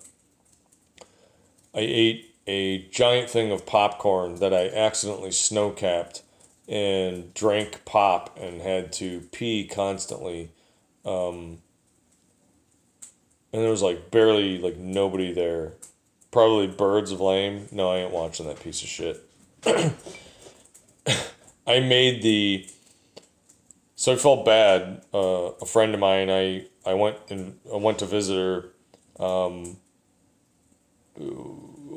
I 1.73 1.79
ate 1.79 2.36
a 2.47 2.87
giant 2.89 3.29
thing 3.29 3.51
of 3.51 3.67
popcorn 3.67 4.37
that 4.37 4.55
I 4.55 4.69
accidentally 4.69 5.33
snow 5.33 5.71
capped 5.71 6.23
and 6.69 7.33
drank 7.35 7.85
pop 7.85 8.39
and 8.41 8.61
had 8.61 8.93
to 8.95 9.21
pee 9.33 9.67
constantly. 9.67 10.51
Um, 11.05 11.59
and 13.53 13.63
there 13.63 13.71
was 13.71 13.83
like 13.83 14.11
barely 14.11 14.59
like 14.59 14.77
nobody 14.77 15.33
there. 15.33 15.73
Probably 16.31 16.67
Birds 16.67 17.13
of 17.13 17.21
Lame. 17.21 17.69
No, 17.73 17.91
I 17.91 17.99
ain't 17.99 18.13
watching 18.13 18.47
that 18.47 18.61
piece 18.61 18.83
of 18.83 18.89
shit. 18.89 19.23
I 21.67 21.81
made 21.81 22.23
the 22.23 22.69
so 23.97 24.13
I 24.13 24.17
felt 24.17 24.45
bad. 24.45 25.03
Uh, 25.13 25.53
a 25.61 25.67
friend 25.67 25.95
of 25.95 26.01
mine, 26.01 26.31
I 26.31 26.67
I 26.85 26.95
went 26.95 27.17
and 27.31 27.59
I 27.73 27.77
went 27.77 27.99
to 28.01 28.07
visit 28.07 28.37
her. 28.37 29.25
Um, 29.25 29.79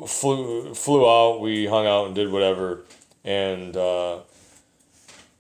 flew 0.07 0.73
flew 0.73 1.07
out. 1.07 1.41
We 1.41 1.65
hung 1.65 1.87
out 1.87 2.07
and 2.07 2.15
did 2.15 2.31
whatever, 2.31 2.83
and 3.23 3.75
uh, 3.75 4.19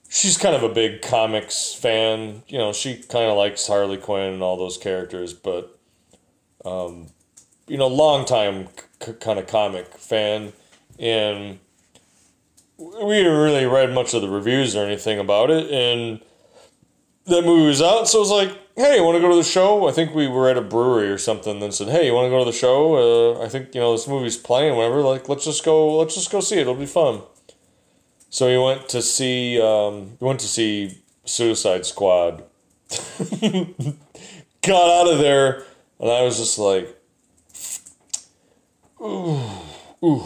she's 0.09 0.37
kind 0.37 0.55
of 0.55 0.63
a 0.63 0.69
big 0.69 1.01
comics 1.01 1.73
fan. 1.73 2.43
You 2.47 2.57
know, 2.57 2.73
she 2.73 2.95
kind 2.95 3.29
of 3.29 3.37
likes 3.37 3.67
Harley 3.67 3.97
Quinn 3.97 4.33
and 4.33 4.43
all 4.43 4.57
those 4.57 4.77
characters, 4.77 5.33
but 5.33 5.77
um, 6.65 7.07
you 7.67 7.77
know, 7.77 7.87
long 7.87 8.25
time 8.25 8.67
c- 9.01 9.13
kind 9.13 9.39
of 9.39 9.47
comic 9.47 9.97
fan, 9.97 10.53
and 10.97 11.59
we 12.77 13.15
didn't 13.15 13.37
really 13.37 13.65
read 13.65 13.93
much 13.93 14.13
of 14.13 14.21
the 14.21 14.29
reviews 14.29 14.75
or 14.75 14.85
anything 14.85 15.19
about 15.19 15.49
it, 15.49 15.69
and 15.71 16.21
that 17.25 17.43
movie 17.43 17.67
was 17.67 17.81
out, 17.81 18.07
so 18.07 18.17
I 18.17 18.21
was 18.21 18.31
like, 18.31 18.57
hey, 18.79 18.95
you 18.95 19.03
want 19.03 19.17
to 19.17 19.21
go 19.21 19.29
to 19.29 19.35
the 19.35 19.43
show? 19.43 19.89
I 19.89 19.91
think 19.91 20.15
we 20.15 20.27
were 20.27 20.49
at 20.49 20.57
a 20.57 20.61
brewery 20.61 21.09
or 21.09 21.17
something. 21.17 21.59
Then 21.59 21.73
said, 21.73 21.89
hey, 21.89 22.05
you 22.05 22.13
want 22.13 22.27
to 22.27 22.29
go 22.29 22.39
to 22.39 22.45
the 22.45 22.55
show? 22.55 23.35
Uh, 23.35 23.43
I 23.43 23.49
think 23.49 23.75
you 23.75 23.81
know 23.81 23.91
this 23.91 24.07
movie's 24.07 24.37
playing. 24.37 24.75
Whatever. 24.77 25.01
Like, 25.01 25.27
let's 25.27 25.43
just 25.43 25.65
go. 25.65 25.97
Let's 25.97 26.15
just 26.15 26.31
go 26.31 26.39
see 26.39 26.55
it. 26.55 26.61
It'll 26.61 26.75
be 26.75 26.85
fun. 26.85 27.21
So 28.29 28.47
we 28.47 28.57
went 28.57 28.87
to 28.89 29.01
see. 29.01 29.61
Um, 29.61 30.17
we 30.19 30.27
went 30.27 30.39
to 30.39 30.47
see 30.47 31.03
Suicide 31.25 31.85
Squad. 31.85 32.43
Got 34.61 35.07
out 35.07 35.13
of 35.13 35.19
there, 35.19 35.63
and 35.99 36.09
I 36.09 36.21
was 36.21 36.37
just 36.37 36.57
like, 36.57 36.97
ooh, 39.01 39.41
ooh, 40.03 40.23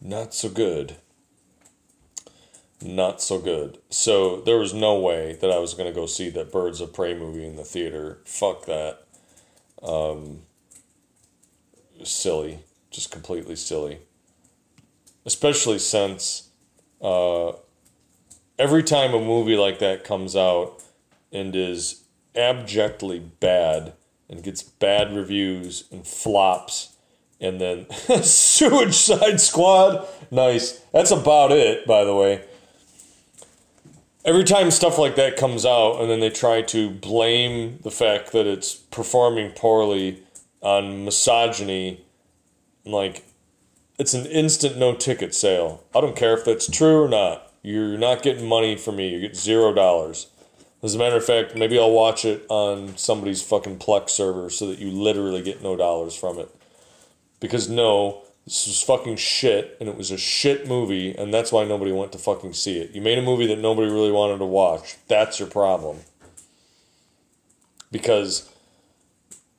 not 0.00 0.34
so 0.34 0.48
good 0.48 0.96
not 2.82 3.20
so 3.20 3.38
good. 3.38 3.78
So 3.90 4.40
there 4.40 4.58
was 4.58 4.72
no 4.72 4.98
way 4.98 5.36
that 5.40 5.50
I 5.50 5.58
was 5.58 5.74
going 5.74 5.88
to 5.88 5.94
go 5.94 6.06
see 6.06 6.30
that 6.30 6.52
Birds 6.52 6.80
of 6.80 6.94
Prey 6.94 7.14
movie 7.14 7.44
in 7.44 7.56
the 7.56 7.64
theater. 7.64 8.20
Fuck 8.24 8.66
that. 8.66 9.00
Um, 9.82 10.40
silly. 12.04 12.60
Just 12.90 13.10
completely 13.10 13.56
silly. 13.56 13.98
Especially 15.26 15.78
since 15.78 16.48
uh, 17.02 17.52
every 18.58 18.82
time 18.82 19.14
a 19.14 19.20
movie 19.20 19.56
like 19.56 19.78
that 19.80 20.04
comes 20.04 20.34
out 20.34 20.82
and 21.30 21.54
is 21.54 22.04
abjectly 22.34 23.18
bad 23.18 23.92
and 24.28 24.42
gets 24.42 24.62
bad 24.62 25.14
reviews 25.14 25.84
and 25.92 26.06
flops 26.06 26.96
and 27.42 27.60
then 27.60 27.86
Suicide 28.22 29.40
Squad, 29.40 30.06
nice. 30.30 30.78
That's 30.92 31.10
about 31.10 31.52
it, 31.52 31.86
by 31.86 32.04
the 32.04 32.14
way 32.14 32.44
every 34.24 34.44
time 34.44 34.70
stuff 34.70 34.98
like 34.98 35.16
that 35.16 35.36
comes 35.36 35.64
out 35.64 36.00
and 36.00 36.10
then 36.10 36.20
they 36.20 36.30
try 36.30 36.62
to 36.62 36.90
blame 36.90 37.78
the 37.82 37.90
fact 37.90 38.32
that 38.32 38.46
it's 38.46 38.74
performing 38.74 39.50
poorly 39.52 40.22
on 40.60 41.04
misogyny 41.04 42.04
like 42.84 43.24
it's 43.98 44.14
an 44.14 44.26
instant 44.26 44.78
no 44.78 44.94
ticket 44.94 45.34
sale. 45.34 45.84
I 45.94 46.00
don't 46.00 46.16
care 46.16 46.34
if 46.34 46.44
that's 46.44 46.70
true 46.70 47.02
or 47.02 47.08
not. 47.08 47.52
You're 47.62 47.98
not 47.98 48.22
getting 48.22 48.48
money 48.48 48.76
from 48.76 48.96
me. 48.96 49.08
You 49.10 49.20
get 49.20 49.36
zero 49.36 49.74
dollars. 49.74 50.28
As 50.82 50.94
a 50.94 50.98
matter 50.98 51.16
of 51.16 51.24
fact 51.24 51.54
maybe 51.56 51.78
i'll 51.78 51.90
watch 51.90 52.24
it 52.24 52.44
on 52.48 52.96
somebody's 52.96 53.42
fucking 53.42 53.78
plex 53.78 54.10
server 54.10 54.48
so 54.48 54.66
that 54.66 54.78
you 54.78 54.90
literally 54.90 55.42
get 55.42 55.62
no 55.62 55.76
dollars 55.76 56.14
from 56.14 56.38
it. 56.38 56.54
Because 57.38 57.68
no 57.68 58.22
this 58.44 58.66
was 58.66 58.82
fucking 58.82 59.16
shit, 59.16 59.76
and 59.80 59.88
it 59.88 59.96
was 59.96 60.10
a 60.10 60.18
shit 60.18 60.66
movie, 60.66 61.14
and 61.16 61.32
that's 61.32 61.52
why 61.52 61.64
nobody 61.64 61.92
went 61.92 62.12
to 62.12 62.18
fucking 62.18 62.54
see 62.54 62.78
it. 62.78 62.90
You 62.92 63.00
made 63.00 63.18
a 63.18 63.22
movie 63.22 63.46
that 63.46 63.58
nobody 63.58 63.90
really 63.90 64.12
wanted 64.12 64.38
to 64.38 64.46
watch. 64.46 64.96
That's 65.08 65.38
your 65.38 65.48
problem. 65.48 65.98
Because 67.92 68.48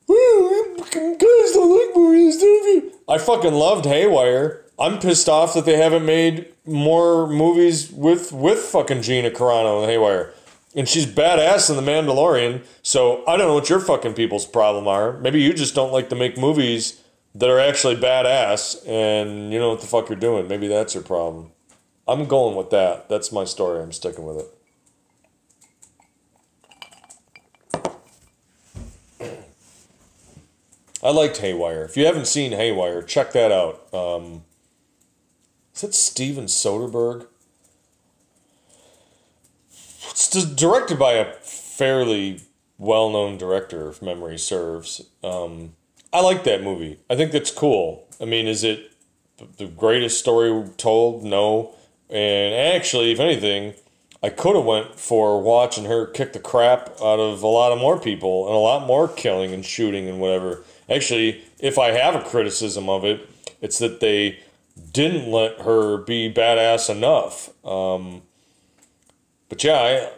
guys 0.08 1.52
don't 1.52 1.78
like 1.78 1.96
movies, 1.96 2.38
do 2.38 2.46
you? 2.46 2.92
I 3.08 3.18
fucking 3.18 3.54
loved 3.54 3.84
Haywire. 3.84 4.64
I'm 4.78 4.98
pissed 4.98 5.28
off 5.28 5.54
that 5.54 5.64
they 5.64 5.76
haven't 5.76 6.04
made 6.04 6.48
more 6.66 7.26
movies 7.28 7.90
with 7.90 8.32
with 8.32 8.58
fucking 8.58 9.02
Gina 9.02 9.30
Carano 9.30 9.82
and 9.82 9.90
Haywire. 9.90 10.32
And 10.74 10.88
she's 10.88 11.06
badass 11.06 11.68
in 11.68 11.76
The 11.76 11.90
Mandalorian. 11.90 12.64
So 12.82 13.22
I 13.26 13.36
don't 13.36 13.48
know 13.48 13.54
what 13.54 13.68
your 13.68 13.80
fucking 13.80 14.14
people's 14.14 14.46
problem 14.46 14.88
are. 14.88 15.18
Maybe 15.18 15.42
you 15.42 15.52
just 15.52 15.74
don't 15.74 15.92
like 15.92 16.08
to 16.08 16.16
make 16.16 16.38
movies 16.38 17.01
that 17.34 17.48
are 17.48 17.60
actually 17.60 17.96
badass 17.96 18.86
and 18.86 19.52
you 19.52 19.58
know 19.58 19.70
what 19.70 19.80
the 19.80 19.86
fuck 19.86 20.08
you're 20.08 20.18
doing. 20.18 20.48
Maybe 20.48 20.68
that's 20.68 20.94
your 20.94 21.02
problem. 21.02 21.52
I'm 22.06 22.26
going 22.26 22.56
with 22.56 22.70
that. 22.70 23.08
That's 23.08 23.32
my 23.32 23.44
story. 23.44 23.82
I'm 23.82 23.92
sticking 23.92 24.24
with 24.24 24.38
it. 24.38 24.54
I 31.02 31.10
liked 31.10 31.38
Haywire. 31.38 31.84
If 31.84 31.96
you 31.96 32.06
haven't 32.06 32.28
seen 32.28 32.52
Haywire, 32.52 33.02
check 33.02 33.32
that 33.32 33.50
out. 33.50 33.92
Um, 33.92 34.44
is 35.74 35.80
that 35.80 35.94
Steven 35.94 36.44
Soderbergh? 36.44 37.26
It's 40.10 40.28
directed 40.28 40.98
by 40.98 41.14
a 41.14 41.32
fairly 41.32 42.40
well-known 42.78 43.36
director, 43.36 43.88
if 43.88 44.00
memory 44.00 44.38
serves. 44.38 45.02
Um, 45.24 45.74
I 46.12 46.20
like 46.20 46.44
that 46.44 46.62
movie. 46.62 46.98
I 47.08 47.16
think 47.16 47.32
that's 47.32 47.50
cool. 47.50 48.06
I 48.20 48.24
mean, 48.24 48.46
is 48.46 48.64
it 48.64 48.92
the 49.56 49.66
greatest 49.66 50.20
story 50.20 50.68
told? 50.76 51.24
No. 51.24 51.74
And 52.10 52.54
actually, 52.54 53.12
if 53.12 53.20
anything, 53.20 53.74
I 54.22 54.28
could 54.28 54.54
have 54.54 54.64
went 54.64 54.98
for 55.00 55.42
watching 55.42 55.86
her 55.86 56.06
kick 56.06 56.32
the 56.32 56.38
crap 56.38 56.90
out 57.00 57.18
of 57.18 57.42
a 57.42 57.46
lot 57.46 57.72
of 57.72 57.78
more 57.78 57.98
people 57.98 58.46
and 58.46 58.54
a 58.54 58.58
lot 58.58 58.86
more 58.86 59.08
killing 59.08 59.52
and 59.52 59.64
shooting 59.64 60.08
and 60.08 60.20
whatever. 60.20 60.62
Actually, 60.88 61.42
if 61.58 61.78
I 61.78 61.92
have 61.92 62.14
a 62.14 62.22
criticism 62.22 62.88
of 62.88 63.04
it, 63.04 63.28
it's 63.60 63.78
that 63.78 64.00
they 64.00 64.38
didn't 64.92 65.30
let 65.30 65.60
her 65.62 65.96
be 65.96 66.32
badass 66.32 66.90
enough. 66.90 67.50
Um, 67.64 68.22
but 69.48 69.64
yeah, 69.64 69.74
I, 69.74 70.10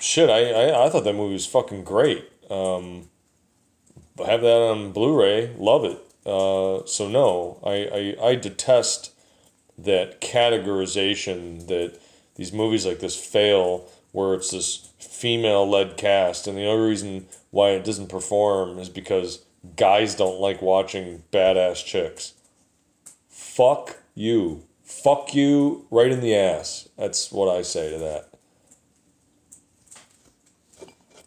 shit, 0.00 0.30
I, 0.30 0.50
I, 0.50 0.86
I 0.86 0.90
thought 0.90 1.04
that 1.04 1.14
movie 1.14 1.32
was 1.32 1.46
fucking 1.46 1.84
great. 1.84 2.30
Um, 2.50 3.08
have 4.26 4.42
that 4.42 4.62
on 4.70 4.92
Blu-ray. 4.92 5.54
Love 5.56 5.84
it. 5.84 5.98
Uh, 6.26 6.84
so 6.86 7.08
no, 7.08 7.58
I, 7.64 8.16
I 8.20 8.30
I 8.30 8.34
detest 8.34 9.12
that 9.78 10.20
categorization 10.20 11.66
that 11.68 11.98
these 12.34 12.52
movies 12.52 12.84
like 12.84 13.00
this 13.00 13.16
fail, 13.16 13.88
where 14.12 14.34
it's 14.34 14.50
this 14.50 14.90
female-led 14.98 15.96
cast, 15.96 16.46
and 16.46 16.58
the 16.58 16.66
only 16.66 16.88
reason 16.88 17.26
why 17.50 17.70
it 17.70 17.84
doesn't 17.84 18.08
perform 18.08 18.78
is 18.78 18.88
because 18.88 19.44
guys 19.76 20.14
don't 20.14 20.40
like 20.40 20.60
watching 20.60 21.24
badass 21.32 21.84
chicks. 21.84 22.34
Fuck 23.28 23.98
you. 24.14 24.64
Fuck 24.82 25.34
you 25.34 25.86
right 25.90 26.10
in 26.10 26.20
the 26.20 26.34
ass. 26.34 26.88
That's 26.96 27.32
what 27.32 27.48
I 27.48 27.62
say 27.62 27.90
to 27.90 27.98
that. 27.98 28.28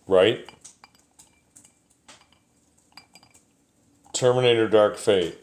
Right? 0.07 0.49
Terminator 4.21 4.67
Dark 4.67 4.97
Fate. 4.97 5.35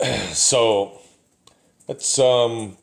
so 0.32 0.98
it's 1.86 2.18
um 2.18 2.78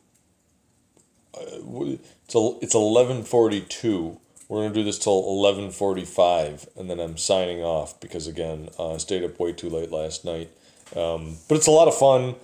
uh, 1.36 1.40
it's 1.42 2.36
a, 2.36 2.50
it's 2.62 2.76
eleven 2.76 3.24
forty 3.24 3.62
two. 3.62 4.20
We're 4.48 4.62
gonna 4.62 4.72
do 4.72 4.84
this 4.84 5.00
till 5.00 5.26
eleven 5.26 5.72
forty 5.72 6.04
five, 6.04 6.68
and 6.76 6.88
then 6.88 7.00
I'm 7.00 7.18
signing 7.18 7.64
off 7.64 7.98
because 7.98 8.28
again 8.28 8.68
uh, 8.78 8.94
I 8.94 8.98
stayed 8.98 9.24
up 9.24 9.40
way 9.40 9.52
too 9.52 9.68
late 9.68 9.90
last 9.90 10.24
night. 10.24 10.50
Um, 10.94 11.38
but 11.48 11.56
it's 11.56 11.66
a 11.66 11.72
lot 11.72 11.88
of 11.88 11.96
fun 11.96 12.36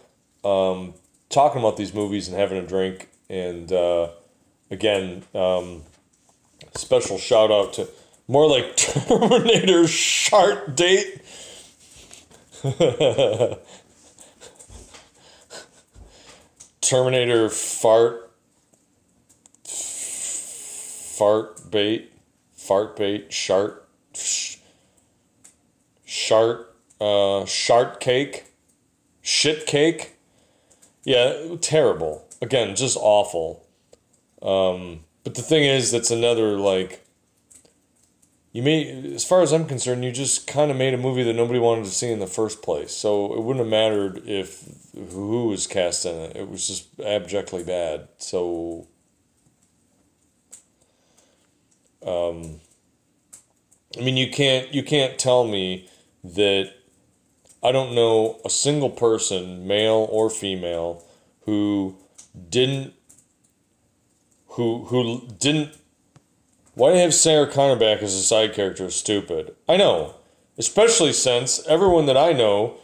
um, 0.44 0.94
talking 1.28 1.60
about 1.60 1.76
these 1.76 1.94
movies 1.94 2.26
and 2.26 2.36
having 2.36 2.58
a 2.58 2.66
drink. 2.66 3.08
And 3.30 3.70
uh, 3.72 4.08
again, 4.70 5.24
um, 5.34 5.82
special 6.74 7.18
shout 7.18 7.50
out 7.50 7.72
to 7.74 7.88
more 8.26 8.46
like 8.48 8.76
Terminator 9.08 9.86
Shark 9.88 10.76
Date. 10.76 11.22
Terminator 16.80 17.48
fart 17.50 18.32
fart 21.18 21.70
bait 21.70 22.12
fart 22.52 22.96
bait 22.96 23.32
shark 23.32 23.86
shark 26.04 26.74
uh 27.00 27.44
shark 27.44 28.00
cake 28.00 28.46
shit 29.20 29.66
cake. 29.66 30.16
Yeah 31.04 31.56
terrible. 31.60 32.24
Again 32.40 32.74
just 32.74 32.96
awful 32.96 33.67
um 34.42 35.00
but 35.24 35.34
the 35.34 35.42
thing 35.42 35.64
is 35.64 35.90
that's 35.90 36.10
another 36.10 36.56
like 36.58 37.04
you 38.52 38.62
made 38.62 39.04
as 39.06 39.24
far 39.24 39.42
as 39.42 39.52
i'm 39.52 39.66
concerned 39.66 40.04
you 40.04 40.10
just 40.10 40.46
kind 40.46 40.70
of 40.70 40.76
made 40.76 40.94
a 40.94 40.98
movie 40.98 41.22
that 41.22 41.34
nobody 41.34 41.58
wanted 41.58 41.84
to 41.84 41.90
see 41.90 42.10
in 42.10 42.18
the 42.18 42.26
first 42.26 42.62
place. 42.62 42.92
So 42.92 43.34
it 43.34 43.42
wouldn't 43.42 43.64
have 43.64 43.70
mattered 43.70 44.22
if 44.26 44.64
who 44.94 45.48
was 45.48 45.66
cast 45.66 46.06
in 46.06 46.14
it. 46.14 46.36
It 46.36 46.48
was 46.48 46.66
just 46.66 46.98
abjectly 46.98 47.62
bad. 47.62 48.08
So 48.18 48.88
um 52.06 52.60
i 53.98 54.02
mean 54.02 54.16
you 54.16 54.30
can't 54.30 54.72
you 54.72 54.82
can't 54.82 55.18
tell 55.18 55.44
me 55.44 55.88
that 56.22 56.72
i 57.62 57.72
don't 57.72 57.94
know 57.94 58.40
a 58.44 58.50
single 58.50 58.90
person 58.90 59.66
male 59.66 60.06
or 60.10 60.30
female 60.30 61.04
who 61.42 61.96
didn't 62.48 62.94
who 64.58 64.84
who 64.86 65.22
didn't 65.38 65.70
why 66.74 66.96
have 66.96 67.14
Sarah 67.14 67.46
Connor 67.46 67.78
back 67.78 68.02
as 68.02 68.12
a 68.14 68.22
side 68.22 68.54
character 68.54 68.86
is 68.86 68.96
stupid. 68.96 69.54
I 69.68 69.76
know. 69.76 70.16
Especially 70.58 71.12
since 71.12 71.64
everyone 71.68 72.06
that 72.06 72.16
I 72.16 72.32
know 72.32 72.74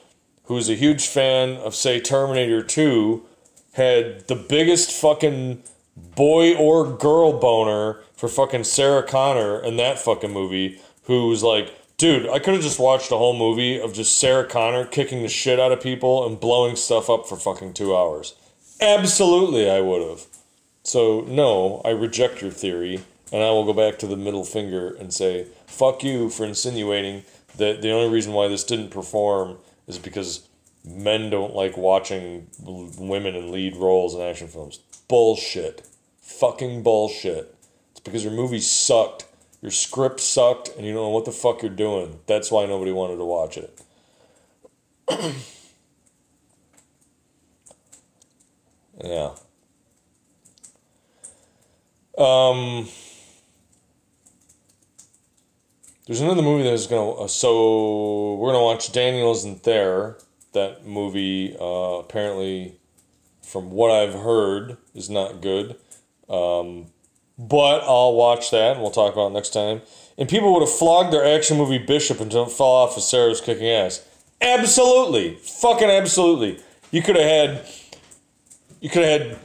who's 0.45 0.71
a 0.71 0.77
huge 0.77 1.09
fan 1.09 1.57
of 1.57 1.75
say 1.75 1.99
Terminator 1.99 2.63
2 2.63 3.27
had 3.73 4.29
the 4.29 4.37
biggest 4.37 4.93
fucking 4.93 5.65
boy 5.97 6.55
or 6.55 6.97
girl 6.97 7.41
boner 7.41 8.01
for 8.15 8.29
fucking 8.29 8.63
Sarah 8.63 9.03
Connor 9.03 9.59
in 9.59 9.77
that 9.79 9.99
fucking 9.99 10.33
movie 10.33 10.81
who 11.05 11.27
was 11.27 11.43
like, 11.43 11.75
dude, 11.97 12.29
I 12.29 12.39
could 12.39 12.55
have 12.55 12.63
just 12.63 12.79
watched 12.79 13.11
a 13.11 13.17
whole 13.17 13.37
movie 13.37 13.81
of 13.81 13.93
just 13.93 14.17
Sarah 14.17 14.47
Connor 14.47 14.85
kicking 14.85 15.23
the 15.23 15.29
shit 15.29 15.59
out 15.59 15.73
of 15.73 15.81
people 15.81 16.25
and 16.25 16.39
blowing 16.39 16.77
stuff 16.77 17.11
up 17.11 17.29
for 17.29 17.35
fucking 17.35 17.75
2 17.75 17.97
hours. 17.97 18.37
Absolutely 18.81 19.69
I 19.69 19.81
would 19.81 20.03
have. 20.03 20.27
So 20.85 21.23
no, 21.23 21.81
I 21.85 21.91
reject 21.91 22.43
your 22.43 22.51
theory 22.51 23.01
and 23.33 23.43
I 23.43 23.51
will 23.51 23.65
go 23.65 23.73
back 23.73 23.99
to 23.99 24.07
the 24.07 24.17
middle 24.17 24.45
finger 24.45 24.95
and 24.95 25.13
say, 25.13 25.47
fuck 25.67 26.05
you 26.05 26.29
for 26.29 26.45
insinuating 26.45 27.25
that 27.57 27.83
the 27.83 27.91
only 27.91 28.13
reason 28.13 28.33
why 28.33 28.49
this 28.49 28.65
didn't 28.65 28.91
perform 28.91 29.59
is 29.87 29.99
because 29.99 30.47
men 30.85 31.31
don't 31.31 31.55
like 31.55 31.77
watching 31.77 32.49
women 32.63 33.35
in 33.35 33.51
lead 33.51 33.77
roles 33.77 34.15
in 34.15 34.21
action 34.21 34.47
films. 34.47 34.79
Bullshit. 35.09 35.89
Fucking 36.21 36.83
bullshit. 36.83 37.55
It's 37.93 38.01
because 38.01 38.23
your 38.23 38.33
movie 38.35 38.61
sucked, 38.61 39.25
your 39.63 39.71
script 39.71 40.21
sucked, 40.21 40.69
and 40.77 40.87
you 40.87 40.93
don't 40.93 41.05
know 41.05 41.09
what 41.09 41.25
the 41.25 41.33
fuck 41.33 41.63
you're 41.63 41.71
doing. 41.71 42.21
That's 42.27 42.51
why 42.51 42.67
nobody 42.67 42.93
wanted 42.93 43.17
to 43.17 43.25
watch 43.25 43.57
it. 43.57 43.81
yeah. 49.03 49.31
Um, 52.19 52.89
there's 56.07 56.21
another 56.21 56.43
movie 56.43 56.65
that's 56.65 56.87
gonna. 56.87 57.11
Uh, 57.13 57.29
so 57.29 58.35
we're 58.35 58.53
gonna 58.53 58.65
watch 58.65 58.93
Daniel 58.93 59.33
Isn't 59.33 59.63
There. 59.65 60.19
That 60.53 60.87
movie 60.87 61.57
uh, 61.61 61.99
apparently, 61.99 62.77
from 63.43 63.71
what 63.71 63.91
I've 63.91 64.15
heard, 64.15 64.77
is 64.95 65.11
not 65.11 65.41
good. 65.41 65.77
Um, 66.29 66.87
but 67.39 67.81
I'll 67.81 68.15
watch 68.15 68.51
that 68.51 68.73
and 68.73 68.81
we'll 68.81 68.91
talk 68.91 69.13
about 69.13 69.29
it 69.29 69.35
next 69.35 69.51
time. 69.51 69.83
And 70.17 70.29
people 70.29 70.53
would 70.53 70.61
have 70.61 70.73
flogged 70.73 71.13
their 71.13 71.25
action 71.25 71.59
movie 71.59 71.79
Bishop 71.79 72.21
until 72.21 72.45
it 72.47 72.53
fell 72.53 72.67
off 72.67 72.97
of 72.97 73.03
Sarah's 73.03 73.41
kicking 73.41 73.69
ass. 73.69 74.07
Absolutely, 74.41 75.35
fucking 75.37 75.91
absolutely. 75.91 76.61
You 76.93 77.03
could 77.03 77.17
have 77.17 77.25
had, 77.25 77.67
you 78.81 78.89
could 78.89 79.03
have 79.03 79.21
had 79.21 79.39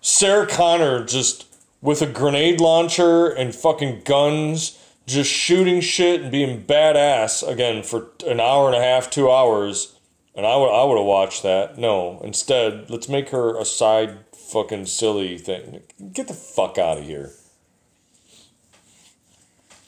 Sarah 0.00 0.46
Connor 0.46 1.04
just 1.04 1.53
with 1.84 2.00
a 2.00 2.06
grenade 2.06 2.62
launcher 2.62 3.28
and 3.28 3.54
fucking 3.54 4.00
guns 4.06 4.78
just 5.06 5.30
shooting 5.30 5.82
shit 5.82 6.22
and 6.22 6.32
being 6.32 6.64
badass 6.64 7.46
again 7.46 7.82
for 7.82 8.08
an 8.26 8.40
hour 8.40 8.68
and 8.68 8.74
a 8.74 8.80
half, 8.82 9.10
two 9.10 9.30
hours, 9.30 9.94
and 10.34 10.46
I 10.46 10.56
would 10.56 10.70
I 10.70 10.82
would 10.84 10.96
have 10.96 11.06
watched 11.06 11.42
that. 11.42 11.76
No, 11.76 12.22
instead, 12.24 12.88
let's 12.88 13.10
make 13.10 13.28
her 13.28 13.54
a 13.58 13.66
side 13.66 14.16
fucking 14.32 14.86
silly 14.86 15.36
thing. 15.36 15.82
Get 16.14 16.26
the 16.26 16.34
fuck 16.34 16.78
out 16.78 16.96
of 16.96 17.04
here. 17.04 17.32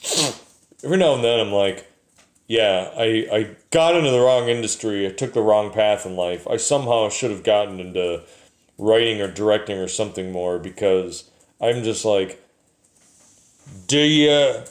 Every 0.84 0.99
now 0.99 1.14
and 1.14 1.24
then, 1.24 1.40
I'm 1.40 1.53
like, 1.53 1.90
yeah, 2.47 2.90
I 2.94 3.26
I 3.32 3.57
got 3.70 3.97
into 3.97 4.11
the 4.11 4.20
wrong 4.20 4.51
industry. 4.51 5.07
I 5.07 5.12
took 5.12 5.32
the 5.32 5.40
wrong 5.40 5.72
path 5.72 6.05
in 6.05 6.14
life. 6.14 6.47
I 6.47 6.59
somehow 6.59 7.09
should 7.09 7.30
have 7.30 7.42
gotten 7.42 7.80
into 7.80 8.22
writing 8.76 9.22
or 9.22 9.28
directing 9.28 9.78
or 9.78 9.88
something 9.88 10.30
more 10.30 10.59
because 10.59 11.30
I'm 11.61 11.82
just 11.82 12.04
like, 12.04 12.42
do 13.86 13.98
you 13.98 14.62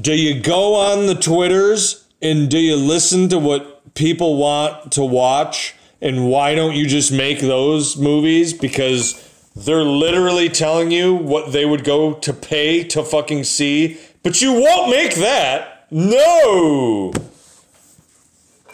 do 0.00 0.14
you 0.14 0.40
go 0.40 0.74
on 0.74 1.06
the 1.06 1.14
Twitters 1.14 2.06
and 2.22 2.48
do 2.48 2.58
you 2.58 2.76
listen 2.76 3.28
to 3.30 3.38
what 3.38 3.94
people 3.94 4.36
want 4.36 4.92
to 4.92 5.02
watch? 5.02 5.74
And 6.00 6.28
why 6.28 6.54
don't 6.54 6.74
you 6.74 6.86
just 6.86 7.12
make 7.12 7.40
those 7.40 7.96
movies? 7.96 8.54
Because 8.54 9.26
they're 9.54 9.84
literally 9.84 10.48
telling 10.48 10.90
you 10.90 11.14
what 11.14 11.52
they 11.52 11.66
would 11.66 11.84
go 11.84 12.14
to 12.14 12.32
pay 12.32 12.84
to 12.84 13.02
fucking 13.02 13.44
see, 13.44 13.98
but 14.22 14.40
you 14.40 14.52
won't 14.52 14.90
make 14.90 15.16
that. 15.16 15.86
No! 15.90 17.12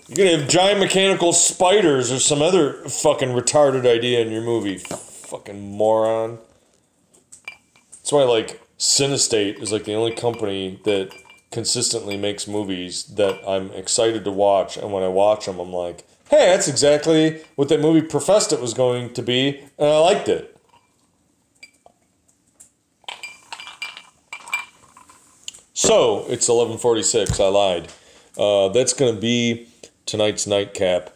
You're 0.09 0.17
gonna 0.17 0.39
have 0.39 0.49
giant 0.49 0.79
mechanical 0.79 1.33
spiders 1.33 2.13
or 2.13 2.21
some 2.21 2.43
other 2.43 2.75
fucking 2.89 3.31
retarded 3.31 3.87
idea 3.87 4.21
in 4.21 4.31
your 4.31 4.43
movie. 4.43 4.79
Fucking 4.79 5.61
moron. 5.61 6.39
That's 8.07 8.13
why, 8.13 8.23
like, 8.23 8.61
Cinestate 8.79 9.61
is 9.61 9.73
like 9.73 9.83
the 9.83 9.95
only 9.95 10.15
company 10.15 10.79
that 10.85 11.13
consistently 11.51 12.17
makes 12.17 12.47
movies 12.47 13.03
that 13.17 13.37
I'm 13.45 13.73
excited 13.73 14.23
to 14.23 14.31
watch, 14.31 14.77
and 14.77 14.93
when 14.93 15.03
I 15.03 15.09
watch 15.09 15.47
them, 15.47 15.59
I'm 15.59 15.73
like, 15.73 16.07
hey, 16.31 16.47
that's 16.51 16.69
exactly 16.69 17.43
what 17.57 17.69
that 17.69 17.81
movie 17.81 18.03
professed 18.07 18.53
it 18.53 18.61
was 18.61 18.75
going 18.75 19.13
to 19.15 19.23
be, 19.23 19.59
and 19.77 19.89
I 19.89 19.99
liked 19.99 20.29
it. 20.29 20.57
So 25.75 26.27
it's 26.29 26.49
11:46. 26.49 27.41
I 27.41 27.49
lied. 27.49 27.89
Uh, 28.39 28.69
that's 28.69 28.93
going 28.93 29.17
to 29.17 29.21
be 29.21 29.67
tonight's 30.05 30.47
nightcap. 30.47 31.09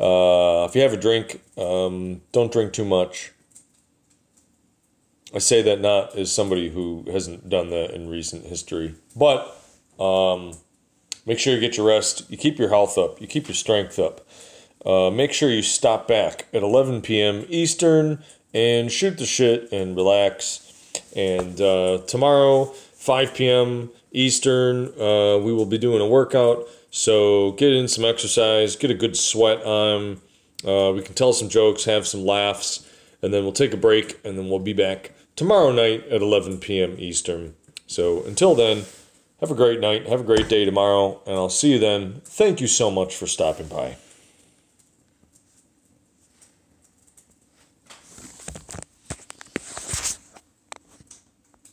Uh, 0.00 0.66
if 0.68 0.74
you 0.74 0.82
have 0.82 0.92
a 0.92 0.96
drink, 0.96 1.40
um, 1.56 2.20
don't 2.32 2.50
drink 2.50 2.72
too 2.72 2.84
much. 2.84 3.30
I 5.34 5.38
say 5.38 5.62
that 5.62 5.80
not 5.80 6.14
as 6.16 6.30
somebody 6.30 6.68
who 6.68 7.04
hasn't 7.10 7.48
done 7.48 7.70
that 7.70 7.94
in 7.94 8.08
recent 8.08 8.44
history, 8.44 8.94
but 9.16 9.56
um, 9.98 10.52
make 11.24 11.38
sure 11.38 11.54
you 11.54 11.60
get 11.60 11.76
your 11.76 11.86
rest. 11.86 12.30
You 12.30 12.36
keep 12.36 12.58
your 12.58 12.68
health 12.68 12.98
up. 12.98 13.20
You 13.20 13.26
keep 13.26 13.48
your 13.48 13.54
strength 13.54 13.98
up. 13.98 14.26
Uh, 14.84 15.10
make 15.10 15.32
sure 15.32 15.48
you 15.48 15.62
stop 15.62 16.06
back 16.06 16.46
at 16.52 16.62
11 16.62 17.02
p.m. 17.02 17.46
Eastern 17.48 18.22
and 18.52 18.90
shoot 18.92 19.16
the 19.16 19.26
shit 19.26 19.72
and 19.72 19.96
relax. 19.96 20.68
And 21.16 21.60
uh, 21.60 21.98
tomorrow, 22.06 22.66
5 22.66 23.34
p.m. 23.34 23.90
Eastern, 24.12 24.88
uh, 25.00 25.38
we 25.38 25.52
will 25.52 25.66
be 25.66 25.78
doing 25.78 26.02
a 26.02 26.06
workout. 26.06 26.66
So 26.90 27.52
get 27.52 27.72
in 27.72 27.88
some 27.88 28.04
exercise, 28.04 28.76
get 28.76 28.90
a 28.90 28.94
good 28.94 29.16
sweat 29.16 29.62
on. 29.62 30.20
Uh, 30.66 30.92
we 30.92 31.02
can 31.02 31.14
tell 31.14 31.32
some 31.32 31.48
jokes, 31.48 31.84
have 31.84 32.06
some 32.06 32.24
laughs, 32.24 32.86
and 33.22 33.32
then 33.32 33.44
we'll 33.44 33.52
take 33.52 33.72
a 33.72 33.78
break, 33.78 34.20
and 34.24 34.38
then 34.38 34.50
we'll 34.50 34.58
be 34.58 34.74
back 34.74 35.12
tomorrow 35.36 35.72
night 35.72 36.06
at 36.08 36.22
11 36.22 36.58
p.m. 36.58 36.96
Eastern. 36.98 37.54
So 37.86 38.22
until 38.24 38.54
then, 38.54 38.84
have 39.40 39.50
a 39.50 39.54
great 39.54 39.80
night, 39.80 40.06
have 40.06 40.20
a 40.20 40.24
great 40.24 40.48
day 40.48 40.64
tomorrow, 40.64 41.20
and 41.26 41.34
I'll 41.34 41.48
see 41.48 41.72
you 41.72 41.78
then. 41.78 42.20
Thank 42.24 42.60
you 42.60 42.66
so 42.66 42.90
much 42.90 43.16
for 43.16 43.26
stopping 43.26 43.66
by. 43.66 43.96